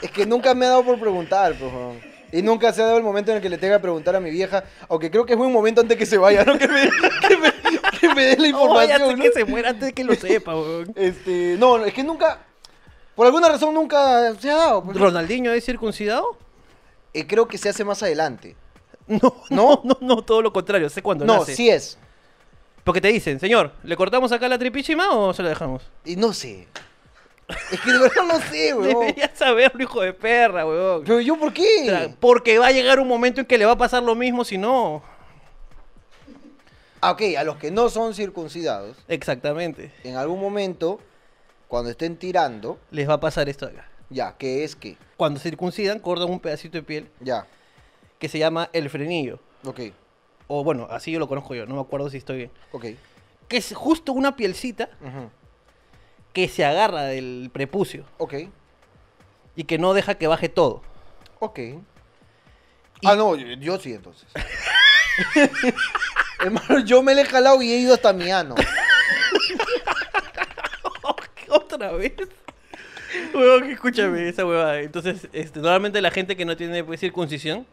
Es 0.02 0.10
que 0.10 0.26
nunca 0.26 0.54
me 0.54 0.66
ha 0.66 0.70
dado 0.70 0.84
por 0.84 0.98
preguntar, 1.00 1.54
pues. 1.58 1.72
weón. 1.72 2.09
Y 2.32 2.42
nunca 2.42 2.72
se 2.72 2.82
ha 2.82 2.86
dado 2.86 2.98
el 2.98 3.02
momento 3.04 3.30
en 3.30 3.38
el 3.38 3.42
que 3.42 3.48
le 3.48 3.58
tenga 3.58 3.76
que 3.76 3.82
preguntar 3.82 4.14
a 4.16 4.20
mi 4.20 4.30
vieja, 4.30 4.64
aunque 4.88 5.10
creo 5.10 5.24
que 5.26 5.32
es 5.32 5.38
buen 5.38 5.52
momento 5.52 5.80
antes 5.80 5.96
que 5.96 6.06
se 6.06 6.16
vaya, 6.18 6.44
¿no? 6.44 6.56
Que 6.58 6.68
me, 6.68 6.82
que 7.28 7.36
me, 7.36 7.52
que 8.00 8.14
me 8.14 8.22
dé 8.26 8.36
la 8.36 8.42
Oh, 8.44 8.46
información, 8.62 9.18
¿no? 9.18 9.24
que 9.24 9.32
se 9.32 9.44
muera 9.44 9.70
antes 9.70 9.86
de 9.86 9.92
que 9.92 10.04
lo 10.04 10.14
sepa, 10.14 10.54
weón. 10.54 10.92
Este, 10.96 11.56
no, 11.58 11.78
no, 11.78 11.84
es 11.84 11.92
que 11.94 12.02
nunca, 12.04 12.38
por 13.14 13.26
alguna 13.26 13.48
razón 13.48 13.74
nunca 13.74 14.32
se 14.38 14.50
ha 14.50 14.56
dado. 14.56 14.84
pues. 14.84 14.96
¿Ronaldinho 14.96 15.52
es 15.52 15.64
circuncidado? 15.64 16.36
Eh, 17.12 17.26
creo 17.26 17.48
que 17.48 17.58
se 17.58 17.68
hace 17.68 17.84
más 17.84 18.02
adelante. 18.02 18.56
No, 19.10 19.34
no, 19.50 19.80
no, 19.82 19.98
no, 20.00 20.22
todo 20.22 20.40
lo 20.40 20.52
contrario. 20.52 20.88
Sé 20.88 21.02
cuándo 21.02 21.24
No, 21.24 21.38
nace. 21.40 21.56
sí 21.56 21.68
es. 21.68 21.98
Porque 22.84 23.00
te 23.00 23.08
dicen, 23.08 23.40
señor, 23.40 23.72
¿le 23.82 23.96
cortamos 23.96 24.30
acá 24.30 24.46
la 24.48 24.56
tripichima 24.56 25.10
o 25.16 25.34
se 25.34 25.42
la 25.42 25.48
dejamos? 25.48 25.82
Y 26.04 26.14
no 26.14 26.32
sé. 26.32 26.68
Es 27.72 27.80
que 27.80 27.92
de 27.92 27.98
verdad 27.98 28.24
no 28.26 28.40
sé, 28.40 28.74
weón. 28.74 29.00
Deberías 29.00 29.30
saberlo, 29.34 29.82
hijo 29.82 30.00
de 30.02 30.12
perra, 30.12 30.66
weón. 30.66 31.02
Pero 31.04 31.20
yo, 31.20 31.36
¿por 31.38 31.52
O 31.52 31.54
sea, 31.54 32.06
qué? 32.08 32.14
Porque 32.20 32.58
va 32.58 32.68
a 32.68 32.72
llegar 32.72 32.98
un 33.00 33.08
momento 33.08 33.40
en 33.40 33.46
que 33.46 33.58
le 33.58 33.64
va 33.66 33.72
a 33.72 33.78
pasar 33.78 34.02
lo 34.02 34.14
mismo 34.14 34.44
si 34.44 34.58
no. 34.58 35.02
Ah, 37.00 37.12
ok, 37.12 37.22
a 37.38 37.44
los 37.44 37.56
que 37.56 37.70
no 37.70 37.88
son 37.88 38.14
circuncidados, 38.14 38.96
Exactamente. 39.08 39.90
en 40.04 40.16
algún 40.16 40.38
momento, 40.38 41.00
cuando 41.66 41.90
estén 41.90 42.16
tirando, 42.16 42.78
Les 42.90 43.08
va 43.08 43.14
a 43.14 43.20
pasar 43.20 43.48
esto 43.48 43.66
acá. 43.66 43.88
ya, 44.10 44.34
¿qué 44.36 44.64
es 44.64 44.76
qué? 44.76 44.98
Cuando 45.16 45.40
circuncidan, 45.40 45.98
cortan 45.98 46.28
un 46.28 46.40
pedacito 46.40 46.76
de 46.76 46.82
piel 46.82 47.08
Ya, 47.20 47.46
que 48.18 48.28
se 48.28 48.38
llama 48.38 48.68
el 48.74 48.90
frenillo. 48.90 49.38
ok, 49.64 49.80
O 50.48 50.62
bueno, 50.62 50.88
así 50.90 51.10
yo 51.10 51.18
lo 51.18 51.26
conozco 51.26 51.54
yo, 51.54 51.64
no 51.64 51.76
me 51.76 51.80
acuerdo 51.80 52.10
si 52.10 52.18
estoy 52.18 52.36
bien. 52.36 52.50
ok. 52.72 52.84
Que 53.48 53.56
es 53.56 53.72
justo 53.74 54.12
una 54.12 54.36
pielcita 54.36 54.90
ujú, 55.00 55.30
que 56.32 56.48
se 56.48 56.64
agarra 56.64 57.04
del 57.04 57.50
prepucio 57.52 58.04
Ok, 58.18 58.34
y 59.56 59.64
que 59.64 59.78
no 59.78 59.94
deja 59.94 60.14
que 60.16 60.26
baje 60.26 60.48
todo. 60.48 60.82
ok. 61.40 61.58
Ah, 63.04 63.16
no, 63.16 63.34
yo, 63.34 63.46
yo 63.58 63.78
sí 63.78 63.94
entonces. 63.94 64.28
Hermano, 66.38 66.80
yo 66.84 67.02
me 67.02 67.14
le 67.14 67.22
he 67.22 67.24
jalado 67.24 67.60
y 67.62 67.72
he 67.72 67.78
ido 67.78 67.94
hasta 67.94 68.12
mi 68.12 68.30
ano. 68.30 68.54
Otra 71.48 71.92
vez. 71.92 72.12
Que 73.32 73.72
escúchame 73.72 74.28
esa 74.28 74.44
huevada. 74.46 74.80
Entonces, 74.80 75.28
este, 75.32 75.60
normalmente 75.60 76.00
la 76.00 76.10
gente 76.10 76.36
que 76.36 76.44
no 76.44 76.56
tiene 76.56 76.84
pues, 76.84 77.00
circuncisión, 77.00 77.66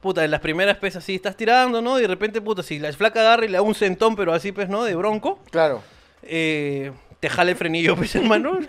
puta, 0.00 0.24
en 0.24 0.30
las 0.30 0.40
primeras 0.40 0.76
pues 0.78 0.96
así 0.96 1.16
estás 1.16 1.36
tirando, 1.36 1.82
¿no? 1.82 1.98
Y 1.98 2.02
de 2.02 2.08
repente, 2.08 2.40
puta, 2.40 2.62
si 2.62 2.78
la 2.78 2.92
flaca 2.92 3.20
agarra 3.20 3.44
y 3.44 3.48
le 3.48 3.54
da 3.54 3.62
un 3.62 3.74
centón, 3.74 4.16
pero 4.16 4.32
así 4.32 4.52
pues, 4.52 4.68
¿no? 4.68 4.84
De 4.84 4.94
bronco, 4.94 5.40
Claro. 5.50 5.82
Eh, 6.22 6.92
te 7.20 7.28
jala 7.28 7.50
el 7.50 7.56
frenillo, 7.56 7.96
pues, 7.96 8.14
hermano. 8.14 8.58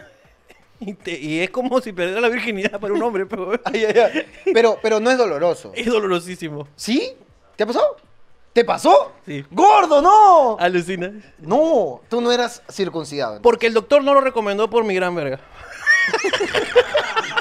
Y, 0.84 0.96
te- 0.96 1.20
y 1.20 1.42
es 1.42 1.52
como 1.52 1.80
si 1.80 1.94
perdiera 1.94 2.20
la 2.22 2.28
virginidad 2.30 2.80
para 2.80 2.92
un 2.96 3.04
hombre, 3.04 3.28
pero 3.28 3.52
Ay, 3.66 3.86
ay, 3.86 4.00
ay. 4.00 4.26
Pero, 4.52 4.80
pero 4.82 5.00
no 5.00 5.12
es 5.12 5.18
doloroso. 5.20 5.72
es 5.76 5.86
dolorosísimo. 5.86 6.68
¿Sí? 6.76 7.14
¿Te 7.56 7.66
ha 7.66 7.68
pasado? 7.68 7.98
¿Te 8.52 8.66
pasó? 8.66 9.12
Sí. 9.24 9.46
¡Gordo, 9.52 10.02
no! 10.02 10.58
Alucina. 10.60 11.12
No, 11.38 12.02
tú 12.10 12.20
no 12.20 12.32
eras 12.32 12.64
circuncidado. 12.72 13.44
Porque 13.44 13.68
el 13.68 13.76
doctor 13.76 14.04
no 14.04 14.16
lo 14.16 14.22
recomendó 14.22 14.72
por 14.72 14.84
mi 14.84 14.96
gran 14.96 15.14
verga. 15.14 15.40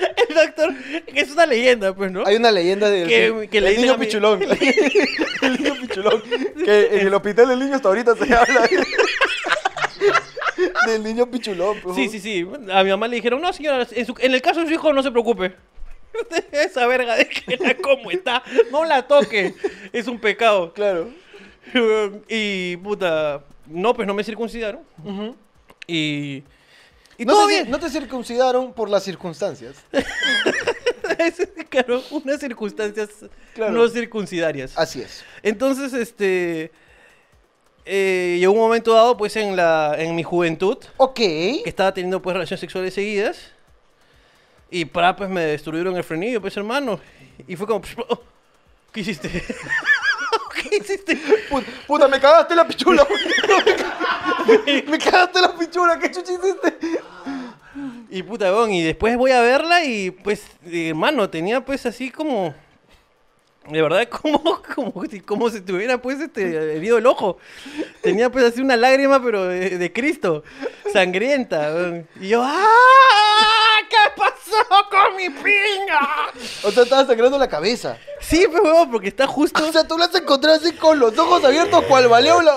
el 0.28 0.34
doctor, 0.34 0.74
que 1.06 1.20
es 1.20 1.30
una 1.32 1.46
leyenda, 1.46 1.94
pues, 1.94 2.10
¿no? 2.12 2.24
Hay 2.26 2.36
una 2.36 2.50
leyenda 2.50 2.88
del 2.90 3.08
Que- 3.08 3.48
que 3.50 3.60
le 3.60 3.68
el 3.68 3.74
dicen 3.76 3.82
niño 3.86 3.94
a 3.94 3.98
pichulón. 3.98 4.42
el 5.42 5.52
niño 5.62 5.74
pichulón. 5.80 6.22
Que 6.64 6.86
en 7.00 7.06
el 7.06 7.14
hospital 7.14 7.48
del 7.48 7.58
niño 7.60 7.74
hasta 7.76 7.88
ahorita 7.88 8.14
se 8.16 8.34
habla 8.34 8.68
del 10.86 11.02
niño 11.02 11.30
pichulón. 11.30 11.78
pues. 11.82 11.96
Sí, 11.96 12.08
sí, 12.08 12.20
sí. 12.20 12.46
A 12.72 12.82
mi 12.84 12.90
mamá 12.90 13.08
le 13.08 13.16
dijeron, 13.16 13.40
no, 13.40 13.52
señora, 13.52 13.86
en, 13.90 14.06
su- 14.06 14.14
en 14.18 14.34
el 14.34 14.42
caso 14.42 14.60
de 14.60 14.66
su 14.66 14.72
hijo 14.72 14.92
no 14.92 15.02
se 15.02 15.10
preocupe. 15.10 15.54
Esa 16.52 16.86
verga, 16.86 17.16
déjela 17.16 17.74
como 17.76 18.10
está. 18.10 18.42
No 18.70 18.84
la 18.84 19.06
toque. 19.06 19.54
Es 19.92 20.06
un 20.06 20.18
pecado. 20.18 20.72
Claro. 20.72 21.08
Y, 22.28 22.76
puta, 22.78 23.44
no, 23.66 23.94
pues 23.94 24.06
no 24.08 24.14
me 24.14 24.24
circuncidaron. 24.24 24.80
Y... 25.86 26.42
Y 27.20 27.24
no, 27.26 27.34
todo 27.34 27.46
te, 27.46 27.52
bien. 27.52 27.70
no 27.70 27.78
te 27.78 27.90
circuncidaron 27.90 28.72
por 28.72 28.88
las 28.88 29.04
circunstancias. 29.04 29.76
Claro, 31.68 32.02
unas 32.10 32.40
circunstancias 32.40 33.10
Claro. 33.54 33.72
no 33.72 33.88
circuncidarias. 33.88 34.72
Así 34.76 35.02
es. 35.02 35.22
Entonces, 35.42 35.92
este. 35.92 36.72
eh, 37.84 38.36
llegó 38.40 38.52
un 38.54 38.58
momento 38.58 38.92
dado, 38.94 39.16
pues, 39.16 39.36
en 39.36 39.54
la. 39.54 39.94
en 39.98 40.14
mi 40.16 40.22
juventud, 40.22 40.78
Ok. 40.96 41.14
que 41.16 41.62
estaba 41.66 41.92
teniendo 41.94 42.20
pues 42.22 42.34
relaciones 42.34 42.60
sexuales 42.60 42.94
seguidas. 42.94 43.38
Y 44.70 44.84
para 44.84 45.14
pues 45.14 45.28
me 45.28 45.42
destruyeron 45.42 45.96
el 45.96 46.04
frenillo, 46.04 46.40
pues 46.40 46.56
hermano. 46.56 47.00
Y 47.46 47.54
fue 47.56 47.66
como. 47.66 47.82
oh, 48.08 48.20
¿Qué 48.92 49.00
hiciste? 49.00 49.28
¿Qué 50.70 50.76
hiciste? 50.76 51.16
Pu- 51.50 51.64
Puta, 51.86 52.08
me 52.08 52.18
cagaste 52.20 52.54
la 52.54 52.66
pichula. 52.66 53.06
me, 54.66 54.82
me 54.90 54.98
cagaste 54.98 55.40
la 55.40 55.56
pichula. 55.56 55.98
¿Qué 55.98 56.10
chucha 56.10 56.32
hiciste? 56.32 56.99
Y 58.10 58.22
puta, 58.24 58.52
weón, 58.52 58.72
y 58.72 58.82
después 58.82 59.16
voy 59.16 59.30
a 59.30 59.40
verla 59.40 59.84
y 59.84 60.10
pues, 60.10 60.42
eh, 60.66 60.88
hermano, 60.88 61.30
tenía 61.30 61.64
pues 61.64 61.86
así 61.86 62.10
como. 62.10 62.54
De 63.68 63.80
verdad, 63.82 64.08
como, 64.22 64.60
como, 64.74 65.04
si- 65.06 65.20
como 65.20 65.48
si 65.50 65.60
tuviera 65.60 66.00
pues 66.02 66.18
este 66.20 66.74
herido 66.76 66.98
el 66.98 67.06
ojo. 67.06 67.38
Tenía 68.02 68.30
pues 68.30 68.44
así 68.46 68.60
una 68.60 68.76
lágrima, 68.76 69.22
pero 69.22 69.44
de, 69.46 69.78
de 69.78 69.92
Cristo, 69.92 70.42
sangrienta. 70.92 72.02
Y 72.20 72.28
yo, 72.28 72.42
¡ah! 72.44 72.66
¿Qué 73.88 73.96
pasó? 74.16 74.36
con 74.90 75.16
mi 75.16 75.28
pinga! 75.30 76.32
O 76.64 76.70
sea, 76.70 76.82
estaba 76.84 77.06
sangrando 77.06 77.38
la 77.38 77.48
cabeza. 77.48 77.96
Sí, 78.20 78.44
pues, 78.50 78.62
huevón, 78.62 78.90
porque 78.90 79.08
está 79.08 79.26
justo. 79.26 79.64
O 79.68 79.72
sea, 79.72 79.86
tú 79.86 79.96
lo 79.96 80.04
has 80.04 80.14
encontrado 80.14 80.56
así 80.56 80.72
con 80.72 80.98
los 80.98 81.16
ojos 81.18 81.44
abiertos, 81.44 81.84
cual 81.84 82.08
baleo 82.08 82.40
la... 82.42 82.56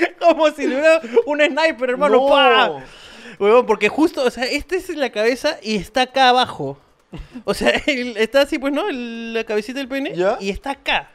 Como 0.20 0.50
si 0.50 0.66
le 0.66 0.76
hubiera 0.76 1.00
un 1.26 1.40
sniper, 1.40 1.90
hermano. 1.90 2.16
No. 2.16 2.28
¡pa! 2.28 2.84
Huevón, 3.38 3.66
porque 3.66 3.88
justo, 3.88 4.22
o 4.24 4.30
sea, 4.30 4.44
este 4.44 4.76
es 4.76 4.88
la 4.96 5.10
cabeza 5.10 5.58
y 5.62 5.76
está 5.76 6.02
acá 6.02 6.28
abajo. 6.28 6.78
O 7.44 7.54
sea, 7.54 7.70
él 7.86 8.14
está 8.16 8.42
así, 8.42 8.58
pues, 8.58 8.72
¿no? 8.72 8.88
El- 8.88 9.34
la 9.34 9.44
cabecita 9.44 9.78
del 9.78 9.88
pene. 9.88 10.14
¿Ya? 10.14 10.36
Y 10.40 10.50
está 10.50 10.70
acá. 10.72 11.08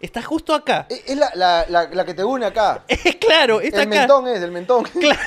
Está 0.00 0.22
justo 0.22 0.54
acá. 0.54 0.86
Es 0.88 1.02
es 1.10 1.16
la, 1.18 1.30
la, 1.34 1.66
la, 1.68 1.84
la 1.92 2.04
que 2.06 2.14
te 2.14 2.24
une 2.24 2.46
acá. 2.46 2.84
Es 2.88 3.16
claro, 3.16 3.60
está 3.60 3.82
el 3.82 3.88
acá. 3.88 3.98
mentón 4.00 4.28
es, 4.28 4.40
el 4.42 4.50
mentón. 4.50 4.84
Claro, 4.84 5.20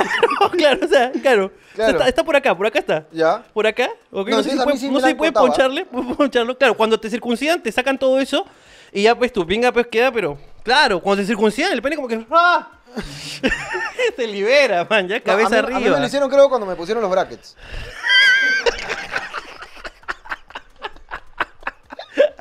claro, 0.57 0.79
o 0.83 0.87
sea, 0.89 1.11
claro. 1.21 1.45
O 1.45 1.49
sea, 1.49 1.85
Claro. 1.85 1.91
está, 1.91 2.07
está 2.09 2.23
por 2.23 2.35
acá, 2.35 2.55
por 2.57 2.65
acá 2.67 2.79
está. 2.79 3.05
¿Ya? 3.11 3.43
Por 3.53 3.67
acá. 3.67 3.89
No, 4.11 4.23
No, 4.23 4.41
sé 4.43 4.51
si 4.77 5.13
puede, 5.15 5.31
poncharle. 5.31 5.85
puede 5.85 6.15
poncharlo. 6.15 6.57
Claro, 6.57 6.75
cuando 6.75 6.99
te 6.99 7.09
circuncidan, 7.09 7.61
te 7.61 7.71
sacan 7.71 7.97
todo 7.99 8.19
eso. 8.19 8.45
Y 8.91 9.03
ya, 9.03 9.15
pues, 9.17 9.31
tu 9.33 9.45
pinga, 9.45 9.71
pues, 9.71 9.87
queda, 9.87 10.11
pero... 10.11 10.37
Claro, 10.63 10.99
cuando 11.01 11.21
te 11.21 11.27
circuncidan, 11.27 11.71
el 11.73 11.81
pene 11.81 11.95
como 11.95 12.07
que... 12.07 12.25
¡ah! 12.31 12.69
se 14.15 14.27
libera, 14.27 14.85
man, 14.89 15.07
ya, 15.07 15.17
No, 15.17 15.23
cabeza 15.23 15.59
a 15.59 15.61
mí, 15.63 15.67
a 15.67 15.69
mí 15.69 15.75
arriba. 15.75 15.95
me 15.95 16.01
lo 16.01 16.07
hicieron 16.07 16.29
creo 16.29 16.47
cuando 16.49 16.65
me 16.67 16.75
pusieron 16.75 17.01
los 17.01 17.11
brackets. 17.11 17.55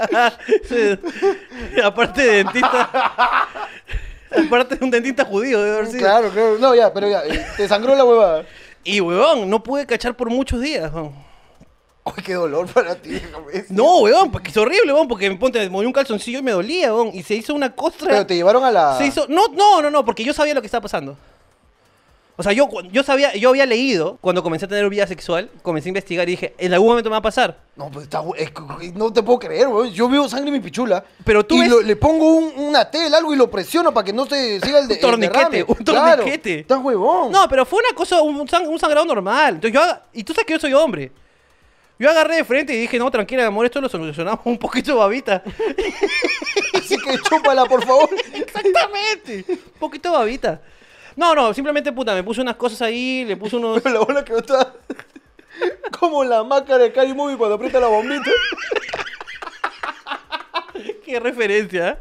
Aparte 1.84 2.22
de 2.22 2.36
dentista... 2.44 3.48
Aparte 4.46 4.76
de 4.76 4.84
un 4.84 4.90
dentista 4.90 5.24
judío, 5.24 5.60
debe 5.62 5.76
haber 5.76 5.86
sido. 5.88 5.98
Claro, 6.00 6.30
claro. 6.30 6.56
No, 6.58 6.74
ya, 6.74 6.92
pero 6.92 7.08
ya. 7.08 7.22
eh, 7.24 7.46
Te 7.56 7.68
sangró 7.68 7.94
la 7.94 8.04
huevada. 8.04 8.44
Y, 8.82 9.00
huevón, 9.00 9.48
no 9.50 9.62
pude 9.62 9.86
cachar 9.86 10.16
por 10.16 10.30
muchos 10.30 10.60
días, 10.60 10.90
weón. 10.92 11.14
Uy, 12.04 12.22
qué 12.24 12.34
dolor 12.34 12.66
para 12.66 12.96
ti. 12.96 13.20
No, 13.68 13.98
weón, 14.00 14.32
porque 14.32 14.50
es 14.50 14.56
horrible, 14.56 14.92
weón, 14.92 15.06
porque 15.06 15.30
me 15.30 15.36
ponte, 15.36 15.60
me 15.60 15.68
moví 15.68 15.86
un 15.86 15.92
calzoncillo 15.92 16.40
y 16.40 16.42
me 16.42 16.50
dolía, 16.50 16.92
weón. 16.92 17.10
Y 17.14 17.22
se 17.22 17.34
hizo 17.34 17.54
una 17.54 17.74
costra. 17.74 18.08
Pero 18.10 18.26
te 18.26 18.34
llevaron 18.34 18.64
a 18.64 18.70
la... 18.72 18.98
Se 18.98 19.06
hizo. 19.06 19.26
No, 19.28 19.46
no, 19.48 19.80
no, 19.80 19.88
no, 19.90 20.04
porque 20.04 20.24
yo 20.24 20.32
sabía 20.32 20.52
lo 20.54 20.60
que 20.60 20.66
estaba 20.66 20.82
pasando. 20.82 21.16
O 22.34 22.42
sea, 22.42 22.52
yo, 22.52 22.66
yo 22.90 23.02
sabía, 23.04 23.36
yo 23.36 23.50
había 23.50 23.66
leído 23.66 24.16
cuando 24.22 24.42
comencé 24.42 24.64
a 24.64 24.68
tener 24.68 24.88
vida 24.88 25.06
sexual, 25.06 25.50
comencé 25.60 25.88
a 25.88 25.90
investigar 25.90 26.26
y 26.28 26.32
dije, 26.32 26.54
en 26.58 26.72
algún 26.72 26.88
momento 26.88 27.10
me 27.10 27.12
va 27.12 27.18
a 27.18 27.22
pasar. 27.22 27.58
No, 27.76 27.90
pues 27.90 28.04
está... 28.04 28.22
es 28.38 28.50
no 28.94 29.12
te 29.12 29.22
puedo 29.22 29.38
creer, 29.38 29.68
weón. 29.68 29.90
Yo 29.92 30.08
veo 30.08 30.26
sangre 30.28 30.48
en 30.48 30.54
mi 30.54 30.60
pichula. 30.60 31.04
Pero 31.24 31.44
tú 31.46 31.56
y 31.56 31.60
ves- 31.60 31.68
lo- 31.70 31.82
le 31.82 31.94
pongo 31.94 32.26
un, 32.34 32.52
una 32.56 32.90
tela, 32.90 33.18
algo 33.18 33.32
y 33.32 33.36
lo 33.36 33.48
presiono 33.50 33.92
para 33.94 34.04
que 34.06 34.12
no 34.14 34.24
se 34.26 34.58
siga 34.60 34.78
el, 34.80 34.88
de, 34.88 34.94
Un 35.00 35.00
torniquete, 35.02 35.58
el 35.58 35.64
un 35.68 35.74
Claro, 35.76 36.16
torniquete. 36.22 36.60
Estás 36.60 36.78
huevón. 36.82 37.30
No, 37.30 37.46
pero 37.48 37.64
fue 37.66 37.78
una 37.86 37.94
cosa, 37.94 38.20
un, 38.22 38.48
sang- 38.48 38.66
un 38.66 38.78
sangrado 38.80 39.06
normal. 39.06 39.56
Entonces 39.56 39.78
yo, 39.80 39.96
y 40.14 40.24
tú 40.24 40.32
sabes 40.32 40.46
que 40.46 40.54
yo 40.54 40.58
soy 40.58 40.72
hombre. 40.72 41.12
Yo 42.02 42.10
agarré 42.10 42.34
de 42.34 42.44
frente 42.44 42.74
y 42.74 42.80
dije, 42.80 42.98
no, 42.98 43.08
tranquila, 43.12 43.46
amor, 43.46 43.64
esto 43.64 43.80
lo 43.80 43.88
solucionamos 43.88 44.40
un 44.42 44.58
poquito 44.58 44.96
babita. 44.96 45.40
Así 46.74 46.96
que 46.98 47.16
chúpala, 47.18 47.64
por 47.64 47.86
favor. 47.86 48.08
Exactamente. 48.34 49.44
Un 49.46 49.78
poquito 49.78 50.10
babita. 50.10 50.60
No, 51.14 51.32
no, 51.32 51.54
simplemente, 51.54 51.92
puta, 51.92 52.12
me 52.12 52.24
puse 52.24 52.40
unas 52.40 52.56
cosas 52.56 52.82
ahí, 52.82 53.24
le 53.24 53.36
puse 53.36 53.54
unos... 53.54 53.80
Pero 53.80 53.94
la 54.00 54.04
bola 54.04 54.24
que 54.24 54.34
está... 54.34 54.74
Como 55.96 56.24
la 56.24 56.42
máscara 56.42 56.82
de 56.82 56.92
Cary 56.92 57.14
Movie 57.14 57.36
cuando 57.36 57.54
aprieta 57.54 57.78
la 57.78 57.86
bombita. 57.86 58.32
Qué 61.04 61.20
referencia, 61.20 61.88
¿eh? 61.90 61.96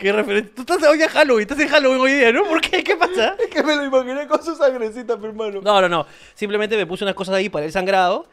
Qué 0.00 0.10
referencia. 0.10 0.52
Tú 0.52 0.62
estás 0.62 0.82
hoy 0.82 1.00
en 1.00 1.08
Halloween, 1.08 1.42
estás 1.42 1.60
en 1.60 1.68
Halloween 1.68 2.00
hoy 2.00 2.12
día, 2.14 2.32
¿no? 2.32 2.42
¿Por 2.42 2.60
qué? 2.60 2.82
¿Qué 2.82 2.96
pasa? 2.96 3.36
Es 3.38 3.46
que 3.46 3.62
me 3.62 3.76
lo 3.76 3.84
imaginé 3.84 4.26
con 4.26 4.42
su 4.42 4.56
sangrecita, 4.56 5.16
mi 5.16 5.26
hermano. 5.26 5.60
No, 5.62 5.80
no, 5.80 5.88
no. 5.88 6.06
Simplemente 6.34 6.76
me 6.76 6.86
puse 6.86 7.04
unas 7.04 7.14
cosas 7.14 7.36
ahí 7.36 7.48
para 7.48 7.66
el 7.66 7.70
sangrado 7.70 8.26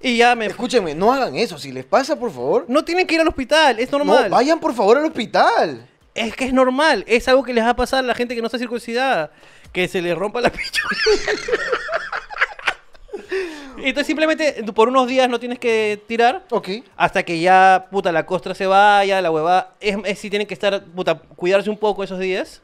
y 0.00 0.16
ya 0.18 0.34
me... 0.34 0.46
Escúchenme, 0.46 0.94
no 0.94 1.12
hagan 1.12 1.34
eso. 1.36 1.58
Si 1.58 1.72
les 1.72 1.84
pasa, 1.84 2.16
por 2.18 2.30
favor. 2.30 2.64
No 2.68 2.84
tienen 2.84 3.06
que 3.06 3.14
ir 3.16 3.20
al 3.20 3.28
hospital, 3.28 3.78
es 3.80 3.90
normal. 3.90 4.24
No, 4.30 4.36
vayan 4.36 4.60
por 4.60 4.74
favor 4.74 4.98
al 4.98 5.04
hospital. 5.06 5.86
Es 6.14 6.34
que 6.34 6.44
es 6.46 6.52
normal, 6.52 7.04
es 7.06 7.28
algo 7.28 7.42
que 7.44 7.52
les 7.54 7.64
va 7.64 7.70
a 7.70 7.76
pasar 7.76 8.00
a 8.00 8.06
la 8.06 8.14
gente 8.14 8.34
que 8.34 8.40
no 8.40 8.46
está 8.46 8.58
circuncidada, 8.58 9.30
que 9.72 9.86
se 9.88 10.02
le 10.02 10.14
rompa 10.14 10.40
la 10.40 10.50
pichula. 10.52 10.88
Entonces 13.78 14.06
simplemente 14.08 14.64
por 14.74 14.88
unos 14.88 15.06
días 15.06 15.28
no 15.28 15.38
tienes 15.38 15.58
que 15.60 16.02
tirar 16.08 16.44
Ok. 16.50 16.68
hasta 16.96 17.22
que 17.22 17.38
ya, 17.40 17.86
puta, 17.90 18.10
la 18.10 18.26
costra 18.26 18.54
se 18.54 18.66
vaya, 18.66 19.20
la 19.20 19.30
hueva... 19.30 19.74
Es, 19.80 19.96
es 20.04 20.18
si 20.18 20.28
tienen 20.30 20.48
que 20.48 20.54
estar, 20.54 20.82
puta, 20.84 21.16
cuidarse 21.36 21.70
un 21.70 21.78
poco 21.78 22.02
esos 22.02 22.18
días. 22.18 22.60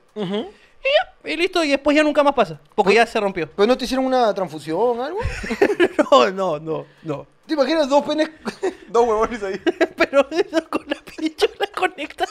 Y 0.84 0.88
ya, 1.28 1.32
y 1.32 1.36
listo, 1.36 1.64
y 1.64 1.70
después 1.70 1.96
ya 1.96 2.02
nunca 2.02 2.22
más 2.22 2.34
pasa, 2.34 2.60
porque 2.74 2.94
ya 2.94 3.06
se 3.06 3.18
rompió. 3.18 3.48
¿Pero 3.50 3.66
no 3.66 3.78
te 3.78 3.86
hicieron 3.86 4.04
una 4.04 4.32
transfusión 4.34 5.00
algo? 5.00 5.18
No, 6.10 6.30
no, 6.30 6.58
no, 6.60 6.86
no. 7.02 7.26
¿Te 7.46 7.54
imaginas 7.54 7.88
dos 7.88 8.04
penes, 8.04 8.30
dos 8.88 9.06
huevones 9.08 9.42
ahí? 9.42 9.60
Pero 9.96 10.28
eso 10.30 10.68
con 10.68 10.84
la 10.86 10.96
pichula 10.96 11.66
conectada. 11.74 12.30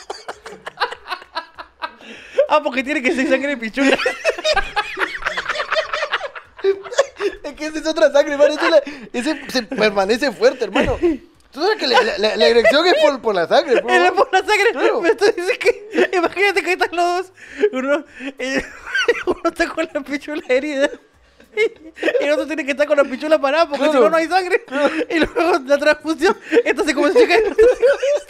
Ah, 2.50 2.62
porque 2.63 2.84
tiene 2.84 3.02
que 3.02 3.13
ser 3.13 3.28
sangre 3.28 3.50
de 3.50 3.58
pichula. 3.58 3.98
Es 7.44 7.54
que 7.54 7.66
esa 7.66 7.80
es 7.80 7.88
otra 7.88 8.12
sangre, 8.12 8.34
hermano. 8.34 8.56
Ese, 9.12 9.39
se 9.50 9.63
permanece 9.63 10.32
fuerte, 10.32 10.66
hermano. 10.66 10.98
Tú 11.54 11.62
sabes 11.62 11.78
que 11.78 11.88
la, 11.88 12.02
la- 12.18 12.36
la- 12.36 12.48
erección 12.48 12.86
es 12.88 12.96
por, 13.02 13.22
por 13.22 13.36
la 13.36 13.48
sangre, 13.48 13.80
por 13.82 13.92
Era 13.92 14.06
favor. 14.10 14.30
por 14.30 14.34
la 14.42 14.48
sangre. 14.48 14.72
Claro. 14.72 15.00
Pero 15.04 15.18
tú 15.18 15.26
dices 15.36 15.58
que. 15.60 16.10
Imagínate 16.18 16.63
que 16.63 16.72
están 16.74 16.89
los 16.96 17.28
dos. 17.28 17.34
Uno, 17.74 18.04
uno 19.28 19.42
está 19.46 19.68
con 19.70 19.88
la 19.94 20.02
pichula 20.02 20.42
herida. 20.50 20.89
Y 21.56 22.24
el 22.24 22.32
otro 22.32 22.48
tiene 22.48 22.66
que 22.66 22.72
estar 22.72 22.88
con 22.88 22.98
la 22.98 23.04
pichula 23.04 23.39
parada 23.39 23.68
porque 23.68 23.84
Claro. 23.84 23.94
si 23.94 24.00
no, 24.00 24.10
no 24.10 24.18
hay 24.18 24.28
sangre. 24.28 24.63
Y 25.10 25.20
luego 25.20 25.60
la 25.66 25.78
transfusión. 25.78 26.38
Esto 26.66 26.84
se 26.84 26.94
comenzó 26.94 27.20
a 27.24 27.28
caer. 27.28 27.56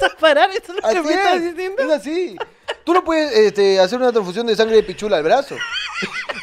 A 0.02 0.18
parar. 0.20 0.50
Esto 0.52 0.74
es 0.74 0.84
lo 0.84 0.90
que 1.04 1.08
me 1.08 1.14
estás 1.16 1.36
es, 1.36 1.56
diciendo. 1.56 1.84
es 1.84 1.90
así. 1.92 2.38
Tú 2.84 2.94
no 2.94 3.04
puedes 3.04 3.32
este, 3.36 3.80
hacer 3.80 3.98
una 4.00 4.12
transfusión 4.12 4.46
de 4.48 4.56
sangre 4.56 4.76
de 4.78 4.84
pichula 4.84 5.18
al 5.18 5.24
brazo. 5.24 5.56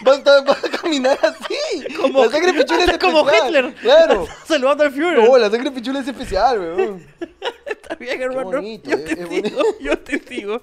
Vas 0.02 0.16
a, 0.16 0.18
estar- 0.20 0.46
vas 0.46 0.64
a 0.64 0.70
caminar 0.70 1.18
así. 1.22 1.94
Como, 1.94 2.24
la 2.24 2.30
sangre 2.30 2.52
de 2.52 2.60
pichula 2.64 2.84
es 2.84 2.98
como 2.98 3.20
especial. 3.28 3.48
Hitler. 3.48 3.74
Claro. 3.74 4.26
Saludando 4.46 4.84
al 4.84 4.92
Führer. 4.92 5.18
No, 5.28 5.36
la 5.36 5.50
sangre 5.50 5.68
de 5.70 5.76
pichula 5.76 6.00
es 6.00 6.08
especial, 6.08 6.58
weón. 6.58 7.06
Está 7.66 7.94
bien, 7.96 8.22
hermano. 8.22 8.44
bonito, 8.50 8.88
yo 8.90 8.96
es- 8.96 9.04
te 9.04 9.12
es 9.22 9.28
digo, 9.28 9.62
yo 9.80 9.98
te 9.98 10.16
digo. 10.18 10.60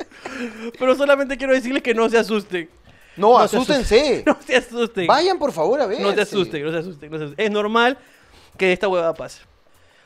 Pero 0.79 0.95
solamente 0.95 1.37
quiero 1.37 1.53
decirles 1.53 1.83
que 1.83 1.93
no 1.93 2.09
se 2.09 2.17
asusten. 2.17 2.69
No, 3.17 3.39
No 3.39 3.47
se 3.47 3.57
asústense. 3.57 4.23
No 4.25 4.37
se 4.45 4.55
asusten. 4.55 5.07
Vayan, 5.07 5.37
por 5.39 5.51
favor, 5.51 5.81
a 5.81 5.85
ver. 5.87 5.99
No 5.99 6.13
se 6.13 6.21
asusten, 6.21 6.63
no 6.63 6.71
se 6.71 6.77
asusten, 6.77 7.11
no 7.11 7.17
se 7.17 7.23
asusten. 7.25 7.45
Es 7.45 7.51
normal 7.51 7.97
que 8.57 8.71
esta 8.71 8.87
huevada 8.87 9.13
pase. 9.13 9.41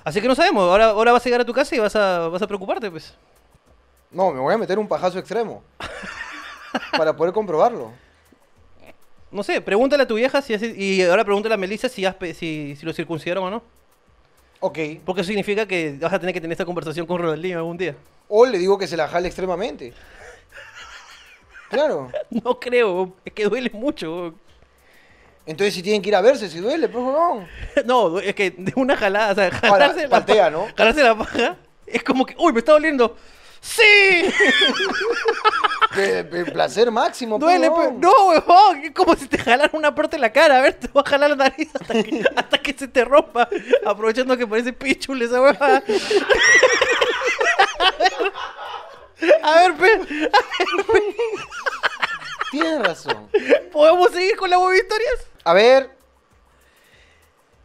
Así 0.04 0.20
que 0.20 0.28
no 0.28 0.34
sabemos, 0.36 0.64
ahora, 0.64 0.86
ahora 0.90 1.12
vas 1.12 1.22
a 1.22 1.26
llegar 1.26 1.42
a 1.42 1.46
tu 1.46 1.54
casa 1.54 1.76
y 1.76 1.80
vas 1.80 1.96
a, 1.96 2.28
vas 2.30 2.42
a 2.42 2.48
preocuparte, 2.48 2.90
pues. 2.90 3.14
No, 4.10 4.32
me 4.32 4.40
voy 4.40 4.54
a 4.54 4.58
meter 4.58 4.80
un 4.80 4.88
pajazo 4.88 5.20
extremo. 5.20 5.62
para 6.98 7.16
poder 7.16 7.34
comprobarlo. 7.34 7.92
No 9.32 9.44
sé, 9.44 9.62
pregúntale 9.62 10.04
a 10.04 10.08
tu 10.08 10.16
vieja 10.16 10.42
si 10.42 10.54
hace- 10.54 10.74
y 10.76 11.02
ahora 11.04 11.24
pregúntale 11.24 11.56
a 11.56 11.58
Melissa 11.58 11.88
si, 11.88 12.06
has 12.06 12.16
si, 12.36 12.76
si 12.76 12.86
lo 12.86 12.94
circuncidaron 12.94 13.44
o 13.46 13.50
no. 13.50 13.64
Ok. 14.60 14.78
Porque 15.06 15.22
eso 15.22 15.28
significa 15.30 15.66
que 15.66 15.98
vas 16.00 16.12
a 16.14 16.20
tener 16.20 16.34
que 16.34 16.42
tener 16.42 16.54
esta 16.54 16.66
conversación 16.66 17.06
con 17.06 17.18
Ronaldinho 17.20 17.58
algún 17.58 17.78
día. 17.78 17.96
O 18.28 18.46
le 18.46 18.58
digo 18.58 18.78
que 18.78 18.88
se 18.88 18.98
la 18.98 19.08
jale 19.08 19.28
extremadamente. 19.28 19.94
Claro. 21.72 22.12
No 22.30 22.60
creo, 22.60 23.16
es 23.26 23.34
que 23.34 23.46
duele 23.46 23.70
mucho. 23.74 24.34
Entonces 25.46 25.74
si 25.74 25.82
tienen 25.82 26.02
que 26.02 26.10
ir 26.10 26.16
a 26.16 26.22
verse, 26.22 26.48
si 26.50 26.60
duele, 26.60 26.88
pues 26.88 27.04
huevón. 27.04 27.48
No, 27.86 28.20
es 28.20 28.36
que 28.36 28.52
de 28.52 28.74
una 28.76 28.96
jalada, 28.96 29.32
o 29.32 29.36
sea, 29.36 29.46
Ahora, 29.70 29.88
jalarse 29.88 30.04
la 30.04 30.10
patea, 30.10 30.44
pa- 30.46 30.50
¿no? 30.52 30.68
Jalarse 30.78 31.04
la 31.04 31.18
paja 31.18 31.58
es 31.88 32.04
como 32.04 32.26
que, 32.26 32.36
uy, 32.38 32.54
me 32.54 32.60
está 32.60 32.72
doliendo. 32.74 33.18
¡Sí! 33.60 33.84
De 35.96 36.24
placer 36.46 36.90
máximo, 36.90 37.38
pues, 37.38 37.60
Duele, 37.60 37.70
pero 37.76 37.92
no, 37.92 38.28
huevón, 38.30 38.78
es 38.86 38.92
como 38.92 39.14
si 39.16 39.28
te 39.28 39.38
jalaran 39.38 39.70
una 39.74 39.94
parte 39.94 40.16
de 40.16 40.22
la 40.22 40.32
cara. 40.32 40.58
A 40.60 40.62
ver, 40.62 40.74
te 40.76 40.88
va 40.88 41.02
a 41.02 41.10
jalar 41.10 41.32
la 41.32 41.36
nariz 41.36 41.70
hasta 41.80 41.94
que, 42.02 42.24
hasta 42.36 42.58
que 42.60 42.74
se 42.74 42.88
te 42.88 43.04
rompa. 43.06 43.50
Aprovechando 43.86 44.36
que 44.38 44.48
parece 44.48 44.72
pichule 44.74 45.26
esa 45.26 45.42
huevada. 45.42 45.84
A 49.44 49.56
ver, 49.56 49.76
pe, 49.76 50.30
Tienes 52.52 52.80
razón. 52.80 53.30
¿podemos 53.72 54.12
seguir 54.12 54.36
con 54.36 54.50
las 54.50 54.60
historias? 54.60 55.28
A 55.44 55.54
ver, 55.54 55.90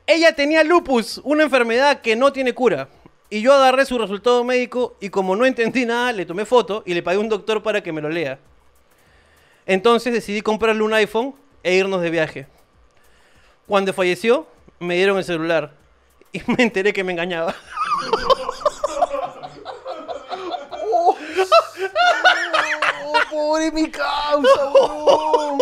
Ella 0.07 0.35
tenía 0.35 0.63
lupus, 0.63 1.21
una 1.25 1.43
enfermedad 1.43 2.01
que 2.01 2.15
no 2.15 2.33
tiene 2.33 2.55
cura. 2.55 2.89
Y 3.29 3.43
yo 3.43 3.53
agarré 3.53 3.85
su 3.85 3.99
resultado 3.99 4.45
médico 4.45 4.97
y 5.01 5.09
como 5.09 5.35
no 5.35 5.45
entendí 5.45 5.85
nada, 5.85 6.13
le 6.13 6.25
tomé 6.25 6.45
foto 6.45 6.85
y 6.87 6.95
le 6.95 7.03
pagué 7.03 7.17
a 7.17 7.21
un 7.21 7.29
doctor 7.29 7.61
para 7.63 7.83
que 7.83 7.93
me 7.93 8.01
lo 8.01 8.09
lea. 8.09 8.39
Entonces 9.67 10.13
decidí 10.13 10.43
comprarle 10.43 10.83
un 10.83 10.95
iPhone 10.95 11.35
e 11.65 11.75
irnos 11.75 12.01
de 12.01 12.11
viaje. 12.11 12.47
Cuando 13.67 13.93
falleció, 13.93 14.47
me 14.79 14.95
dieron 14.95 15.19
el 15.19 15.25
celular 15.25 15.73
y 16.33 16.41
me 16.47 16.63
enteré 16.63 16.93
que 16.93 17.03
me 17.03 17.13
engañaba. 17.13 17.55
Oh, 23.05 23.15
pobre 23.31 23.71
mi 23.73 23.91
causa, 23.91 24.71
huevón. 24.73 25.59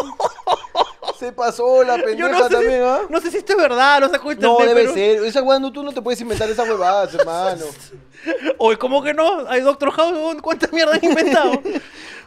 Se 1.18 1.32
pasó 1.32 1.82
la 1.84 1.96
pendeja 1.96 2.28
no 2.28 2.44
sé, 2.44 2.50
también, 2.50 2.82
¿ah? 2.82 3.00
no 3.08 3.20
sé 3.20 3.30
si 3.30 3.36
esto 3.38 3.52
es 3.52 3.58
verdad, 3.58 4.00
no 4.00 4.08
sacó 4.08 4.26
No, 4.26 4.32
internet, 4.32 4.66
debe 4.66 4.80
pero- 4.82 4.94
ser. 4.94 5.24
Esa 5.24 5.42
weá, 5.42 5.58
no, 5.58 5.72
tú 5.72 5.82
no 5.82 5.92
te 5.92 6.02
puedes 6.02 6.20
inventar 6.20 6.50
esas 6.50 6.68
huevadas, 6.68 7.14
hermano. 7.14 7.64
Oye, 8.58 8.78
¿cómo 8.78 9.02
que 9.02 9.14
no? 9.14 9.46
Hay 9.48 9.60
Doctor 9.60 9.90
House, 9.92 10.12
huevón, 10.12 10.40
¿cuánta 10.40 10.66
mierda 10.72 10.94
han 10.94 11.04
inventado? 11.04 11.52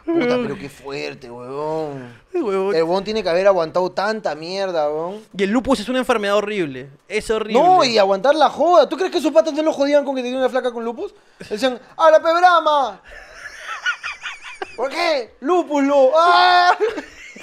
Puta, 0.06 0.38
pero 0.42 0.56
qué 0.56 0.68
fuerte. 0.70 1.26
Ay, 1.26 1.32
huevón. 1.32 2.14
El 2.32 2.42
huevón 2.44 3.04
tiene 3.04 3.22
que 3.22 3.28
haber 3.28 3.46
aguantado 3.46 3.90
tanta 3.90 4.34
mierda, 4.34 4.88
huevón. 4.88 5.20
Y 5.36 5.42
el 5.42 5.50
lupus 5.50 5.80
es 5.80 5.88
una 5.88 5.98
enfermedad 5.98 6.36
horrible. 6.36 6.88
Es 7.08 7.30
horrible. 7.30 7.60
No, 7.62 7.84
y 7.84 7.98
aguantar 7.98 8.34
la 8.34 8.48
joda. 8.48 8.88
¿Tú 8.88 8.96
crees 8.96 9.12
que 9.12 9.20
sus 9.20 9.32
patas 9.32 9.52
no 9.52 9.62
lo 9.62 9.72
jodían 9.72 10.04
con 10.04 10.16
que 10.16 10.22
tenía 10.22 10.38
una 10.38 10.48
flaca 10.48 10.72
con 10.72 10.82
lupus? 10.82 11.12
Decían, 11.50 11.78
¡a 11.96 12.10
la 12.10 12.20
pebrama! 12.22 13.02
¿Por 14.78 14.90
qué? 14.90 15.32
¡Lupus, 15.40 15.82
lo! 15.82 16.12
¡Ah! 16.16 16.78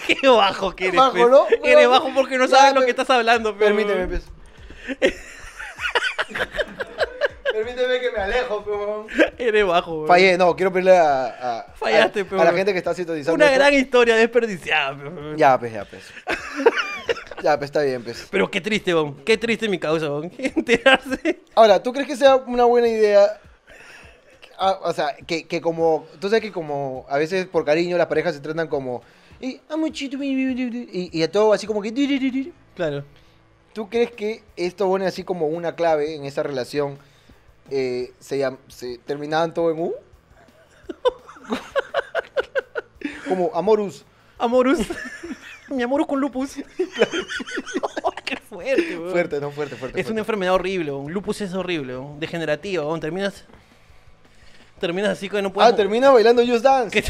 Qué 0.07 0.27
bajo 0.27 0.73
que 0.73 0.85
eres, 0.87 0.97
Bajo, 0.99 1.11
pues. 1.11 1.27
¿no? 1.29 1.45
Eres 1.63 1.89
bajo 1.89 2.11
porque 2.15 2.37
no 2.37 2.45
Ya, 2.45 2.55
sabes 2.55 2.73
lo 2.73 2.79
pe- 2.79 2.85
que 2.85 2.91
estás 2.91 3.09
hablando, 3.09 3.53
pero... 3.57 3.75
Permíteme, 3.75 4.07
pues. 4.07 4.23
Permíteme 7.51 7.99
que 8.01 8.11
me 8.11 8.19
alejo, 8.19 8.63
peón. 8.63 9.07
Eres 9.37 9.65
bajo, 9.65 9.91
huevón. 9.91 10.07
Fallé, 10.07 10.37
no, 10.37 10.55
quiero 10.55 10.71
pedirle 10.73 10.97
a, 10.97 11.25
a, 11.59 11.65
Fallaste, 11.75 12.21
a, 12.21 12.25
peón. 12.25 12.41
a 12.41 12.45
la 12.45 12.53
gente 12.53 12.71
que 12.73 12.77
está 12.79 12.93
sintonizando. 12.93 13.35
Una 13.35 13.45
esto. 13.47 13.57
gran 13.59 13.73
historia 13.73 14.15
desperdiciada, 14.15 14.93
huevón. 14.93 15.37
Ya, 15.37 15.57
pues, 15.57 15.71
ya, 15.73 15.85
pues. 15.85 16.03
ya, 17.43 17.57
pues, 17.57 17.69
está 17.69 17.81
bien, 17.81 18.03
pues. 18.03 18.27
Pero 18.29 18.49
qué 18.51 18.59
triste, 18.61 18.93
huevón. 18.93 19.23
Qué 19.25 19.37
triste 19.37 19.69
mi 19.69 19.79
causa, 19.79 20.05
huevón. 20.05 20.31
Enterarse. 20.37 21.39
Ahora, 21.55 21.81
¿tú 21.81 21.93
crees 21.93 22.07
que 22.07 22.15
sea 22.17 22.35
una 22.35 22.65
buena 22.65 22.87
idea? 22.87 23.39
Ah, 24.57 24.79
o 24.83 24.93
sea, 24.93 25.15
que, 25.27 25.45
que 25.45 25.61
como. 25.61 26.05
Tú 26.19 26.27
sabes 26.29 26.41
que 26.41 26.51
como 26.51 27.05
a 27.09 27.17
veces 27.17 27.45
por 27.47 27.65
cariño 27.65 27.97
las 27.97 28.07
parejas 28.07 28.35
se 28.35 28.41
tratan 28.41 28.67
como. 28.67 29.01
Y, 29.41 29.59
y, 30.93 31.19
y 31.19 31.23
a 31.23 31.31
todo 31.31 31.53
así 31.53 31.67
como 31.67 31.81
que. 31.81 31.91
Claro. 32.75 33.03
¿Tú 33.73 33.89
crees 33.89 34.11
que 34.11 34.41
esto 34.55 34.87
pone 34.87 35.05
así 35.05 35.23
como 35.23 35.47
una 35.47 35.75
clave 35.75 36.15
en 36.15 36.25
esa 36.25 36.43
relación? 36.43 36.97
eh, 37.71 38.13
se, 38.19 38.37
llam- 38.39 38.59
se 38.67 38.99
terminaban 38.99 39.53
todo 39.53 39.71
en 39.71 39.79
U? 39.79 39.93
como 43.27 43.51
Amorus. 43.55 44.05
Amorus. 44.37 44.79
Mi 45.69 45.81
amorus 45.81 46.05
con 46.05 46.19
lupus. 46.21 46.55
qué 48.25 48.37
fuerte, 48.37 48.97
huevón. 48.97 49.11
Fuerte, 49.11 49.41
no, 49.41 49.51
fuerte, 49.51 49.75
fuerte. 49.75 49.99
Es 49.99 50.09
una 50.09 50.19
enfermedad 50.19 50.53
horrible, 50.53 50.91
huevón. 50.91 51.11
Lupus 51.11 51.41
es 51.41 51.53
horrible, 51.53 51.93
huevón. 51.97 52.19
Terminas... 52.99 53.45
Terminas 54.85 55.09
así 55.09 55.27
que 55.27 55.41
no 55.41 55.51
puedes... 55.51 55.73
Ah, 55.73 55.75
termina 55.75 56.11
bailando 56.11 56.45
Just 56.45 56.63
Dance. 56.63 56.91
Que, 56.91 57.03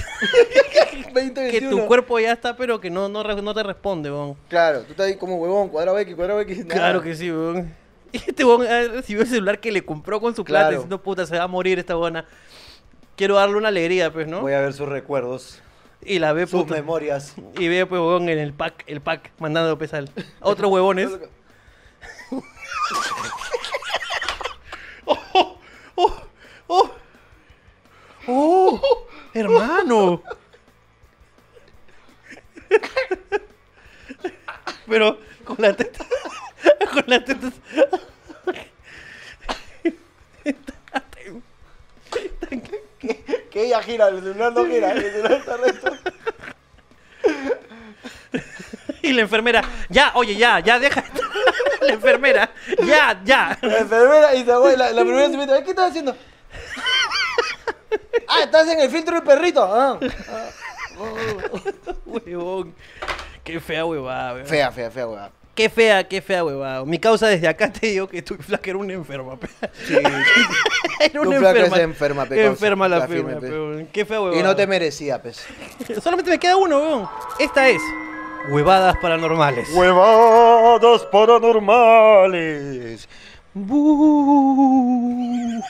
20, 1.13 1.41
que 1.51 1.59
tu 1.59 1.65
21. 1.65 1.88
cuerpo 1.88 2.17
ya 2.21 2.32
está, 2.32 2.55
pero 2.55 2.80
que 2.80 2.89
no, 2.89 3.09
no, 3.09 3.53
te 3.53 3.63
responde, 3.63 4.09
weón. 4.09 4.38
Claro, 4.47 4.84
tú 4.84 4.91
estás 4.91 5.07
ahí 5.07 5.17
como 5.17 5.36
huevón, 5.36 5.67
cuadrado 5.67 5.99
X, 5.99 6.15
cuadrado 6.15 6.39
X. 6.39 6.63
Claro 6.69 7.01
que 7.01 7.13
sí, 7.13 7.30
weón. 7.30 7.76
Y 8.13 8.17
este 8.17 8.45
weón 8.45 8.65
ah, 8.65 8.84
recibió 8.93 9.23
el 9.23 9.28
celular 9.28 9.59
que 9.59 9.73
le 9.73 9.84
compró 9.84 10.21
con 10.21 10.34
su 10.34 10.45
plata 10.45 10.67
Claro. 10.67 10.78
diciendo, 10.78 11.03
puta, 11.03 11.26
se 11.26 11.38
va 11.38 11.43
a 11.43 11.47
morir 11.49 11.80
esta 11.80 11.95
buena. 11.95 12.23
Quiero 13.17 13.36
darle 13.36 13.57
una 13.57 13.67
alegría, 13.67 14.13
pues, 14.13 14.26
¿no? 14.26 14.39
Voy 14.39 14.53
a 14.53 14.61
ver 14.61 14.71
sus 14.71 14.88
recuerdos, 14.88 15.61
Y 16.01 16.19
la 16.19 16.32
ve, 16.32 16.47
sus 16.47 16.65
memorias. 16.67 17.36
Y 17.59 17.67
ve, 17.67 17.86
pues, 17.86 17.99
weón, 17.99 18.30
en 18.30 18.39
el 18.39 18.53
pack, 18.53 18.86
el 18.88 19.01
pack, 19.01 19.34
mandando 19.38 19.78
pesar. 19.78 20.05
A 20.39 20.47
otros 20.47 20.71
huevones. 20.71 21.09
¡Oh! 25.05 25.59
¡Oh! 25.95 26.21
¡Oh! 26.67 27.04
¡Oh! 28.28 29.07
¡Hermano! 29.34 30.21
Pero 34.88 35.19
con 35.43 35.57
la 35.59 35.73
teta. 35.76 36.05
Con 36.93 37.03
la 37.07 37.23
teta. 37.23 37.51
Que 43.51 43.65
ella 43.65 43.82
gira, 43.82 44.07
el 44.09 44.21
celular 44.21 44.53
no 44.53 44.65
gira, 44.65 44.91
el 44.91 45.01
celular 45.01 45.32
está 45.34 45.57
recto. 45.57 45.91
Y 49.01 49.13
la 49.13 49.21
enfermera. 49.21 49.63
Ya, 49.89 50.11
oye, 50.15 50.36
ya, 50.36 50.59
ya, 50.59 50.80
deja. 50.80 51.03
La 51.82 51.93
enfermera. 51.93 52.51
Ya, 52.86 53.21
ya. 53.23 53.57
La 53.61 53.80
enfermera 53.80 54.36
y 54.36 54.43
se 54.43 54.53
fue, 54.55 54.76
la, 54.76 54.89
enfermera 54.89 55.30
se 55.30 55.38
mete, 55.38 55.63
¿qué 55.63 55.69
estás 55.69 55.89
haciendo? 55.89 56.15
Ah, 58.27 58.43
estás 58.43 58.67
en 58.67 58.79
el 58.79 58.89
filtro 58.89 59.15
del 59.15 59.23
perrito. 59.23 59.63
Ah. 59.63 59.99
Huevón. 62.05 62.73
Qué 63.43 63.59
fea 63.59 63.86
huevada, 63.86 64.33
weón. 64.33 64.45
Fea, 64.47 64.71
fea, 64.71 64.89
fea, 64.89 65.07
weá. 65.07 65.29
Qué 65.53 65.69
fea, 65.69 66.07
qué 66.07 66.21
fea 66.21 66.43
huevada. 66.43 66.83
Mi 66.86 66.97
causa 66.99 67.27
desde 67.27 67.47
acá 67.47 67.71
te 67.71 67.88
digo 67.88 68.07
que 68.07 68.21
tu 68.21 68.36
flaca 68.36 68.69
era 68.69 68.79
una 68.79 68.93
enferma, 68.93 69.38
pe. 69.38 69.47
Sí. 69.86 69.97
Era 70.99 71.21
Tu 71.21 71.27
una 71.27 71.38
flaca 71.39 71.59
enferma. 71.59 71.77
es 71.77 71.83
enferma, 71.83 72.23
pe, 72.25 72.36
causa. 72.36 72.47
Enferma 72.49 72.88
la 72.88 73.07
firma, 73.07 73.39
firme, 73.39 73.83
pe. 73.83 73.88
Qué 73.91 74.05
fea 74.05 74.21
huevada. 74.21 74.39
Y 74.39 74.43
no 74.43 74.55
te 74.55 74.65
merecía, 74.65 75.21
pues. 75.21 75.45
Solamente 76.01 76.31
me 76.31 76.39
queda 76.39 76.55
uno, 76.57 76.79
weón. 76.79 77.07
Esta 77.39 77.67
es 77.69 77.81
Huevadas 78.49 78.95
Paranormales. 78.97 79.69
Huevadas 79.73 81.03
paranormales. 81.05 83.07
Bu. 83.53 85.61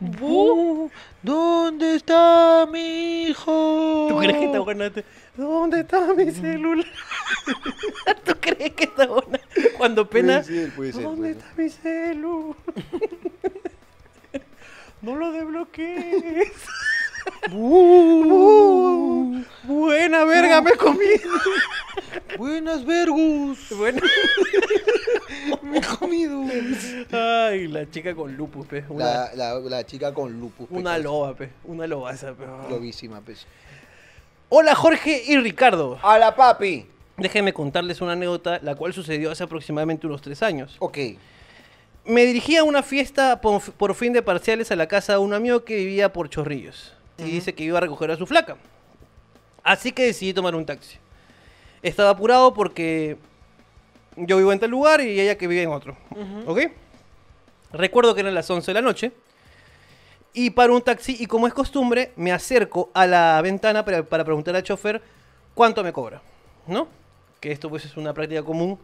Bu. 0.00 0.90
¿Dónde 1.22 1.96
está 1.96 2.66
mi 2.70 3.24
hijo? 3.24 4.06
¿Tú 4.08 4.18
crees 4.18 4.36
que 4.36 4.44
está 4.46 4.60
buena? 4.60 4.90
Te- 4.90 5.04
¿Dónde 5.36 5.80
está 5.80 6.14
mi 6.14 6.30
celular? 6.30 6.86
¿Tú 8.24 8.32
crees 8.40 8.72
que 8.72 8.84
está 8.84 9.06
buena? 9.06 9.40
Cuando 9.76 10.08
pena. 10.08 10.42
Puede 10.42 10.44
ser, 10.44 10.74
puede 10.74 10.92
ser, 10.92 11.02
¿Dónde 11.02 11.34
puede 11.34 11.38
está 11.40 11.52
mi 11.56 11.70
celu? 11.70 12.56
no 15.02 15.16
lo 15.16 15.32
desbloquees. 15.32 16.52
Bu. 17.50 19.44
Buena 19.64 20.24
verga, 20.24 20.60
me 20.62 20.72
comí. 20.72 21.04
Buenas 22.36 22.84
vergus. 22.84 23.58
Me 25.62 25.78
he 25.78 25.80
comido. 25.82 26.42
Ay, 27.12 27.68
la 27.68 27.88
chica 27.90 28.14
con 28.14 28.34
lupus, 28.36 28.66
pe. 28.66 28.84
Una, 28.88 29.04
La, 29.04 29.30
la, 29.34 29.54
la 29.60 29.84
chica 29.86 30.12
con 30.14 30.38
lupus. 30.40 30.66
pe, 30.68 30.74
una 30.74 30.98
loba, 30.98 31.34
pe. 31.34 31.50
Una 31.64 31.86
lobaza, 31.86 32.32
pe. 32.34 32.44
Lobísima, 32.70 33.20
pues. 33.20 33.46
Hola, 34.50 34.74
Jorge 34.74 35.22
y 35.26 35.36
Ricardo. 35.38 35.98
A 36.02 36.18
la 36.18 36.34
papi. 36.34 36.86
Déjenme 37.16 37.52
contarles 37.52 38.00
una 38.00 38.12
anécdota, 38.12 38.60
la 38.62 38.74
cual 38.74 38.92
sucedió 38.92 39.30
hace 39.30 39.44
aproximadamente 39.44 40.06
unos 40.06 40.22
tres 40.22 40.42
años. 40.42 40.76
Ok. 40.78 40.98
Me 42.04 42.24
dirigí 42.24 42.56
a 42.56 42.64
una 42.64 42.82
fiesta 42.82 43.40
por 43.40 43.94
fin 43.94 44.12
de 44.14 44.22
parciales 44.22 44.70
a 44.70 44.76
la 44.76 44.86
casa 44.88 45.12
de 45.14 45.18
un 45.18 45.34
amigo 45.34 45.64
que 45.64 45.76
vivía 45.76 46.12
por 46.12 46.30
Chorrillos. 46.30 46.94
Y 47.18 47.24
dice 47.24 47.54
que 47.54 47.64
iba 47.64 47.78
a 47.78 47.80
recoger 47.80 48.10
a 48.10 48.16
su 48.16 48.26
flaca. 48.26 48.56
Así 49.62 49.92
que 49.92 50.04
decidí 50.04 50.32
tomar 50.32 50.54
un 50.54 50.64
taxi. 50.64 50.98
Estaba 51.82 52.10
apurado 52.10 52.54
porque 52.54 53.18
yo 54.16 54.36
vivo 54.36 54.52
en 54.52 54.58
tal 54.58 54.70
lugar 54.70 55.00
y 55.00 55.20
ella 55.20 55.36
que 55.36 55.46
vive 55.46 55.62
en 55.62 55.70
otro. 55.70 55.96
¿Ok? 56.46 56.60
Recuerdo 57.72 58.14
que 58.14 58.20
eran 58.20 58.34
las 58.34 58.48
11 58.48 58.70
de 58.70 58.74
la 58.74 58.82
noche. 58.82 59.12
Y 60.32 60.50
paro 60.50 60.74
un 60.74 60.82
taxi 60.82 61.16
y 61.18 61.26
como 61.26 61.46
es 61.46 61.54
costumbre, 61.54 62.12
me 62.16 62.32
acerco 62.32 62.90
a 62.94 63.06
la 63.06 63.40
ventana 63.42 63.84
para, 63.84 64.02
para 64.04 64.24
preguntar 64.24 64.54
al 64.54 64.62
chofer 64.62 65.02
cuánto 65.54 65.82
me 65.82 65.92
cobra. 65.92 66.22
¿No? 66.66 66.86
Que 67.40 67.50
esto 67.50 67.68
pues 67.68 67.84
es 67.84 67.96
una 67.96 68.12
práctica 68.14 68.42
común 68.42 68.78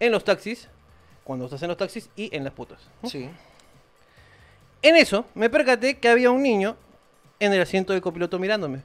en 0.00 0.12
los 0.12 0.24
taxis, 0.24 0.68
cuando 1.24 1.46
estás 1.46 1.62
en 1.62 1.68
los 1.68 1.76
taxis 1.76 2.10
y 2.16 2.34
en 2.34 2.44
las 2.44 2.52
putas. 2.52 2.88
¿no? 3.02 3.08
Sí. 3.08 3.30
En 4.82 4.96
eso 4.96 5.24
me 5.34 5.50
percaté 5.50 5.98
que 5.98 6.08
había 6.08 6.30
un 6.30 6.42
niño 6.42 6.76
en 7.40 7.52
el 7.52 7.60
asiento 7.60 7.92
del 7.92 8.02
copiloto 8.02 8.38
mirándome. 8.38 8.82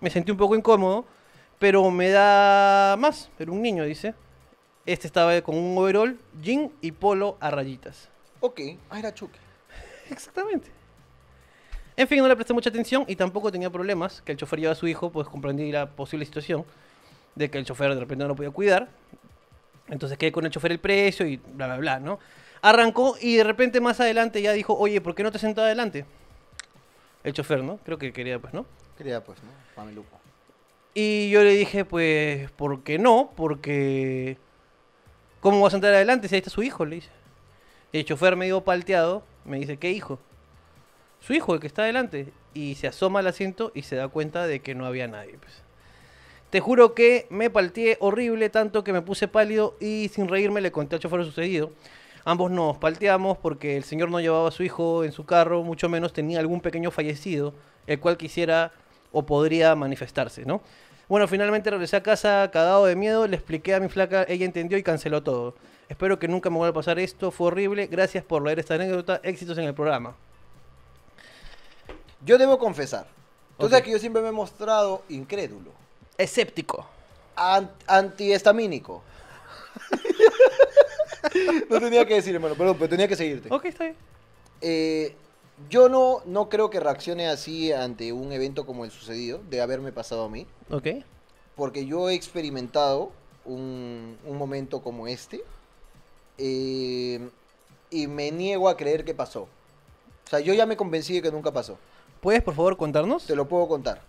Me 0.00 0.10
sentí 0.10 0.30
un 0.30 0.36
poco 0.36 0.54
incómodo, 0.54 1.04
pero 1.58 1.90
me 1.90 2.10
da 2.10 2.96
más. 2.98 3.30
Pero 3.36 3.52
un 3.52 3.62
niño, 3.62 3.84
dice. 3.84 4.14
Este 4.86 5.06
estaba 5.06 5.40
con 5.42 5.56
un 5.56 5.76
overall, 5.76 6.18
jean 6.40 6.72
y 6.80 6.92
polo 6.92 7.36
a 7.40 7.50
rayitas. 7.50 8.08
Ok. 8.40 8.60
Ah, 8.88 8.98
era 8.98 9.12
Chucky. 9.12 9.38
Exactamente. 10.10 10.70
En 11.96 12.06
fin, 12.06 12.20
no 12.20 12.28
le 12.28 12.36
presté 12.36 12.54
mucha 12.54 12.70
atención 12.70 13.04
y 13.08 13.16
tampoco 13.16 13.50
tenía 13.50 13.70
problemas. 13.70 14.22
Que 14.22 14.32
el 14.32 14.38
chofer 14.38 14.60
lleva 14.60 14.72
a 14.72 14.76
su 14.76 14.86
hijo, 14.86 15.10
pues 15.10 15.28
comprendí 15.28 15.70
la 15.72 15.90
posible 15.90 16.24
situación 16.24 16.64
de 17.34 17.50
que 17.50 17.58
el 17.58 17.64
chofer 17.64 17.92
de 17.94 18.00
repente 18.00 18.24
no 18.24 18.28
lo 18.28 18.36
podía 18.36 18.50
cuidar. 18.50 18.88
Entonces 19.88 20.16
quedé 20.16 20.32
con 20.32 20.44
el 20.44 20.52
chofer 20.52 20.72
el 20.72 20.78
precio 20.78 21.26
y 21.26 21.36
bla, 21.36 21.66
bla, 21.66 21.76
bla, 21.78 22.00
¿no? 22.00 22.18
Arrancó 22.62 23.16
y 23.20 23.36
de 23.36 23.44
repente 23.44 23.80
más 23.80 24.00
adelante 24.00 24.42
ya 24.42 24.52
dijo, 24.52 24.74
oye, 24.74 25.00
¿por 25.00 25.14
qué 25.14 25.22
no 25.22 25.32
te 25.32 25.38
sentas 25.38 25.64
adelante? 25.64 26.04
El 27.24 27.32
chofer, 27.32 27.62
¿no? 27.62 27.78
Creo 27.84 27.98
que 27.98 28.12
quería, 28.12 28.38
pues, 28.38 28.54
¿no? 28.54 28.66
Quería, 28.96 29.22
pues, 29.22 29.38
¿no? 29.42 29.50
Mameluco. 29.76 30.18
Y 30.94 31.30
yo 31.30 31.42
le 31.42 31.52
dije, 31.52 31.84
pues, 31.84 32.50
¿por 32.52 32.82
qué 32.82 32.98
no? 32.98 33.32
Porque... 33.36 34.36
¿Cómo 35.40 35.60
va 35.60 35.68
a 35.68 35.70
sentar 35.70 35.94
adelante 35.94 36.28
si 36.28 36.34
ahí 36.34 36.38
está 36.38 36.50
su 36.50 36.62
hijo? 36.62 36.84
Le 36.84 36.96
dice. 36.96 37.10
Y 37.92 37.98
el 37.98 38.04
chofer 38.04 38.36
medio 38.36 38.62
palteado 38.62 39.22
me 39.44 39.58
dice, 39.58 39.76
¿qué 39.76 39.90
hijo? 39.90 40.18
Su 41.20 41.32
hijo, 41.32 41.54
el 41.54 41.60
que 41.60 41.66
está 41.66 41.82
adelante. 41.82 42.32
Y 42.54 42.74
se 42.74 42.88
asoma 42.88 43.20
al 43.20 43.26
asiento 43.28 43.70
y 43.74 43.82
se 43.82 43.96
da 43.96 44.08
cuenta 44.08 44.46
de 44.46 44.60
que 44.60 44.74
no 44.74 44.86
había 44.86 45.06
nadie. 45.06 45.38
Pues. 45.38 45.62
Te 46.50 46.60
juro 46.60 46.94
que 46.94 47.26
me 47.30 47.50
palteé 47.50 47.98
horrible, 48.00 48.48
tanto 48.48 48.82
que 48.82 48.92
me 48.92 49.02
puse 49.02 49.28
pálido 49.28 49.76
y 49.80 50.10
sin 50.12 50.28
reírme 50.28 50.60
le 50.60 50.72
conté 50.72 50.96
al 50.96 51.00
chofer 51.00 51.18
lo 51.18 51.24
sucedido. 51.24 51.70
Ambos 52.28 52.50
nos 52.50 52.76
palteamos 52.76 53.38
porque 53.38 53.78
el 53.78 53.84
señor 53.84 54.10
no 54.10 54.20
llevaba 54.20 54.48
a 54.48 54.50
su 54.50 54.62
hijo 54.62 55.02
en 55.02 55.12
su 55.12 55.24
carro, 55.24 55.62
mucho 55.62 55.88
menos 55.88 56.12
tenía 56.12 56.40
algún 56.40 56.60
pequeño 56.60 56.90
fallecido, 56.90 57.54
el 57.86 58.00
cual 58.00 58.18
quisiera 58.18 58.70
o 59.12 59.24
podría 59.24 59.74
manifestarse, 59.74 60.44
¿no? 60.44 60.60
Bueno, 61.08 61.26
finalmente 61.26 61.70
regresé 61.70 61.96
a 61.96 62.02
casa 62.02 62.50
cagado 62.52 62.84
de 62.84 62.96
miedo, 62.96 63.26
le 63.26 63.34
expliqué 63.34 63.74
a 63.74 63.80
mi 63.80 63.88
flaca, 63.88 64.26
ella 64.28 64.44
entendió 64.44 64.76
y 64.76 64.82
canceló 64.82 65.22
todo. 65.22 65.54
Espero 65.88 66.18
que 66.18 66.28
nunca 66.28 66.50
me 66.50 66.58
vuelva 66.58 66.72
a 66.72 66.74
pasar 66.74 66.98
esto, 66.98 67.30
fue 67.30 67.46
horrible. 67.46 67.86
Gracias 67.86 68.22
por 68.22 68.44
leer 68.44 68.58
esta 68.58 68.74
anécdota, 68.74 69.20
éxitos 69.22 69.56
en 69.56 69.64
el 69.64 69.72
programa. 69.72 70.14
Yo 72.26 72.36
debo 72.36 72.58
confesar. 72.58 73.06
Tú 73.58 73.70
sabes 73.70 73.84
que 73.86 73.92
yo 73.92 73.98
siempre 73.98 74.20
me 74.20 74.28
he 74.28 74.32
mostrado 74.32 75.02
incrédulo. 75.08 75.70
Escéptico. 76.18 76.86
An- 77.36 77.70
antiestamínico. 77.86 79.02
no 81.70 81.80
tenía 81.80 82.06
que 82.06 82.14
decir, 82.14 82.34
hermano, 82.34 82.54
perdón, 82.54 82.76
pero 82.78 82.88
tenía 82.88 83.08
que 83.08 83.16
seguirte. 83.16 83.48
Ok, 83.52 83.64
está 83.66 83.84
bien. 83.84 83.96
Eh, 84.60 85.14
yo 85.68 85.88
no, 85.88 86.22
no 86.24 86.48
creo 86.48 86.70
que 86.70 86.80
reaccione 86.80 87.28
así 87.28 87.72
ante 87.72 88.12
un 88.12 88.32
evento 88.32 88.64
como 88.66 88.84
el 88.84 88.90
sucedido, 88.90 89.40
de 89.50 89.60
haberme 89.60 89.92
pasado 89.92 90.24
a 90.24 90.28
mí, 90.28 90.46
Ok. 90.70 90.86
porque 91.56 91.84
yo 91.86 92.08
he 92.08 92.14
experimentado 92.14 93.10
un, 93.44 94.16
un 94.24 94.36
momento 94.36 94.82
como 94.82 95.06
este 95.08 95.42
eh, 96.38 97.28
y 97.90 98.06
me 98.06 98.30
niego 98.30 98.68
a 98.68 98.76
creer 98.76 99.04
que 99.04 99.14
pasó. 99.14 99.42
O 99.42 100.30
sea, 100.30 100.40
yo 100.40 100.52
ya 100.54 100.66
me 100.66 100.76
convencí 100.76 101.14
de 101.14 101.22
que 101.22 101.30
nunca 101.32 101.52
pasó. 101.52 101.78
¿Puedes, 102.20 102.42
por 102.42 102.54
favor, 102.54 102.76
contarnos? 102.76 103.24
Te 103.26 103.34
lo 103.36 103.48
puedo 103.48 103.66
contar. 103.68 104.02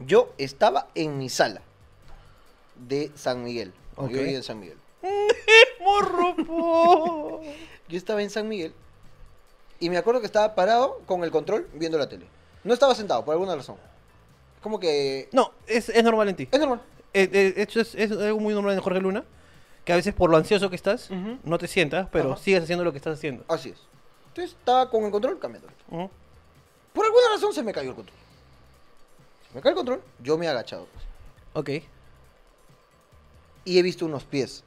Yo 0.00 0.32
estaba 0.38 0.88
en 0.94 1.18
mi 1.18 1.28
sala 1.28 1.62
de 2.88 3.10
San 3.14 3.44
Miguel. 3.44 3.72
cuando 3.94 4.14
Yo 4.14 4.22
vivía 4.22 4.36
en 4.38 4.42
San 4.42 4.58
Miguel. 4.60 4.77
¡Morro! 5.80 7.40
Yo 7.88 7.96
estaba 7.96 8.22
en 8.22 8.30
San 8.30 8.48
Miguel 8.48 8.72
y 9.80 9.90
me 9.90 9.96
acuerdo 9.96 10.20
que 10.20 10.26
estaba 10.26 10.54
parado 10.54 11.00
con 11.06 11.22
el 11.24 11.30
control 11.30 11.68
viendo 11.74 11.98
la 11.98 12.08
tele. 12.08 12.26
No 12.64 12.74
estaba 12.74 12.94
sentado, 12.94 13.24
por 13.24 13.32
alguna 13.32 13.54
razón. 13.54 13.76
Como 14.60 14.80
que... 14.80 15.28
No, 15.32 15.52
es, 15.66 15.88
es 15.88 16.02
normal 16.04 16.28
en 16.28 16.36
ti. 16.36 16.48
Es 16.50 16.58
normal. 16.58 16.82
Eh, 17.14 17.28
eh, 17.32 17.54
esto 17.56 17.80
es, 17.80 17.94
es 17.94 18.10
algo 18.10 18.40
muy 18.40 18.52
normal 18.54 18.74
en 18.74 18.80
Jorge 18.80 19.00
Luna. 19.00 19.24
Que 19.84 19.92
a 19.92 19.96
veces 19.96 20.12
por 20.12 20.28
lo 20.28 20.36
ansioso 20.36 20.68
que 20.68 20.76
estás, 20.76 21.10
Ujú. 21.10 21.38
no 21.44 21.56
te 21.56 21.66
sientas, 21.68 22.08
pero 22.12 22.32
Ajá. 22.32 22.42
sigues 22.42 22.62
haciendo 22.64 22.84
lo 22.84 22.90
que 22.92 22.98
estás 22.98 23.16
haciendo. 23.16 23.44
Así 23.48 23.70
es. 23.70 23.78
Entonces 24.28 24.54
estaba 24.58 24.90
con 24.90 25.04
el 25.04 25.10
control 25.10 25.38
cambiando. 25.38 25.68
Ujú. 25.90 26.10
Por 26.92 27.06
alguna 27.06 27.24
razón 27.32 27.54
se 27.54 27.62
me 27.62 27.72
cayó 27.72 27.90
el 27.90 27.96
control. 27.96 28.18
Se 29.48 29.54
me 29.54 29.62
cayó 29.62 29.70
el 29.70 29.76
control, 29.76 30.02
yo 30.22 30.36
me 30.36 30.44
he 30.44 30.48
agachado. 30.48 30.86
pues. 30.92 31.04
Ok. 31.54 31.84
y 33.64 33.78
he 33.78 33.82
visto 33.82 34.04
unos 34.04 34.24
pies. 34.24 34.62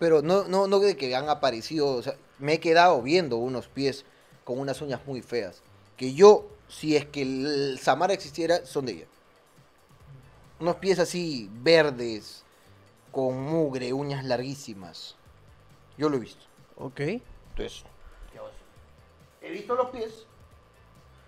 Pero 0.00 0.22
no, 0.22 0.44
no, 0.44 0.66
no 0.66 0.80
de 0.80 0.96
que 0.96 1.14
han 1.14 1.28
aparecido, 1.28 1.94
o 1.94 2.02
sea, 2.02 2.16
me 2.38 2.54
he 2.54 2.60
quedado 2.60 3.02
viendo 3.02 3.36
unos 3.36 3.68
pies 3.68 4.06
con 4.44 4.58
unas 4.58 4.80
uñas 4.80 5.00
muy 5.06 5.20
feas. 5.20 5.62
Que 5.98 6.14
yo, 6.14 6.48
si 6.68 6.96
es 6.96 7.04
que 7.04 7.20
el 7.20 7.78
Samara 7.78 8.14
existiera, 8.14 8.64
son 8.64 8.86
de 8.86 8.92
ella. 8.92 9.06
Unos 10.58 10.76
pies 10.76 10.98
así 10.98 11.50
verdes, 11.52 12.44
con 13.12 13.42
mugre, 13.42 13.92
uñas 13.92 14.24
larguísimas. 14.24 15.16
Yo 15.98 16.08
lo 16.08 16.16
he 16.16 16.20
visto. 16.20 16.46
Ok. 16.76 17.00
Entonces, 17.00 17.84
he 19.42 19.50
visto 19.50 19.74
los 19.74 19.90
pies, 19.90 20.24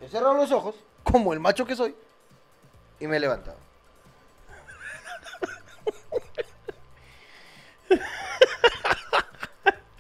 he 0.01 0.09
cerrado 0.09 0.33
los 0.33 0.51
ojos, 0.51 0.77
como 1.03 1.35
el 1.35 1.41
macho 1.41 1.67
que 1.67 1.77
soy, 1.77 1.95
y 3.01 3.07
me 3.07 3.19
he 3.19 3.21
levantado. 3.21 3.59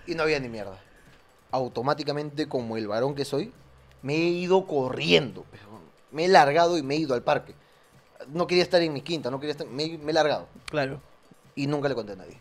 Y 0.06 0.14
no 0.14 0.22
había 0.22 0.40
ni 0.40 0.48
mierda. 0.48 0.78
Automáticamente, 1.50 2.48
como 2.48 2.76
el 2.76 2.88
varón 2.88 3.14
que 3.14 3.24
soy, 3.24 3.52
me 4.02 4.14
he 4.14 4.28
ido 4.28 4.66
corriendo. 4.66 5.44
Me 6.10 6.24
he 6.24 6.28
largado 6.28 6.76
y 6.78 6.82
me 6.82 6.94
he 6.94 6.98
ido 6.98 7.14
al 7.14 7.22
parque. 7.22 7.54
No 8.28 8.46
quería 8.46 8.62
estar 8.62 8.80
en 8.82 8.92
mi 8.92 9.02
quinta, 9.02 9.30
no 9.30 9.40
quería 9.40 9.52
estar, 9.52 9.66
me, 9.66 9.98
me 9.98 10.10
he 10.10 10.14
largado. 10.14 10.46
Claro. 10.66 11.00
Y 11.54 11.66
nunca 11.66 11.88
le 11.88 11.94
conté 11.94 12.12
a 12.12 12.16
nadie. 12.16 12.38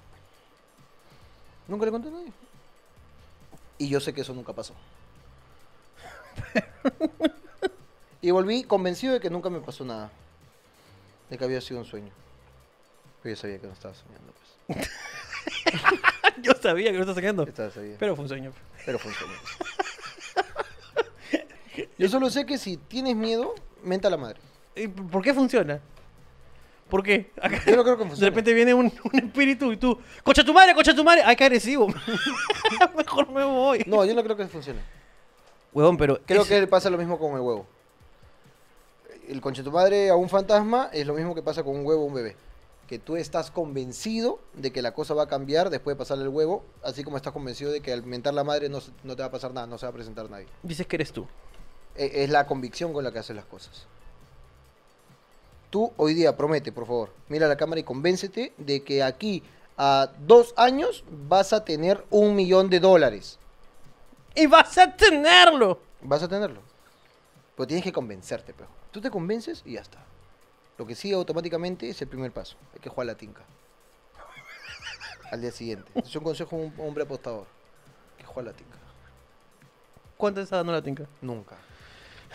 Nunca 1.68 1.86
le 1.86 1.91
conté 1.91 2.09
a 2.09 2.12
nadie. 2.12 2.32
Y 3.78 3.89
yo 3.89 3.99
sé 3.99 4.14
que 4.14 4.22
eso 4.22 4.34
nunca 4.34 4.53
pasó. 4.53 4.74
y 8.22 8.32
volví 8.32 8.64
convencido 8.64 9.14
de 9.14 9.20
que 9.20 9.30
nunca 9.30 9.49
me 9.49 9.59
pasó 9.59 9.84
nada. 9.84 10.12
De 11.30 11.38
que 11.38 11.43
había 11.43 11.62
sido 11.62 11.80
un 11.80 11.86
sueño. 11.86 12.12
Pero 13.22 13.36
yo 13.36 13.41
sabía 13.41 13.59
que 13.59 13.68
no 13.68 13.74
estaba 13.74 13.93
soñando, 13.93 14.34
pues. 14.68 14.89
Yo 16.41 16.53
sabía 16.61 16.91
que 16.91 16.97
no 16.97 17.01
estás 17.01 17.15
sacando. 17.15 17.43
Estaba 17.43 17.69
sabía. 17.71 17.95
Pero 17.99 18.15
fue 18.15 18.23
un 18.23 18.29
sueño. 18.29 18.51
Pero 18.86 18.99
fue 18.99 19.11
un 19.11 19.17
sueño. 19.17 19.34
yo 21.97 22.09
solo 22.09 22.29
sé 22.29 22.45
que 22.45 22.57
si 22.57 22.77
tienes 22.77 23.15
miedo, 23.15 23.53
menta 23.84 24.09
la 24.09 24.17
madre. 24.17 24.39
¿Y 24.75 24.88
¿Por 24.88 25.21
qué 25.21 25.34
funciona? 25.34 25.79
¿Por 26.89 27.03
qué? 27.03 27.32
Acá- 27.41 27.61
Yo 27.65 27.75
no 27.77 27.84
creo 27.84 27.97
que 27.97 28.03
De 28.03 28.09
funcione. 28.09 28.29
repente 28.29 28.53
viene 28.53 28.73
un, 28.73 28.91
un 29.13 29.19
espíritu 29.19 29.71
y 29.71 29.77
tú, 29.77 29.97
¡Cocha 30.23 30.43
tu 30.43 30.53
madre, 30.53 30.73
cocha 30.75 30.93
tu 30.93 31.03
madre! 31.03 31.21
¡Ay, 31.23 31.36
qué 31.38 31.45
agresivo! 31.45 31.88
Mejor 32.97 33.29
me 33.32 33.45
voy. 33.45 33.84
No, 33.88 34.03
yo 34.03 34.13
no 34.13 34.23
creo 34.23 34.36
que 34.36 34.47
funcione. 34.47 34.79
Huevón, 35.71 35.95
pero. 35.97 36.19
Creo 36.25 36.41
es- 36.41 36.47
que 36.49 36.67
pasa 36.67 36.89
lo 36.89 36.97
mismo 36.97 37.17
con 37.17 37.34
el 37.36 37.39
huevo. 37.41 37.65
El 39.29 39.39
conche 39.39 39.63
tu 39.63 39.71
madre 39.71 40.09
a 40.09 40.15
un 40.15 40.27
fantasma 40.27 40.89
es 40.91 41.07
lo 41.07 41.13
mismo 41.13 41.34
que 41.34 41.41
pasa 41.41 41.63
con 41.63 41.75
un 41.77 41.86
huevo 41.86 42.01
a 42.03 42.05
un 42.05 42.13
bebé. 42.13 42.36
Que 42.91 42.99
tú 42.99 43.15
estás 43.15 43.51
convencido 43.51 44.41
de 44.51 44.73
que 44.73 44.81
la 44.81 44.93
cosa 44.93 45.13
va 45.13 45.23
a 45.23 45.27
cambiar 45.29 45.69
después 45.69 45.95
de 45.95 45.97
pasarle 45.97 46.25
el 46.25 46.29
huevo, 46.29 46.65
así 46.83 47.05
como 47.05 47.15
estás 47.15 47.31
convencido 47.31 47.71
de 47.71 47.79
que 47.79 47.93
al 47.93 48.03
mentar 48.03 48.33
la 48.33 48.43
madre 48.43 48.67
no, 48.67 48.79
no 49.05 49.15
te 49.15 49.21
va 49.21 49.29
a 49.29 49.31
pasar 49.31 49.53
nada, 49.53 49.65
no 49.65 49.77
se 49.77 49.85
va 49.85 49.91
a 49.91 49.93
presentar 49.93 50.29
nadie. 50.29 50.47
Dices 50.61 50.85
que 50.85 50.97
eres 50.97 51.13
tú. 51.13 51.25
E- 51.95 52.23
Es 52.25 52.29
la 52.29 52.45
convicción 52.45 52.91
con 52.91 53.05
la 53.05 53.13
que 53.13 53.19
haces 53.19 53.33
las 53.33 53.45
cosas. 53.45 53.85
Tú 55.69 55.93
hoy 55.95 56.13
día 56.13 56.35
promete, 56.35 56.73
por 56.73 56.85
favor, 56.85 57.13
mira 57.29 57.47
la 57.47 57.55
cámara 57.55 57.79
y 57.79 57.83
convéncete 57.83 58.51
de 58.57 58.83
que 58.83 59.03
aquí 59.03 59.41
a 59.77 60.11
dos 60.27 60.53
años 60.57 61.05
vas 61.29 61.53
a 61.53 61.63
tener 61.63 62.03
un 62.09 62.35
millón 62.35 62.69
de 62.69 62.81
dólares. 62.81 63.39
¡Y 64.35 64.47
vas 64.47 64.77
a 64.77 64.93
tenerlo! 64.97 65.79
Vas 66.01 66.23
a 66.23 66.27
tenerlo. 66.27 66.59
Pero 67.55 67.67
tienes 67.67 67.85
que 67.85 67.93
convencerte, 67.93 68.53
pero. 68.53 68.67
Tú 68.91 68.99
te 68.99 69.09
convences 69.09 69.61
y 69.65 69.75
ya 69.75 69.79
está. 69.81 70.03
Lo 70.78 70.86
que 70.88 70.95
sigue 70.95 71.13
automáticamente 71.15 71.89
es 71.89 72.01
el 72.01 72.07
primer 72.07 72.32
paso. 72.32 72.55
Hay 72.74 72.80
que 72.80 72.89
jugar 72.89 73.07
la 73.07 73.15
tinca. 73.15 73.41
Al 75.32 75.41
día 75.41 75.51
siguiente. 75.51 75.91
Es 75.95 76.15
un 76.15 76.24
consejo 76.24 76.55
un 76.55 76.74
hombre 76.78 77.03
apostador. 77.03 77.45
Hay 78.17 78.24
que 78.24 78.26
jugar 78.26 78.45
la 78.47 78.53
tinca. 78.53 78.78
¿Cuánto 80.17 80.41
está 80.41 80.57
dando 80.57 80.72
la 80.72 80.82
tinca? 80.82 81.05
Nunca. 81.22 81.55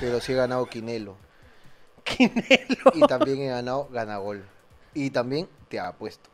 Pero 0.00 0.20
sí 0.20 0.32
he 0.32 0.36
ganado 0.36 0.66
quinelo. 0.66 1.16
Quinelo. 2.04 2.92
Y 2.94 3.00
también 3.06 3.40
he 3.42 3.46
ganado 3.48 3.88
ganagol. 3.90 4.44
Y 4.94 5.10
también 5.10 5.48
te 5.68 5.78
apuesto. 5.80 6.30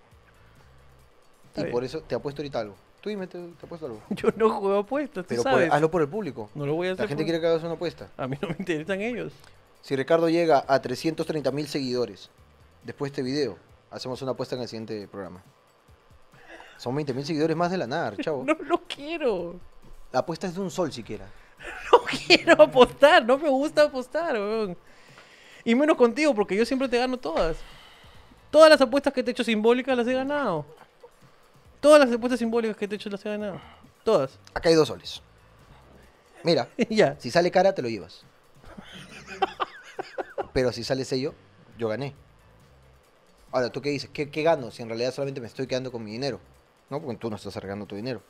Está 1.49 1.61
y 1.63 1.65
bien. 1.65 1.73
por 1.73 1.85
eso 1.85 2.01
te 2.03 2.15
apuesto 2.15 2.43
ahorita 2.43 2.61
algo. 2.61 2.77
Tú 3.01 3.09
dime, 3.09 3.27
te, 3.27 3.39
te 3.39 3.67
apuesto 3.67 3.87
algo. 3.87 4.03
Yo 4.11 4.29
no 4.37 4.51
juego 4.51 4.79
apuestas, 4.79 5.25
tú 5.25 5.29
Pero 5.31 5.43
por- 5.43 5.53
sabes. 5.53 5.73
hazlo 5.73 5.91
por 5.91 6.03
el 6.03 6.09
público. 6.09 6.51
No 6.55 6.67
lo 6.67 6.75
voy 6.75 6.89
a 6.89 6.93
hacer. 6.93 7.05
La 7.05 7.09
gente 7.09 7.23
por- 7.23 7.27
quiere 7.27 7.41
que 7.41 7.47
hagas 7.49 7.63
una 7.63 7.73
apuesta. 7.75 8.09
A 8.17 8.27
mí 8.29 8.37
no 8.41 8.49
me 8.49 8.57
interesan 8.59 9.01
ellos. 9.01 9.33
Si 9.83 9.97
Ricardo 9.97 10.29
llega 10.29 10.65
a 10.67 10.81
330 10.81 11.51
mil 11.51 11.67
seguidores 11.67 12.31
después 12.85 13.11
de 13.11 13.21
este 13.21 13.23
video, 13.23 13.59
hacemos 13.91 14.23
una 14.23 14.31
apuesta 14.33 14.55
en 14.55 14.63
el 14.63 14.69
siguiente 14.69 15.09
programa. 15.09 15.43
Son 16.77 16.95
20 16.95 17.13
mil 17.15 17.27
seguidores 17.27 17.57
más 17.57 17.71
de 17.71 17.79
la 17.79 17.87
nada, 17.87 18.17
chavo. 18.21 18.45
No 18.45 18.55
lo 18.55 18.83
quiero. 18.87 19.59
La 20.13 20.21
apuesta 20.21 20.47
es 20.47 20.55
de 20.55 20.61
un 20.61 20.71
sol 20.71 20.93
siquiera. 20.93 21.27
No 21.93 21.99
quiero 22.27 22.61
apostar. 22.63 23.25
No 23.25 23.39
me 23.39 23.49
gusta 23.49 23.83
apostar, 23.83 24.35
weón. 24.35 24.77
Y 25.65 25.75
menos 25.75 25.97
contigo, 25.97 26.35
porque 26.35 26.57
yo 26.57 26.65
siempre 26.65 26.89
te 26.89 26.99
gano 26.99 27.17
todas. 27.17 27.57
Todas 28.51 28.69
las 28.71 28.81
apuestas 28.81 29.13
que 29.13 29.23
te 29.23 29.31
he 29.31 29.33
hecho 29.33 29.45
simbólicas 29.45 29.97
las 29.97 30.07
he 30.07 30.13
ganado. 30.13 30.65
Todas 31.81 32.01
las 32.01 32.13
apuestas 32.13 32.39
simbólicas 32.39 32.77
que 32.77 32.89
te 32.89 32.95
he 32.95 32.97
hecho 32.97 33.11
las 33.11 33.25
he 33.25 33.29
ganado. 33.29 33.61
Todas. 34.05 34.39
Acá 34.55 34.69
hay 34.69 34.75
dos 34.75 34.89
soles. 34.89 35.23
Mira, 36.43 36.69
ya. 36.91 37.17
si 37.19 37.31
sale 37.31 37.51
cara, 37.51 37.75
te 37.75 37.83
lo 37.83 37.89
llevas. 37.89 38.25
Pero 40.53 40.73
si 40.73 40.85
sale 40.85 41.05
sello, 41.05 41.35
yo 41.79 41.89
gané. 41.89 42.15
Ahora, 43.51 43.71
¿tú 43.71 43.83
qué 43.83 43.91
dices? 43.91 44.11
¿Qué, 44.13 44.31
qué 44.31 44.43
gano 44.43 44.71
si 44.71 44.83
en 44.83 44.89
realidad 44.89 45.13
solamente 45.13 45.41
me 45.41 45.47
estoy 45.47 45.67
quedando 45.67 45.93
con 45.93 46.05
mi 46.05 46.13
dinero? 46.13 46.41
No, 46.91 47.01
porque 47.01 47.19
tú 47.19 47.31
no 47.31 47.37
estás 47.37 47.57
arriesgando 47.57 47.87
tu 47.87 47.97
dinero. 47.97 48.23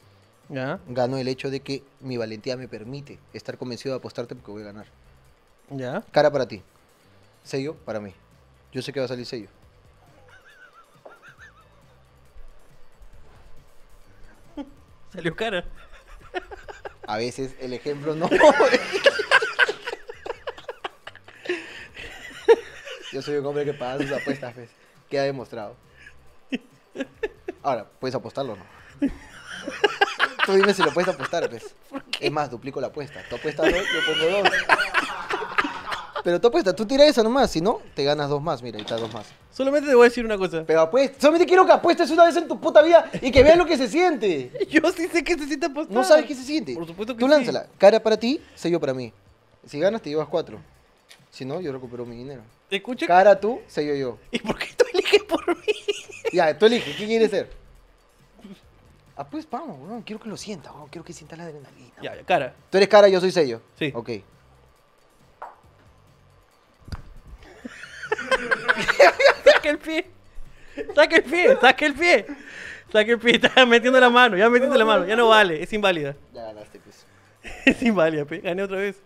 Ya. 0.49 0.81
Gano 0.89 1.17
el 1.19 1.29
hecho 1.29 1.51
de 1.51 1.61
que 1.61 1.83
mi 2.01 2.17
valentía 2.17 2.57
me 2.57 2.69
permite 2.69 3.19
estar 3.33 3.59
convencido 3.59 3.95
de 3.95 3.99
apostarte 3.99 4.35
porque 4.35 4.51
voy 4.51 4.63
a 4.63 4.67
ganar. 4.67 4.87
Ya. 5.71 6.05
Cara 6.13 6.31
para 6.31 6.47
ti. 6.47 6.63
Sello 7.45 7.75
para 7.75 8.01
mí. 8.01 8.15
Yo 8.73 8.83
sé 8.83 8.93
que 8.93 9.01
va 9.01 9.07
a 9.07 9.09
salir 9.09 9.27
sello. 9.27 9.49
Salió 15.13 15.35
cara. 15.35 15.65
A 17.07 17.17
veces 17.17 17.55
el 17.61 17.73
ejemplo 17.73 18.15
no. 18.15 18.29
Yo 23.13 23.21
soy 23.21 23.37
un 23.37 23.47
hombre 23.47 23.65
que 23.65 23.75
paga 23.75 24.03
sus 24.03 24.13
apuestas, 24.13 24.55
pues. 24.55 24.71
Queda 25.11 25.25
demostrado. 25.25 25.77
Ahora, 27.63 27.87
¿puedes 28.01 28.15
apostarlo 28.15 28.55
o 28.55 28.57
no? 28.57 28.65
Tú 30.47 30.53
dime 30.55 30.73
si 30.75 30.83
lo 30.83 30.93
puedes 30.93 31.15
apostar, 31.15 31.49
pues. 31.49 31.75
Es 32.19 32.33
más, 32.33 32.51
duplico 32.51 32.81
la 32.81 32.89
apuesta. 32.89 33.21
Tú 33.29 33.37
apuestas 33.37 33.71
dos, 33.71 33.81
yo 33.81 34.13
pongo 34.13 34.39
dos. 34.39 34.49
Pero 36.25 36.41
tú 36.41 36.49
apuestas, 36.49 36.75
tú 36.75 36.87
tiras 36.87 37.09
esa 37.09 37.23
nomás, 37.23 37.51
si 37.51 37.61
no, 37.61 37.81
te 37.95 38.05
ganas 38.05 38.29
dos 38.29 38.41
más, 38.41 38.63
mira, 38.63 38.77
ahí 38.77 38.83
está 38.83 38.97
dos 38.97 39.13
más. 39.13 39.27
Solamente 39.51 39.89
te 39.89 39.95
voy 39.95 40.07
a 40.07 40.09
decir 40.09 40.25
una 40.25 40.39
cosa. 40.39 40.63
Pero 40.65 40.81
apuesta, 40.81 41.21
solamente 41.21 41.47
quiero 41.47 41.67
que 41.67 41.73
apuestes 41.73 42.11
una 42.11 42.25
vez 42.25 42.37
en 42.37 42.47
tu 42.47 42.61
puta 42.61 42.81
vida 42.81 43.11
y 43.21 43.31
que 43.31 43.43
veas 43.43 43.59
lo 43.59 43.67
que 43.67 43.77
se 43.77 43.89
siente. 43.89 44.51
Yo 44.71 44.81
sí 44.93 45.09
sé 45.09 45.25
que 45.25 45.35
se 45.37 45.47
siente 45.47 45.67
apostar. 45.67 45.95
No 45.95 46.05
sabes 46.05 46.25
qué 46.27 46.35
se 46.35 46.45
siente. 46.45 46.75
Por 46.75 46.87
supuesto 46.87 47.15
que 47.15 47.21
Tú 47.21 47.29
lánzala. 47.29 47.67
Cara 47.77 48.01
para 48.01 48.17
ti, 48.17 48.41
sello 48.55 48.81
para 48.81 48.95
mí. 48.95 49.13
Si 49.67 49.79
ganas, 49.79 50.01
te 50.01 50.11
llevas 50.11 50.29
cuatro. 50.29 50.61
Si 51.33 51.47
no, 51.47 51.63
yo 51.63 51.73
recupero 51.73 52.05
mi 52.05 52.15
dinero. 52.15 52.43
Escucha. 52.71 53.07
Cara 53.07 53.41
tú, 53.41 53.63
sello 53.67 53.95
yo. 53.95 54.19
¿Y 54.31 54.39
por 54.39 54.59
qué 54.59 54.67
tú 54.77 54.85
eliges 54.93 55.23
por 55.25 55.57
mí? 55.57 55.65
Ya, 56.33 56.57
tú 56.57 56.67
eliges. 56.67 56.95
¿Qué 56.97 57.07
quieres 57.07 57.31
ser? 57.31 57.51
Ah, 59.15 59.29
pues 59.29 59.49
vamos, 59.49 59.79
weón. 59.79 60.01
Quiero 60.03 60.21
que 60.23 60.29
lo 60.29 60.39
sienta, 60.39 60.73
weón. 60.73 60.89
Quiero 60.89 61.05
que 61.05 61.13
sienta 61.13 61.37
la 61.37 61.45
adrenalina. 61.45 61.93
Ya, 62.03 62.17
ya, 62.17 62.25
cara. 62.25 62.55
Tú 62.71 62.79
eres 62.79 62.89
cara, 62.89 63.09
yo 63.09 63.21
soy 63.21 63.31
sello. 63.31 63.61
Sí. 63.79 63.93
Ok. 63.95 64.09
Saca 69.45 69.69
el 69.69 69.79
pie. 69.79 70.07
Saca 70.95 71.17
el 71.17 71.23
pie, 71.25 71.57
saca 71.61 71.87
el 71.87 71.95
pie. 71.95 72.27
Saca 72.91 73.13
el 73.13 73.19
pie, 73.19 73.35
está 73.37 73.67
metiendo 73.67 74.01
la 74.01 74.09
mano, 74.09 74.37
ya 74.39 74.49
metiendo 74.49 74.77
la 74.77 74.85
mano, 74.87 75.07
ya 75.07 75.15
no 75.17 75.29
vale, 75.29 75.63
es 75.63 75.71
inválida. 75.73 76.17
Ya 76.33 76.45
ganaste, 76.45 76.81
pues. 76.81 77.05
Es 77.67 77.83
inválida, 77.83 78.25
pe. 78.25 78.39
gané 78.39 78.63
otra 78.63 78.79
vez. 78.79 78.97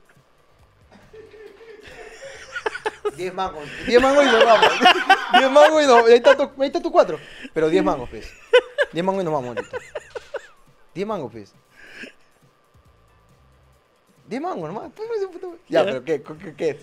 Diez 3.16 3.32
mangos. 3.34 3.64
Diez 3.86 4.00
mangos 4.02 4.24
y 4.24 4.26
nos 4.28 4.44
vamos. 4.44 4.68
Diez 5.38 5.50
mangos 5.50 5.82
y 5.82 5.86
nos 5.86 6.06
Ahí 6.06 6.14
está 6.14 6.36
tu, 6.36 6.42
ahí 6.62 6.66
está 6.66 6.80
tu 6.80 6.90
cuatro. 6.90 7.18
Pero 7.52 7.68
diez 7.68 7.84
mangos, 7.84 8.08
pues. 8.10 8.32
Diez 8.92 9.04
mangos 9.04 9.22
y 9.22 9.24
nos 9.24 9.34
vamos 9.34 9.56
ahorita. 9.56 9.78
Diez 10.94 11.06
mangos, 11.06 11.30
pues. 11.32 11.54
Diez 14.28 14.40
mangos 14.42 14.68
nomás. 14.72 14.90
Pues, 14.94 15.08
ese 15.16 15.28
puto- 15.28 15.56
Ya, 15.68 15.84
pero 15.84 16.04
¿qué, 16.04 16.22
qué, 16.22 16.54
qué 16.56 16.68
es? 16.70 16.76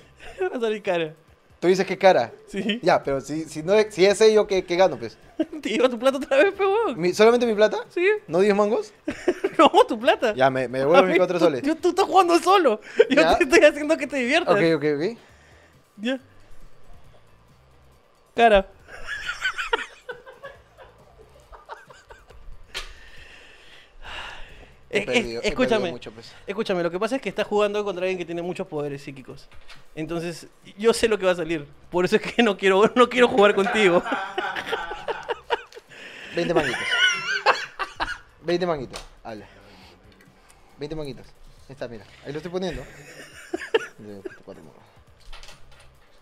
Va 0.52 0.58
a 0.58 0.60
salir 0.60 0.82
cara. 0.82 1.14
Tú 1.60 1.68
dices 1.68 1.86
que 1.86 1.98
cara. 1.98 2.32
Sí. 2.48 2.80
Ya, 2.84 3.02
pero 3.02 3.22
si, 3.22 3.46
si, 3.46 3.64
no 3.64 3.74
si 3.90 4.06
es 4.06 4.18
sello, 4.18 4.46
¿qué, 4.48 4.66
qué 4.66 4.76
gano, 4.76 4.98
pues? 4.98 5.18
Te 5.62 5.70
lleva 5.70 5.88
tu 5.90 5.98
plata 5.98 6.18
otra 6.18 6.38
vez, 6.38 6.54
pe, 6.54 6.66
weón. 6.66 7.00
Mi- 7.00 7.14
¿Solamente 7.14 7.46
mi 7.46 7.54
plata? 7.56 7.86
¿Sí? 7.90 8.06
¿No 8.28 8.40
diez 8.40 8.56
mangos? 8.56 8.94
No, 9.56 9.70
tu 9.88 10.00
plata. 10.00 10.34
Ya, 10.34 10.50
me, 10.50 10.68
me 10.68 10.80
devuelvo 10.80 11.04
mis 11.04 11.10
Mami, 11.10 11.18
cuatro 11.20 11.38
tú- 11.38 11.46
soles. 11.46 11.62
Yo, 11.62 11.76
tú 11.76 11.90
estás 11.90 12.06
jugando 12.06 12.40
solo. 12.40 12.82
Yo 13.08 13.22
Ya. 13.22 13.38
te 13.38 13.44
estoy 13.44 13.60
haciendo 13.64 13.96
que 13.98 14.08
te 14.08 14.18
diviertas. 14.18 14.56
Ok, 14.56 14.62
ok, 14.78 14.84
ok. 14.98 15.18
Ya. 15.98 16.20
Cara. 18.36 18.68
He 24.90 25.02
perdido- 25.08 25.42
he 25.42 25.48
escúchame, 25.48 25.90
mucho, 25.90 26.12
escúchame, 26.46 26.84
lo 26.84 26.92
que 26.92 27.00
pasa 27.00 27.16
es 27.16 27.22
que 27.22 27.30
estás 27.30 27.48
jugando 27.48 27.84
contra 27.84 28.04
alguien 28.04 28.20
que 28.20 28.26
tiene 28.26 28.44
muchos 28.44 28.68
poderes 28.68 29.02
psíquicos. 29.02 29.50
Entonces, 29.96 30.46
yo 30.78 30.94
sé 30.94 31.08
lo 31.08 31.18
que 31.18 31.26
va 31.26 31.32
a 31.32 31.36
salir. 31.36 31.68
Por 31.90 32.06
eso 32.06 32.18
es 32.18 32.22
que 32.22 32.44
no 32.44 32.56
quiero, 32.58 32.92
no 32.96 33.10
quiero 33.10 33.28
jugar 33.28 33.56
contigo. 33.56 34.04
20 36.36 36.54
manguitos. 36.54 36.84
20 38.44 38.68
manguitos. 38.68 39.02
Habla. 39.24 39.48
20 40.78 40.96
manguitos. 40.96 41.26
Ahí 41.26 41.74
está, 41.74 41.88
mira. 41.88 42.06
Ahí 42.24 42.32
lo 42.32 42.38
estoy 42.38 42.52
poniendo. 42.52 42.84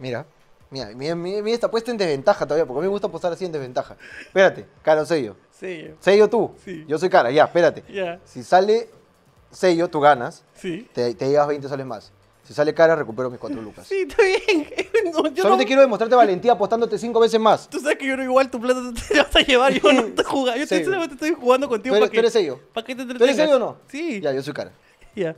Mira. 0.02 0.26
Mira, 0.70 0.88
mira, 0.96 1.16
mira, 1.16 1.42
mira, 1.42 1.54
está 1.56 1.70
puesta 1.70 1.92
en 1.92 1.98
desventaja 1.98 2.46
todavía, 2.46 2.66
porque 2.66 2.80
a 2.80 2.82
mí 2.82 2.88
me 2.88 2.92
gusta 2.92 3.08
apostar 3.08 3.32
así 3.34 3.44
en 3.46 3.52
desventaja. 3.52 3.98
Espérate, 4.22 4.66
cara 4.82 5.02
o 5.02 5.06
sello. 5.06 5.36
Sí, 5.52 5.90
Sello 6.00 6.30
tú. 6.30 6.52
Sí. 6.64 6.86
Yo 6.88 6.98
soy 6.98 7.10
cara, 7.10 7.30
ya, 7.30 7.44
espérate. 7.44 7.84
ya, 7.94 8.20
Si 8.24 8.42
sale 8.42 8.90
sello, 9.52 9.90
tú 9.90 10.00
ganas, 10.00 10.46
sí. 10.54 10.88
te, 10.94 11.14
te 11.14 11.28
llevas 11.30 11.48
20 11.50 11.68
soles 11.68 11.86
más. 11.86 12.12
Si 12.44 12.54
sale 12.54 12.74
cara, 12.74 12.96
recupero 12.96 13.30
mis 13.30 13.40
4 13.40 13.62
lucas. 13.62 13.86
Sí, 13.86 14.06
está 14.08 14.24
bien. 14.24 14.68
No, 15.12 15.28
yo 15.28 15.42
Solo 15.44 15.56
no- 15.56 15.58
te 15.58 15.66
quiero 15.66 15.82
demostrarte 15.82 16.16
valentía 16.16 16.54
apostándote 16.54 16.98
5 16.98 17.20
veces 17.20 17.40
más. 17.40 17.68
Tú 17.68 17.80
sabes 17.80 17.98
que 17.98 18.06
yo 18.08 18.16
no 18.16 18.24
igual 18.24 18.50
tu 18.50 18.62
plata 18.62 18.80
te 19.10 19.18
vas 19.18 19.36
a 19.36 19.40
llevar, 19.40 19.74
yo 19.74 19.92
no 19.92 20.04
te 20.04 20.24
jugando. 20.24 20.60
Yo 20.62 20.68
te- 20.68 20.84
solamente 20.86 21.16
estoy 21.16 21.34
jugando 21.34 21.68
contigo 21.68 21.94
¿Tú 21.94 21.98
eres, 21.98 22.08
para 22.08 22.10
tú 22.10 22.14
que, 22.14 22.20
eres 22.20 22.34
sello? 22.34 22.60
para 22.74 22.86
que 22.88 22.96
te 22.96 23.06
¿Tú 23.06 23.24
eres 23.24 23.36
sello 23.36 23.56
o 23.58 23.60
no? 23.60 23.78
Sí. 23.90 24.22
Ya, 24.22 24.32
yo 24.32 24.42
soy 24.42 24.54
cara. 24.54 24.72
Ya. 25.16 25.36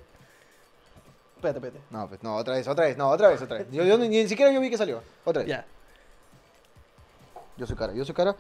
Espérate, 1.44 1.60
espérate. 1.68 1.82
No, 1.90 2.08
pues 2.08 2.24
no, 2.24 2.38
otra 2.38 2.54
vez, 2.54 2.66
otra 2.70 2.86
vez, 2.86 2.96
no, 2.96 3.10
otra 3.10 3.28
vez, 3.28 3.42
otra 3.42 3.58
vez. 3.58 3.68
Yo, 3.70 3.84
yo 3.84 3.98
ni, 3.98 4.08
ni 4.08 4.26
siquiera 4.30 4.50
yo 4.50 4.62
vi 4.62 4.70
que 4.70 4.78
salió. 4.78 5.04
Otra 5.26 5.42
vez. 5.42 5.50
Ya. 5.50 5.66
Yo 7.58 7.68
soy 7.68 7.76
cara, 7.76 7.92
yo 7.92 8.06
soy 8.06 8.16
cara. 8.16 8.34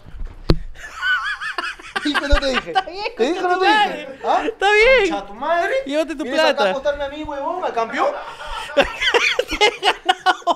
¿Y 2.06 2.14
no 2.14 2.39
te 2.39 2.47
dije? 2.47 2.72
Está 2.72 2.82
bien, 2.84 3.04
¿Te 3.18 3.24
dije 3.26 3.43
o 3.43 3.47
no 3.49 3.60
te 3.60 3.66
dije? 3.66 4.08
¿Ah? 4.24 4.43
Está 4.45 4.68
bien. 4.72 5.10
Concha 5.12 5.28
tu 5.28 5.34
madre? 5.34 5.74
Llévate 5.86 6.16
tu 6.16 6.24
¿Vienes 6.24 6.39
acá 6.39 6.49
a 6.49 6.56
plata. 6.56 6.72
apostarme 6.72 7.04
a 7.04 7.10
mí, 7.10 7.24
huevón, 7.24 7.66
al 7.66 7.74
campeón? 7.74 8.08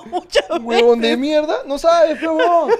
Muchas 0.06 0.46
Huevón 0.62 1.02
de 1.02 1.18
mierda, 1.18 1.64
no 1.66 1.78
sabes, 1.78 2.18
peón. 2.18 2.70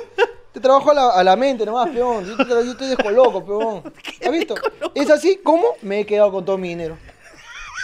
Te 0.53 0.61
trabajo 0.61 0.93
a 0.93 0.95
la, 0.95 1.11
a 1.11 1.23
la 1.23 1.37
mente 1.37 1.67
nomás, 1.67 1.91
peón. 1.91 2.25
Yo 2.25 2.39
te, 2.39 2.49
yo 2.49 2.75
te 2.75 2.87
dejo 2.87 3.11
loco, 3.11 3.45
peón. 3.45 3.93
¿Has 4.25 4.33
visto? 4.33 4.55
Es 4.95 5.11
así 5.11 5.37
como 5.45 5.75
me 5.83 6.01
he 6.01 6.07
quedado 6.07 6.33
con 6.33 6.43
todo 6.43 6.57
mi 6.57 6.71
dinero. 6.71 6.97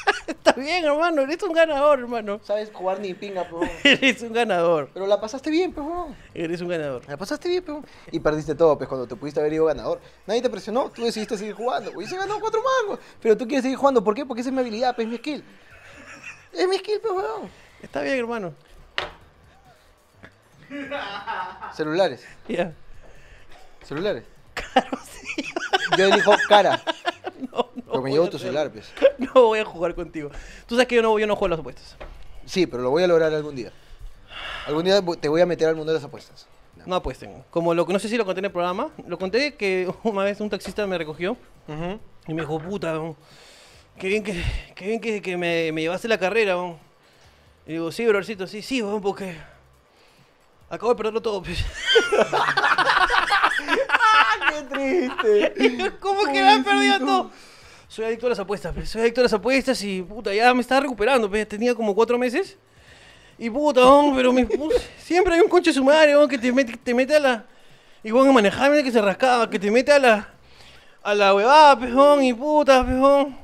Está 0.27 0.53
bien, 0.53 0.85
hermano. 0.85 1.23
Eres 1.23 1.43
un 1.43 1.53
ganador, 1.53 2.01
hermano. 2.01 2.41
Sabes 2.45 2.71
jugar 2.73 3.01
ni 3.01 3.15
pinga, 3.15 3.45
peón. 3.49 3.69
Eres 3.85 4.23
un 4.23 4.33
ganador. 4.33 4.91
Pero 4.93 5.07
la 5.07 5.21
pasaste 5.21 5.51
bien, 5.51 5.73
peón. 5.73 6.17
Eres 6.35 6.61
un 6.61 6.69
ganador. 6.69 7.03
La 7.09 7.17
pasaste 7.17 7.49
bien, 7.49 7.63
peón. 7.65 7.87
Y 8.13 8.21
perdiste 8.21 8.55
todo, 8.55 8.77
pues, 8.77 8.89
cuando 8.89 9.07
te 9.07 9.17
pudiste 9.17 9.41
haber 9.41 9.53
ido 9.53 9.65
ganador. 9.67 10.01
Nadie 10.27 10.43
te 10.43 10.51
presionó, 10.51 10.91
tú 10.91 11.05
decidiste 11.05 11.37
seguir 11.39 11.55
jugando. 11.55 12.01
Y 12.01 12.07
se 12.07 12.17
ganó 12.17 12.39
cuatro 12.41 12.61
mangos. 12.63 13.01
Pero 13.21 13.37
tú 13.37 13.47
quieres 13.47 13.63
seguir 13.63 13.79
jugando, 13.79 14.03
¿por 14.05 14.15
qué? 14.15 14.25
Porque 14.27 14.41
esa 14.43 14.51
es 14.51 14.55
mi 14.55 14.61
habilidad, 14.61 14.95
pues, 14.95 15.07
es 15.07 15.11
mi 15.11 15.19
skill. 15.19 15.45
Es 16.53 16.69
mi 16.69 16.77
skill, 16.79 17.01
pues, 17.01 17.13
weón. 17.15 17.51
Está 17.83 18.01
bien, 18.03 18.19
hermano. 18.19 18.55
Celulares, 21.75 22.25
Ya. 22.49 22.73
celulares. 23.85 24.25
Yo 25.97 26.07
elijo 26.07 26.33
cara. 26.49 26.81
Me 28.05 28.13
llevo 28.13 28.29
tu 28.29 28.39
celular, 28.39 28.71
pues. 28.71 28.93
No 29.19 29.33
voy 29.47 29.59
a 29.61 29.65
jugar 29.65 29.95
contigo. 29.95 30.31
Tú 30.67 30.75
sabes 30.75 30.87
que 30.89 30.97
yo 30.97 31.03
no, 31.03 31.19
yo 31.19 31.27
no 31.27 31.35
juego 31.37 31.47
a 31.47 31.51
las 31.51 31.61
apuestas. 31.61 31.97
Sí, 32.47 32.67
pero 32.67 32.83
lo 32.83 32.91
voy 32.91 33.03
a 33.03 33.07
lograr 33.07 33.33
algún 33.33 33.55
día. 33.57 33.73
Algún 34.67 34.85
día 34.85 35.01
te 35.21 35.29
voy 35.29 35.41
a 35.41 35.47
meter 35.47 35.69
al 35.69 35.77
mundo 35.77 35.93
de 35.93 35.99
las 35.99 36.05
apuestas. 36.05 36.47
No 36.87 36.97
apuesten. 36.97 37.43
Como 37.51 37.73
lo 37.75 37.87
que 37.87 37.93
no 37.95 37.99
sé 37.99 38.09
si 38.09 38.17
lo 38.19 38.25
conté 38.27 38.41
en 38.41 38.47
el 38.47 38.51
programa, 38.53 38.91
lo 39.07 39.19
conté 39.19 39.55
que 39.55 39.91
una 40.03 40.25
vez 40.25 40.41
un 40.41 40.51
taxista 40.51 40.87
me 40.87 40.99
recogió 40.99 41.37
y 42.27 42.35
me 42.35 42.43
dijo, 42.43 42.59
puta, 42.59 42.93
weón, 42.93 43.17
qué 43.99 44.09
bien 44.09 44.23
que, 44.23 44.43
qué 44.75 44.87
bien 44.87 45.01
que, 45.01 45.23
que 45.23 45.37
me, 45.37 45.73
me 45.73 45.81
llevaste 45.83 46.09
la 46.09 46.19
carrera, 46.19 46.57
weón". 46.57 46.77
Y 47.67 47.73
digo, 47.73 47.91
sí, 47.91 48.05
brothercito, 48.05 48.47
sí, 48.47 48.61
sí, 48.61 48.83
weón, 48.83 49.01
porque 49.01 49.37
acabo 50.69 50.91
de 50.93 50.97
perderlo 50.97 51.23
todo. 51.23 51.43
pues". 51.43 51.65
¡Qué 54.51 54.63
triste! 54.63 55.55
Y 55.57 55.77
yo, 55.79 56.01
¿Cómo 56.01 56.25
que 56.25 56.33
me 56.33 56.49
han 56.51 56.65
perdido 56.65 56.99
todo? 56.99 57.31
Soy 57.95 58.07
adicto 58.07 58.27
a 58.27 58.31
las 58.31 58.41
apuestas, 58.41 58.75
pues, 58.75 58.89
soy 58.91 59.03
adicto 59.03 59.21
a 59.21 59.23
las 59.23 59.33
apuestas 59.33 59.81
y 59.85 60.03
puta, 60.03 60.35
ya 60.35 60.53
me 60.53 60.63
estaba 60.63 60.81
recuperando, 60.81 61.31
tenía 61.47 61.77
como 61.77 61.95
cuatro 61.95 62.19
meses. 62.19 62.57
Y 63.39 63.49
puta, 63.51 63.83
weón, 63.83 64.17
pero 64.17 64.35
siempre 64.99 65.35
hay 65.35 65.41
un 65.41 65.49
conche 65.49 65.73
sumario, 65.73 66.17
weón, 66.19 66.29
que 66.29 66.37
te 66.39 66.53
mete, 66.53 66.77
te 66.77 66.93
mete 66.93 67.15
a 67.15 67.21
la. 67.21 67.45
Y 68.03 68.11
weón, 68.11 68.35
manejaba 68.35 68.83
que 68.83 68.91
se 68.91 69.01
rascaba, 69.01 69.49
que 69.49 69.61
te 69.61 69.71
mete 69.71 69.93
a 69.93 70.01
la. 70.01 70.29
a 71.05 71.15
la 71.15 71.35
huevada, 71.37 71.79
pejón, 71.79 72.25
y 72.25 72.35
puta, 72.35 72.85
pejón. 72.85 73.37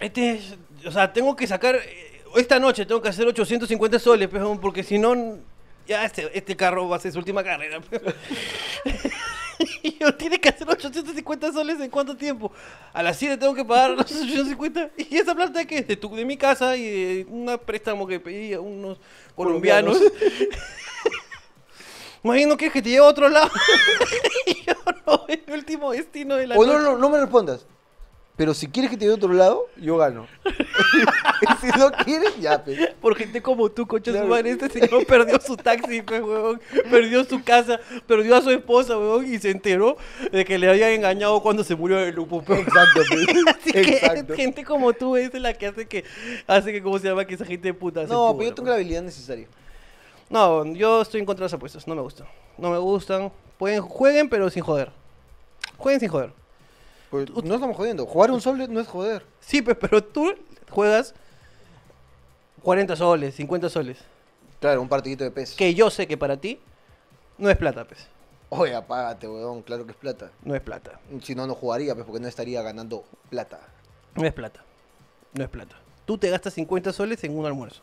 Este, 0.00 0.32
es- 0.32 0.56
o 0.84 0.90
sea, 0.90 1.12
tengo 1.12 1.36
que 1.36 1.46
sacar. 1.46 1.76
eh, 1.76 2.22
Esta 2.34 2.58
noche 2.58 2.86
tengo 2.86 3.00
que 3.00 3.08
hacer 3.10 3.24
850 3.24 4.00
soles, 4.00 4.28
pejón, 4.28 4.58
porque 4.60 4.82
si 4.82 4.98
no. 4.98 5.38
Ya 5.86 6.04
este, 6.04 6.28
este 6.36 6.56
carro 6.56 6.88
va 6.88 6.96
a 6.96 7.00
ser 7.00 7.12
su 7.12 7.18
última 7.18 7.44
carrera. 7.44 7.80
Y 9.82 9.98
yo 9.98 10.14
tiene 10.14 10.40
que 10.40 10.48
hacer 10.48 10.68
850 10.68 11.52
soles 11.52 11.80
en 11.80 11.90
cuánto 11.90 12.16
tiempo. 12.16 12.52
A 12.92 13.02
las 13.02 13.16
7 13.16 13.36
tengo 13.36 13.54
que 13.54 13.64
pagar 13.64 13.90
los 13.90 14.10
850. 14.10 14.90
¿Y 15.10 15.16
esa 15.16 15.34
plata 15.34 15.64
que 15.64 15.78
es? 15.78 15.88
De, 15.88 15.96
tu, 15.96 16.14
de 16.14 16.24
mi 16.24 16.36
casa 16.36 16.76
y 16.76 16.82
de 16.82 17.26
un 17.28 17.58
préstamo 17.64 18.06
que 18.06 18.20
pedí 18.20 18.52
a 18.54 18.60
unos 18.60 18.98
colombianos. 19.34 20.00
Imagino 22.22 22.54
que 22.56 22.66
es 22.66 22.72
que 22.72 22.82
te 22.82 22.90
lleva 22.90 23.06
a 23.06 23.10
otro 23.10 23.28
lado. 23.28 23.50
y 24.46 24.62
yo 24.64 24.74
no, 25.06 25.24
el 25.28 25.42
último 25.52 25.92
destino 25.92 26.36
de 26.36 26.46
la 26.48 26.56
O 26.56 26.66
no, 26.66 26.78
no, 26.78 26.98
no 26.98 27.08
me 27.08 27.18
respondas. 27.18 27.66
Pero 28.40 28.54
si 28.54 28.68
quieres 28.68 28.90
que 28.90 28.96
te 28.96 29.04
dé 29.04 29.12
otro 29.12 29.34
lado, 29.34 29.66
yo 29.76 29.98
gano. 29.98 30.26
si 31.60 31.66
no 31.78 31.92
quieres, 31.92 32.40
ya, 32.40 32.64
pe. 32.64 32.94
Por 32.98 33.14
gente 33.14 33.42
como 33.42 33.68
tú, 33.68 33.86
concha 33.86 34.12
Claro. 34.12 34.24
su 34.24 34.30
madre, 34.30 34.52
este 34.52 34.70
señor 34.70 35.04
perdió 35.04 35.38
su 35.42 35.58
taxi, 35.58 36.00
huevón. 36.00 36.58
Perdió 36.90 37.22
su 37.24 37.44
casa, 37.44 37.78
perdió 38.06 38.34
a 38.36 38.40
su 38.40 38.48
esposa, 38.48 38.96
huevón, 38.96 39.30
y 39.30 39.38
se 39.38 39.50
enteró 39.50 39.98
de 40.32 40.46
que 40.46 40.58
le 40.58 40.70
habían 40.70 40.92
engañado 40.92 41.42
cuando 41.42 41.62
se 41.62 41.76
murió 41.76 41.98
de 41.98 42.12
lupo, 42.12 42.40
pues. 42.40 42.60
Exacto, 42.60 43.02
pe. 43.10 43.50
Así 43.50 43.72
que 43.72 43.80
Exacto. 43.80 44.34
gente 44.34 44.64
como 44.64 44.94
tú 44.94 45.16
es 45.18 45.34
la 45.34 45.52
que 45.52 45.66
hace 45.66 45.86
que, 45.86 46.04
hace 46.46 46.72
que, 46.72 46.82
¿cómo 46.82 46.98
se 46.98 47.08
llama? 47.08 47.26
Que 47.26 47.34
esa 47.34 47.44
gente 47.44 47.68
de 47.68 47.74
puta 47.74 48.04
No, 48.04 48.34
pero 48.38 48.48
yo 48.48 48.54
tengo 48.54 48.70
la 48.70 48.76
habilidad 48.76 49.02
necesaria. 49.02 49.48
No, 50.30 50.64
yo 50.72 51.02
estoy 51.02 51.20
en 51.20 51.26
contra 51.26 51.42
de 51.42 51.48
las 51.48 51.52
apuestas, 51.52 51.86
no 51.86 51.94
me 51.94 52.00
gusta. 52.00 52.24
no 52.56 52.70
me 52.70 52.78
gustan. 52.78 53.30
Pueden, 53.58 53.82
jueguen, 53.82 54.30
pero 54.30 54.48
sin 54.48 54.62
joder. 54.62 54.90
Jueguen 55.76 56.00
sin 56.00 56.08
joder. 56.08 56.39
Pues, 57.10 57.28
no 57.30 57.54
estamos 57.54 57.76
jodiendo. 57.76 58.06
Jugar 58.06 58.30
un 58.30 58.40
sol 58.40 58.72
no 58.72 58.80
es 58.80 58.86
joder. 58.86 59.26
Sí, 59.40 59.62
pues, 59.62 59.76
pero 59.80 60.02
tú 60.02 60.32
juegas 60.70 61.14
40 62.62 62.94
soles, 62.96 63.34
50 63.34 63.68
soles. 63.68 63.98
Claro, 64.60 64.80
un 64.82 64.88
partidito 64.88 65.24
de 65.24 65.30
pez. 65.30 65.54
Que 65.54 65.74
yo 65.74 65.90
sé 65.90 66.06
que 66.06 66.16
para 66.16 66.36
ti 66.36 66.60
no 67.38 67.50
es 67.50 67.56
plata, 67.56 67.84
pues. 67.84 68.06
Oye, 68.50 68.74
apágate, 68.74 69.28
weón. 69.28 69.62
Claro 69.62 69.84
que 69.86 69.92
es 69.92 69.96
plata. 69.96 70.30
No 70.44 70.54
es 70.54 70.60
plata. 70.60 71.00
Si 71.22 71.34
no, 71.34 71.46
no 71.46 71.54
jugaría, 71.54 71.94
pues, 71.94 72.06
porque 72.06 72.20
no 72.20 72.28
estaría 72.28 72.62
ganando 72.62 73.04
plata. 73.28 73.60
No 74.14 74.24
es 74.26 74.32
plata. 74.32 74.62
No 75.34 75.44
es 75.44 75.50
plata. 75.50 75.76
Tú 76.04 76.18
te 76.18 76.28
gastas 76.30 76.54
50 76.54 76.92
soles 76.92 77.22
en 77.24 77.36
un 77.38 77.46
almuerzo. 77.46 77.80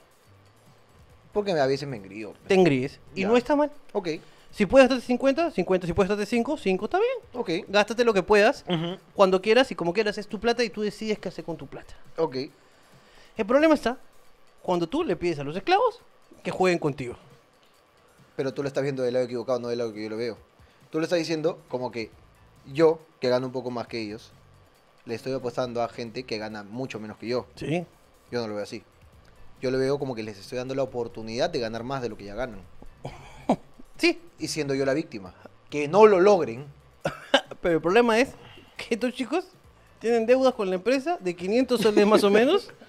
Porque 1.34 1.52
a 1.52 1.66
veces 1.66 1.88
me 1.88 1.98
engrío. 1.98 2.34
Te 2.48 2.54
engríes. 2.54 3.00
Y 3.16 3.22
Ya. 3.22 3.28
no 3.28 3.38
está 3.38 3.56
mal. 3.56 3.72
Ok, 3.94 4.10
Si 4.58 4.66
puedes 4.66 4.90
gastarte 4.90 5.06
50, 5.06 5.52
50. 5.52 5.86
Si 5.86 5.94
puedes 5.94 6.10
gastarte 6.10 6.28
5, 6.28 6.58
5 6.58 6.86
está 6.86 6.98
bien. 6.98 7.18
ok. 7.34 7.70
Gástate 7.70 8.04
lo 8.04 8.12
que 8.12 8.24
puedas, 8.24 8.66
cuando 9.14 9.40
quieras 9.40 9.70
y 9.72 9.76
como 9.76 9.94
quieras. 9.94 10.18
Es 10.18 10.28
tu 10.28 10.40
plata 10.40 10.64
y 10.64 10.72
tú 10.72 10.82
decides 10.82 11.20
qué 11.20 11.30
hacer 11.30 11.46
con 11.46 11.58
tu 11.58 11.68
plata. 11.68 11.94
Ok. 12.18 12.38
El 13.38 13.46
problema 13.46 13.76
está 13.76 14.00
cuando 14.64 14.88
tú 14.90 15.04
le 15.04 15.16
pides 15.16 15.38
a 15.38 15.44
los 15.44 15.56
esclavos 15.56 16.02
que 16.44 16.50
jueguen 16.50 16.80
contigo. 16.80 17.16
Pero 18.36 18.52
tú 18.52 18.64
lo 18.64 18.68
estás 18.68 18.82
viendo 18.82 19.04
del 19.04 19.14
lado 19.14 19.26
equivocado, 19.26 19.60
no 19.60 19.68
del 19.68 19.78
lado 19.78 19.94
que 19.94 20.02
yo 20.02 20.10
lo 20.10 20.18
veo. 20.18 20.40
Tú 20.90 20.98
lo 20.98 21.04
estás 21.04 21.20
diciendo 21.20 21.60
como 21.70 21.92
que 21.92 22.10
yo, 22.74 23.00
que 23.20 23.30
gano 23.30 23.46
un 23.46 23.52
poco 23.52 23.70
más 23.70 23.88
que 23.88 24.02
ellos, 24.02 24.32
le 25.06 25.14
estoy 25.14 25.34
apostando 25.34 25.84
a 25.84 25.88
gente 25.88 26.24
que 26.24 26.40
gana 26.40 26.64
mucho 26.64 27.00
menos 27.00 27.18
que 27.18 27.28
yo. 27.28 27.46
Sí. 27.54 27.86
Yo 28.32 28.42
no 28.42 28.48
lo 28.48 28.56
veo 28.56 28.64
así. 28.64 28.82
Yo 29.62 29.70
lo 29.70 29.78
veo 29.78 30.00
como 30.00 30.16
que 30.16 30.24
les 30.24 30.40
estoy 30.40 30.58
dando 30.58 30.74
la 30.74 30.82
oportunidad 30.82 31.52
de 31.52 31.60
ganar 31.60 31.84
más 31.84 32.02
de 32.02 32.10
lo 32.10 32.18
que 32.18 32.26
ya 32.26 32.34
ganan. 32.34 32.62
Sí. 33.98 34.20
Y 34.40 34.48
siendo 34.48 34.74
yo 34.74 34.86
la 34.86 34.94
víctima. 34.94 35.34
Que 35.70 35.88
no 35.88 36.06
lo 36.06 36.20
logren. 36.20 36.66
Pero 37.62 37.76
el 37.76 37.82
problema 37.82 38.20
es 38.20 38.30
que 38.76 38.96
estos 38.96 39.14
chicos 39.14 39.46
tienen 40.00 40.26
deudas 40.26 40.54
con 40.54 40.70
la 40.70 40.76
empresa 40.76 41.18
de 41.20 41.36
500 41.36 41.82
soles 41.82 42.08
más 42.08 42.24
o 42.24 42.30
menos. 42.30 42.72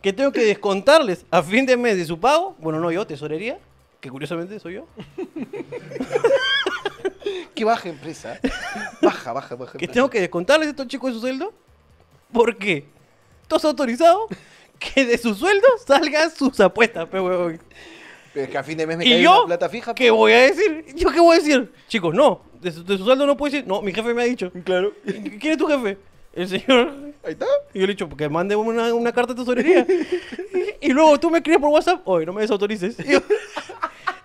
Que 0.00 0.12
tengo 0.12 0.32
que 0.32 0.44
descontarles 0.44 1.24
a 1.30 1.42
fin 1.42 1.64
de 1.64 1.78
mes 1.78 1.96
de 1.96 2.04
su 2.04 2.20
pago. 2.20 2.54
Bueno, 2.58 2.78
no 2.78 2.92
yo, 2.92 3.06
tesorería. 3.06 3.58
Que 4.02 4.10
curiosamente 4.10 4.60
soy 4.60 4.74
yo. 4.74 4.86
Que 7.54 7.64
baja 7.64 7.88
empresa. 7.88 8.38
Baja, 9.00 9.32
baja, 9.32 9.54
baja. 9.54 9.72
Que 9.78 9.86
empresa. 9.86 9.92
tengo 9.94 10.10
que 10.10 10.20
descontarles 10.20 10.66
a 10.66 10.70
estos 10.72 10.88
chicos 10.88 11.08
de 11.08 11.14
su 11.14 11.20
sueldo. 11.20 11.54
¿Por 12.32 12.58
qué? 12.58 12.84
¿Tú 13.48 13.56
has 13.56 13.64
autorizado 13.64 14.26
que 14.78 15.06
de 15.06 15.16
su 15.16 15.34
sueldo 15.34 15.66
salgan 15.86 16.30
sus 16.30 16.60
apuestas, 16.60 17.08
pe 17.08 17.18
huevón? 17.20 17.60
Pero 18.34 18.44
es 18.44 18.50
que 18.50 18.58
a 18.58 18.64
fin 18.64 18.76
de 18.76 18.86
mes 18.86 18.98
me 18.98 19.06
¿Y 19.06 19.10
cae 19.10 19.22
yo? 19.22 19.38
una 19.38 19.46
plata 19.46 19.68
fija. 19.68 19.94
¿Qué 19.94 20.10
voy 20.10 20.32
a 20.32 20.40
decir? 20.40 20.84
¿Yo 20.96 21.10
qué 21.10 21.20
voy 21.20 21.36
a 21.36 21.38
decir? 21.40 21.72
Chicos, 21.88 22.12
no. 22.14 22.42
De 22.60 22.72
su, 22.72 22.84
de 22.84 22.98
su 22.98 23.04
sueldo 23.04 23.26
no 23.26 23.36
puedo 23.36 23.52
decir. 23.52 23.66
No, 23.66 23.80
mi 23.80 23.92
jefe 23.94 24.12
me 24.12 24.22
ha 24.22 24.24
dicho. 24.26 24.50
Claro. 24.64 24.92
¿Quién 25.04 25.52
es 25.52 25.56
tu 25.58 25.66
jefe? 25.66 25.96
El 26.34 26.48
señor. 26.48 26.92
Ahí 27.24 27.32
está. 27.32 27.46
Y 27.72 27.78
yo 27.78 27.86
le 27.86 27.92
he 27.92 27.94
dicho, 27.94 28.08
porque 28.08 28.28
mande 28.28 28.56
una, 28.56 28.92
una 28.92 29.12
carta 29.12 29.32
de 29.34 29.40
tesorería. 29.40 29.86
y 30.80 30.88
luego 30.92 31.18
tú 31.20 31.30
me 31.30 31.38
escribes 31.38 31.60
por 31.60 31.70
WhatsApp, 31.70 32.00
oye, 32.06 32.26
no 32.26 32.32
me 32.32 32.40
desautorices. 32.40 32.98
Y 32.98 33.12
yo, 33.12 33.20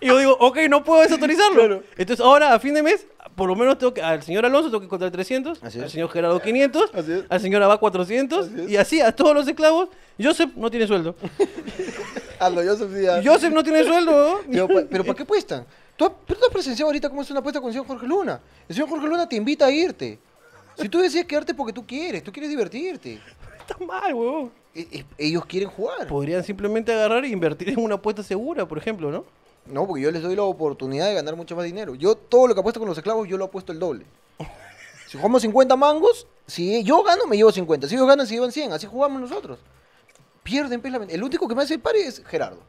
y 0.00 0.06
yo 0.08 0.18
digo, 0.18 0.36
ok, 0.40 0.58
no 0.68 0.82
puedo 0.82 1.02
desautorizarlo. 1.02 1.54
Claro. 1.54 1.82
Entonces 1.96 2.24
ahora, 2.24 2.52
a 2.52 2.58
fin 2.58 2.74
de 2.74 2.82
mes, 2.82 3.06
por 3.34 3.48
lo 3.48 3.56
menos 3.56 3.78
tengo 3.78 3.94
que, 3.94 4.02
al 4.02 4.22
señor 4.22 4.44
Alonso 4.44 4.68
tengo 4.70 4.80
que 4.80 4.88
contar 4.88 5.10
300, 5.10 5.62
Así 5.62 5.78
al 5.78 5.84
es. 5.86 5.92
señor 5.92 6.10
Gerardo 6.10 6.40
500, 6.40 6.90
Así 6.94 7.12
es. 7.12 7.24
al 7.28 7.40
señor 7.40 7.62
Abad 7.62 7.78
400, 7.80 8.46
Así 8.46 8.60
es. 8.62 8.70
y 8.70 8.76
así 8.76 9.00
a 9.00 9.12
todos 9.12 9.34
los 9.34 9.46
esclavos. 9.48 9.88
Joseph 10.22 10.50
no 10.56 10.70
tiene 10.70 10.86
sueldo. 10.86 11.14
Hazlo, 12.38 12.62
yo 12.62 12.76
subía. 12.76 13.22
Joseph 13.24 13.52
no 13.52 13.62
tiene 13.62 13.84
sueldo. 13.84 14.40
Pero, 14.50 14.68
pero 14.90 15.04
¿para 15.04 15.14
qué 15.16 15.22
apuestan? 15.22 15.64
¿Tú, 15.96 16.10
pero 16.26 16.40
tú 16.40 16.46
has 16.46 16.52
presenciado 16.52 16.88
ahorita 16.88 17.08
cómo 17.10 17.22
es 17.22 17.30
una 17.30 17.40
apuesta 17.40 17.60
con 17.60 17.68
el 17.68 17.74
señor 17.74 17.86
Jorge 17.86 18.06
Luna. 18.06 18.40
El 18.68 18.74
señor 18.74 18.88
Jorge 18.88 19.06
Luna 19.06 19.28
te 19.28 19.36
invita 19.36 19.66
a 19.66 19.70
irte. 19.70 20.18
Si 20.78 20.88
tú 20.88 20.98
decides 20.98 21.26
quedarte 21.26 21.52
porque 21.54 21.72
tú 21.74 21.86
quieres, 21.86 22.24
tú 22.24 22.32
quieres 22.32 22.48
divertirte. 22.50 23.20
Está 23.60 23.76
mal, 23.84 24.14
huevón. 24.14 24.50
E- 24.74 24.86
e- 24.92 25.04
ellos 25.18 25.44
quieren 25.44 25.68
jugar. 25.68 26.06
Podrían 26.06 26.42
simplemente 26.42 26.92
agarrar 26.92 27.24
e 27.24 27.28
invertir 27.28 27.68
en 27.70 27.80
una 27.80 27.96
apuesta 27.96 28.22
segura, 28.22 28.66
por 28.66 28.78
ejemplo, 28.78 29.10
¿no? 29.10 29.24
No, 29.70 29.86
porque 29.86 30.02
yo 30.02 30.10
les 30.10 30.22
doy 30.22 30.36
la 30.36 30.42
oportunidad 30.42 31.06
de 31.06 31.14
ganar 31.14 31.36
mucho 31.36 31.54
más 31.56 31.64
dinero. 31.64 31.94
Yo 31.94 32.14
todo 32.16 32.46
lo 32.48 32.54
que 32.54 32.60
apuesto 32.60 32.80
con 32.80 32.88
los 32.88 32.98
esclavos, 32.98 33.28
yo 33.28 33.36
lo 33.38 33.46
apuesto 33.46 33.72
el 33.72 33.78
doble. 33.78 34.04
Si 35.06 35.16
jugamos 35.18 35.42
50 35.42 35.74
mangos, 35.74 36.28
si 36.46 36.84
yo 36.84 37.02
gano, 37.02 37.26
me 37.26 37.36
llevo 37.36 37.50
50. 37.50 37.88
Si 37.88 37.96
ellos 37.96 38.06
ganan, 38.06 38.28
se 38.28 38.34
llevan 38.34 38.52
100. 38.52 38.72
Así 38.74 38.86
jugamos 38.86 39.20
nosotros. 39.20 39.58
Pierden, 40.44 40.80
pues. 40.80 40.94
El 41.08 41.24
único 41.24 41.48
que 41.48 41.54
me 41.56 41.64
hace 41.64 41.74
el 41.74 41.80
pari 41.80 41.98
es 41.98 42.22
Gerardo. 42.24 42.60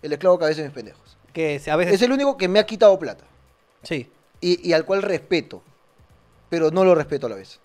El 0.00 0.12
esclavo 0.12 0.38
cabeza 0.38 0.60
de 0.60 0.68
mis 0.68 0.74
pendejos. 0.74 1.16
Que 1.32 1.60
a 1.68 1.74
veces... 1.74 1.94
Es 1.94 2.02
el 2.02 2.12
único 2.12 2.36
que 2.36 2.46
me 2.46 2.60
ha 2.60 2.66
quitado 2.66 2.96
plata. 3.00 3.24
Sí. 3.82 4.08
y, 4.40 4.68
y 4.68 4.72
al 4.74 4.84
cual 4.84 5.02
respeto, 5.02 5.60
pero 6.48 6.70
no 6.70 6.84
lo 6.84 6.94
respeto 6.94 7.26
a 7.26 7.30
la 7.30 7.34
vez. 7.36 7.58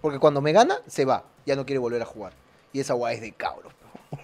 Porque 0.00 0.18
cuando 0.18 0.40
me 0.40 0.50
gana, 0.50 0.80
se 0.88 1.04
va, 1.04 1.22
ya 1.46 1.54
no 1.54 1.64
quiere 1.64 1.78
volver 1.78 2.02
a 2.02 2.06
jugar. 2.06 2.32
Y 2.72 2.80
esa 2.80 2.94
guay 2.94 3.14
es 3.14 3.20
de 3.20 3.30
cabros. 3.30 3.72
pe. 4.10 4.18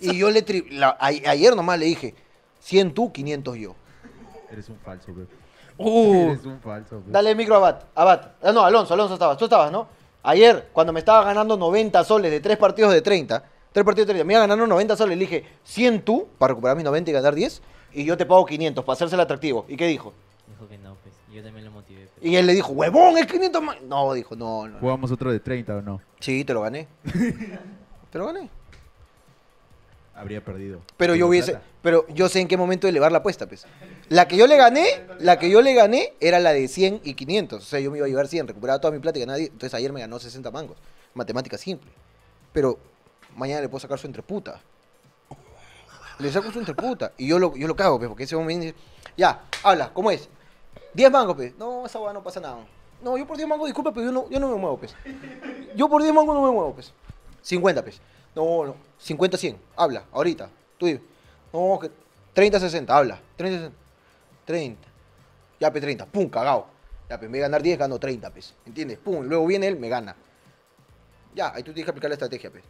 y 0.00 0.16
yo 0.16 0.30
le... 0.30 0.42
tri- 0.42 0.70
la- 0.70 0.96
ayer 0.98 1.54
nomás 1.54 1.78
le 1.78 1.84
dije, 1.84 2.14
100 2.64 2.94
tú, 2.94 3.12
500 3.12 3.56
yo. 3.56 3.74
Eres 4.50 4.70
un 4.70 4.78
falso, 4.78 5.12
bro. 5.12 5.26
Uh, 5.76 6.30
Eres 6.30 6.44
un 6.46 6.58
falso, 6.60 7.00
bro. 7.00 7.12
Dale 7.12 7.30
el 7.32 7.36
micro 7.36 7.56
a 7.56 7.58
Abad. 7.58 7.82
Abad. 7.94 8.28
Ah, 8.42 8.52
no, 8.52 8.64
Alonso, 8.64 8.94
Alonso 8.94 9.14
estabas. 9.14 9.36
Tú 9.36 9.44
estabas, 9.44 9.70
¿no? 9.70 9.86
Ayer, 10.22 10.70
cuando 10.72 10.90
me 10.90 11.00
estaba 11.00 11.24
ganando 11.24 11.58
90 11.58 12.02
soles 12.04 12.30
de 12.30 12.40
tres 12.40 12.56
partidos 12.56 12.90
de 12.94 13.02
30, 13.02 13.44
tres 13.70 13.84
partidos 13.84 14.06
de 14.06 14.14
30, 14.14 14.24
me 14.26 14.32
iba 14.32 14.40
ganando 14.40 14.66
90 14.66 14.96
soles, 14.96 15.18
le 15.18 15.24
dije, 15.26 15.44
100 15.64 16.02
tú, 16.02 16.26
para 16.38 16.52
recuperar 16.52 16.74
mis 16.76 16.86
90 16.86 17.10
y 17.10 17.12
ganar 17.12 17.34
10, 17.34 17.60
y 17.92 18.04
yo 18.06 18.16
te 18.16 18.24
pago 18.24 18.46
500, 18.46 18.82
para 18.82 18.94
hacerse 18.94 19.14
el 19.14 19.20
atractivo. 19.20 19.66
¿Y 19.68 19.76
qué 19.76 19.86
dijo? 19.86 20.14
Dijo 20.48 20.66
que 20.66 20.78
no, 20.78 20.96
pues. 21.02 21.14
Yo 21.30 21.42
también 21.42 21.66
lo 21.66 21.70
motivé. 21.72 22.08
pues. 22.14 22.24
Y 22.24 22.36
él 22.36 22.46
le 22.46 22.54
dijo, 22.54 22.72
huevón, 22.72 23.18
es 23.18 23.26
500 23.26 23.62
más. 23.62 23.82
No, 23.82 24.14
dijo, 24.14 24.34
no, 24.36 24.66
no. 24.66 24.78
¿Jugamos 24.78 25.12
otro 25.12 25.30
de 25.30 25.40
30 25.40 25.76
o 25.76 25.82
no? 25.82 26.00
Sí, 26.18 26.44
te 26.46 26.54
lo 26.54 26.62
gané. 26.62 26.88
te 28.10 28.18
lo 28.18 28.24
gané. 28.26 28.48
Habría 30.14 30.44
perdido. 30.44 30.80
Pero 30.96 31.14
yo 31.16 31.26
hubiese, 31.26 31.52
plata. 31.52 31.66
pero 31.82 32.06
yo 32.08 32.28
sé 32.28 32.40
en 32.40 32.46
qué 32.46 32.56
momento 32.56 32.86
elevar 32.86 33.10
la 33.10 33.18
apuesta, 33.18 33.46
pues. 33.46 33.66
La 34.08 34.28
que 34.28 34.36
yo 34.36 34.46
le 34.46 34.56
gané, 34.56 34.86
la 35.18 35.38
que 35.38 35.50
yo 35.50 35.60
le 35.60 35.74
gané 35.74 36.12
era 36.20 36.38
la 36.38 36.52
de 36.52 36.68
100 36.68 37.00
y 37.02 37.14
500. 37.14 37.62
O 37.62 37.66
sea, 37.66 37.80
yo 37.80 37.90
me 37.90 37.98
iba 37.98 38.06
a 38.06 38.08
llevar 38.08 38.28
100, 38.28 38.48
recuperaba 38.48 38.80
toda 38.80 38.92
mi 38.92 39.00
plata 39.00 39.18
y 39.18 39.20
ganaba 39.22 39.38
10. 39.38 39.50
Entonces 39.50 39.74
ayer 39.74 39.92
me 39.92 40.00
ganó 40.00 40.18
60 40.18 40.50
mangos. 40.52 40.76
Matemática 41.14 41.58
simple. 41.58 41.90
Pero 42.52 42.78
mañana 43.34 43.60
le 43.60 43.68
puedo 43.68 43.80
sacar 43.80 43.98
su 43.98 44.06
entreputa. 44.06 44.60
Le 46.20 46.30
saco 46.30 46.52
su 46.52 46.60
entreputa. 46.60 47.12
Y 47.18 47.26
yo 47.26 47.40
lo, 47.40 47.56
yo 47.56 47.66
lo 47.66 47.74
cago, 47.74 47.98
pues, 47.98 48.08
porque 48.08 48.22
ese 48.22 48.36
dice, 48.36 48.74
ya, 49.16 49.44
habla, 49.64 49.92
¿cómo 49.92 50.12
es? 50.12 50.28
10 50.94 51.10
mangos, 51.10 51.34
pues. 51.34 51.56
No, 51.58 51.86
esa 51.86 51.98
hueá 51.98 52.12
no 52.12 52.22
pasa 52.22 52.38
nada. 52.38 52.58
No, 53.02 53.18
yo 53.18 53.26
por 53.26 53.36
10 53.36 53.48
mangos, 53.48 53.66
disculpa, 53.66 53.92
pero 53.92 54.06
yo 54.06 54.12
no, 54.12 54.30
yo 54.30 54.38
no 54.38 54.48
me 54.48 54.54
muevo, 54.54 54.78
pues. 54.78 54.94
Yo 55.74 55.88
por 55.88 56.02
10 56.02 56.14
mangos 56.14 56.36
no 56.36 56.42
me 56.42 56.52
muevo, 56.52 56.72
pues. 56.72 56.92
50, 57.42 57.82
pues. 57.82 58.00
No, 58.34 58.64
no. 58.64 58.76
50, 58.98 59.36
100. 59.36 59.58
Habla, 59.76 60.04
ahorita. 60.12 60.48
Tú 60.78 60.86
dime. 60.86 61.00
No, 61.52 61.78
que 61.80 61.90
30, 62.32 62.60
60. 62.60 62.96
Habla. 62.96 63.20
30, 63.36 63.58
60. 63.58 63.76
30. 64.44 64.88
Ya, 65.60 65.72
pe, 65.72 65.80
30. 65.80 66.06
Pum, 66.06 66.28
cagao. 66.28 66.66
Ya, 67.08 67.18
pe, 67.18 67.26
en 67.26 67.32
vez 67.32 67.38
de 67.40 67.42
ganar 67.42 67.62
10, 67.62 67.78
gano 67.78 67.98
30, 67.98 68.30
pues. 68.30 68.54
¿Entiendes? 68.66 68.98
Pum, 68.98 69.24
luego 69.24 69.46
viene 69.46 69.68
él, 69.68 69.76
me 69.76 69.88
gana. 69.88 70.16
Ya, 71.34 71.52
ahí 71.54 71.62
tú 71.62 71.72
tienes 71.72 71.84
que 71.84 71.90
aplicar 71.90 72.10
la 72.10 72.14
estrategia, 72.14 72.50
pues. 72.50 72.64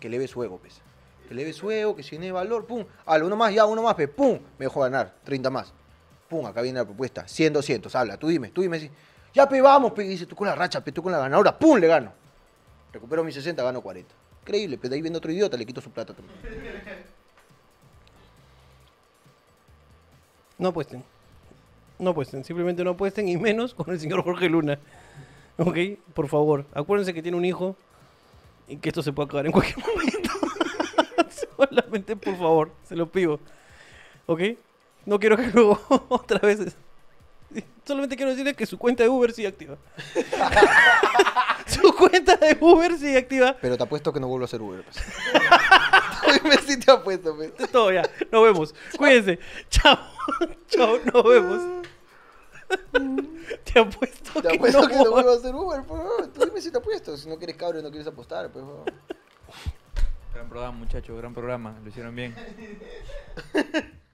Que 0.00 0.08
leve 0.08 0.26
su 0.26 0.42
ego, 0.42 0.58
pues. 0.58 0.80
Que 1.28 1.34
leve 1.34 1.52
su 1.52 1.70
ego, 1.70 1.96
que 1.96 2.02
si 2.02 2.10
tiene 2.10 2.30
valor, 2.30 2.66
pum. 2.66 2.84
Habla, 3.04 3.24
uno 3.26 3.36
más, 3.36 3.54
ya, 3.54 3.64
uno 3.64 3.82
más, 3.82 3.94
pues. 3.94 4.08
Pum, 4.08 4.38
me 4.58 4.66
dejó 4.66 4.80
ganar. 4.80 5.14
30 5.24 5.50
más. 5.50 5.72
Pum, 6.28 6.44
acá 6.44 6.60
viene 6.60 6.78
la 6.80 6.84
propuesta. 6.84 7.26
100, 7.26 7.52
200. 7.52 7.94
Habla, 7.94 8.16
tú 8.16 8.28
dime, 8.28 8.50
tú 8.50 8.62
dime. 8.62 8.78
sí. 8.78 8.90
Ya, 9.32 9.48
pe, 9.48 9.60
vamos, 9.60 9.92
pe. 9.92 10.02
Dice, 10.02 10.26
tú 10.26 10.36
con 10.36 10.46
la 10.46 10.54
racha, 10.54 10.82
pe, 10.82 10.92
tú 10.92 11.02
con 11.02 11.12
la 11.12 11.18
ganadora. 11.18 11.58
Pum, 11.58 11.78
le 11.78 11.86
gano. 11.86 12.12
Recupero 12.92 13.22
mis 13.24 13.34
60, 13.34 13.62
gano 13.62 13.82
40. 13.82 14.14
Increíble, 14.46 14.78
pero 14.78 14.90
de 14.90 14.94
ahí 14.94 15.02
viene 15.02 15.16
otro 15.18 15.32
idiota, 15.32 15.56
le 15.56 15.66
quito 15.66 15.80
su 15.80 15.90
plata 15.90 16.14
también. 16.14 16.38
No 20.56 20.68
apuesten. 20.68 21.02
No 21.98 22.10
apuesten. 22.10 22.44
Simplemente 22.44 22.84
no 22.84 22.90
apuesten 22.90 23.28
y 23.28 23.36
menos 23.36 23.74
con 23.74 23.90
el 23.90 23.98
señor 23.98 24.22
Jorge 24.22 24.48
Luna. 24.48 24.78
¿Ok? 25.58 25.76
Por 26.14 26.28
favor. 26.28 26.64
Acuérdense 26.74 27.12
que 27.12 27.22
tiene 27.22 27.36
un 27.36 27.44
hijo 27.44 27.74
y 28.68 28.76
que 28.76 28.90
esto 28.90 29.02
se 29.02 29.12
puede 29.12 29.26
acabar 29.26 29.46
en 29.46 29.52
cualquier 29.52 29.78
momento. 29.84 30.30
Solamente, 31.56 32.14
por 32.14 32.36
favor. 32.36 32.70
Se 32.84 32.94
lo 32.94 33.10
pido. 33.10 33.40
¿Ok? 34.26 34.42
No 35.06 35.18
quiero 35.18 35.36
que 35.36 35.48
luego 35.48 35.80
otra 36.08 36.38
vez... 36.38 36.76
Solamente 37.84 38.14
quiero 38.14 38.30
decirle 38.30 38.54
que 38.54 38.66
su 38.66 38.78
cuenta 38.78 39.02
de 39.02 39.08
Uber 39.08 39.32
sigue 39.32 39.48
activa. 39.48 39.76
cuenta 41.96 42.36
de 42.36 42.56
Uber 42.60 42.96
sigue 42.96 43.18
activa. 43.18 43.56
Pero 43.60 43.76
te 43.76 43.82
apuesto 43.82 44.12
que 44.12 44.20
no 44.20 44.28
vuelvo 44.28 44.44
a 44.44 44.46
hacer 44.46 44.62
Uber. 44.62 44.84
Pues. 44.84 44.96
Dime 46.42 46.56
si 46.58 46.78
te 46.78 46.90
apuesto, 46.90 47.34
pues. 47.34 47.52
Es 47.58 47.70
todo 47.70 47.92
ya. 47.92 48.02
Nos 48.30 48.44
vemos. 48.44 48.74
Cuídense. 48.96 49.38
Chao. 49.70 49.98
Chao. 50.68 50.98
Nos 51.12 51.24
vemos. 51.24 51.62
Te 53.64 53.78
apuesto 53.78 54.42
Te 54.42 54.48
que 54.48 54.56
apuesto 54.56 54.82
no 54.82 54.88
que 54.88 54.96
no 54.96 55.10
vuelvo 55.10 55.30
a 55.30 55.34
hacer 55.36 55.54
Uber, 55.54 55.82
por 55.82 55.98
favor. 55.98 56.26
Tú 56.28 56.44
dime 56.44 56.60
si 56.60 56.70
te 56.70 56.78
apuesto. 56.78 57.16
Si 57.16 57.28
no 57.28 57.36
quieres 57.38 57.56
cabro 57.56 57.78
y 57.78 57.82
no 57.82 57.90
quieres 57.90 58.06
apostar, 58.08 58.50
pues. 58.50 58.64
por 58.64 58.74
favor. 58.74 58.92
Gran 60.34 60.48
programa, 60.48 60.76
muchachos, 60.78 61.16
gran 61.16 61.32
programa. 61.32 61.78
Lo 61.82 61.88
hicieron 61.88 62.14
bien. 62.14 62.34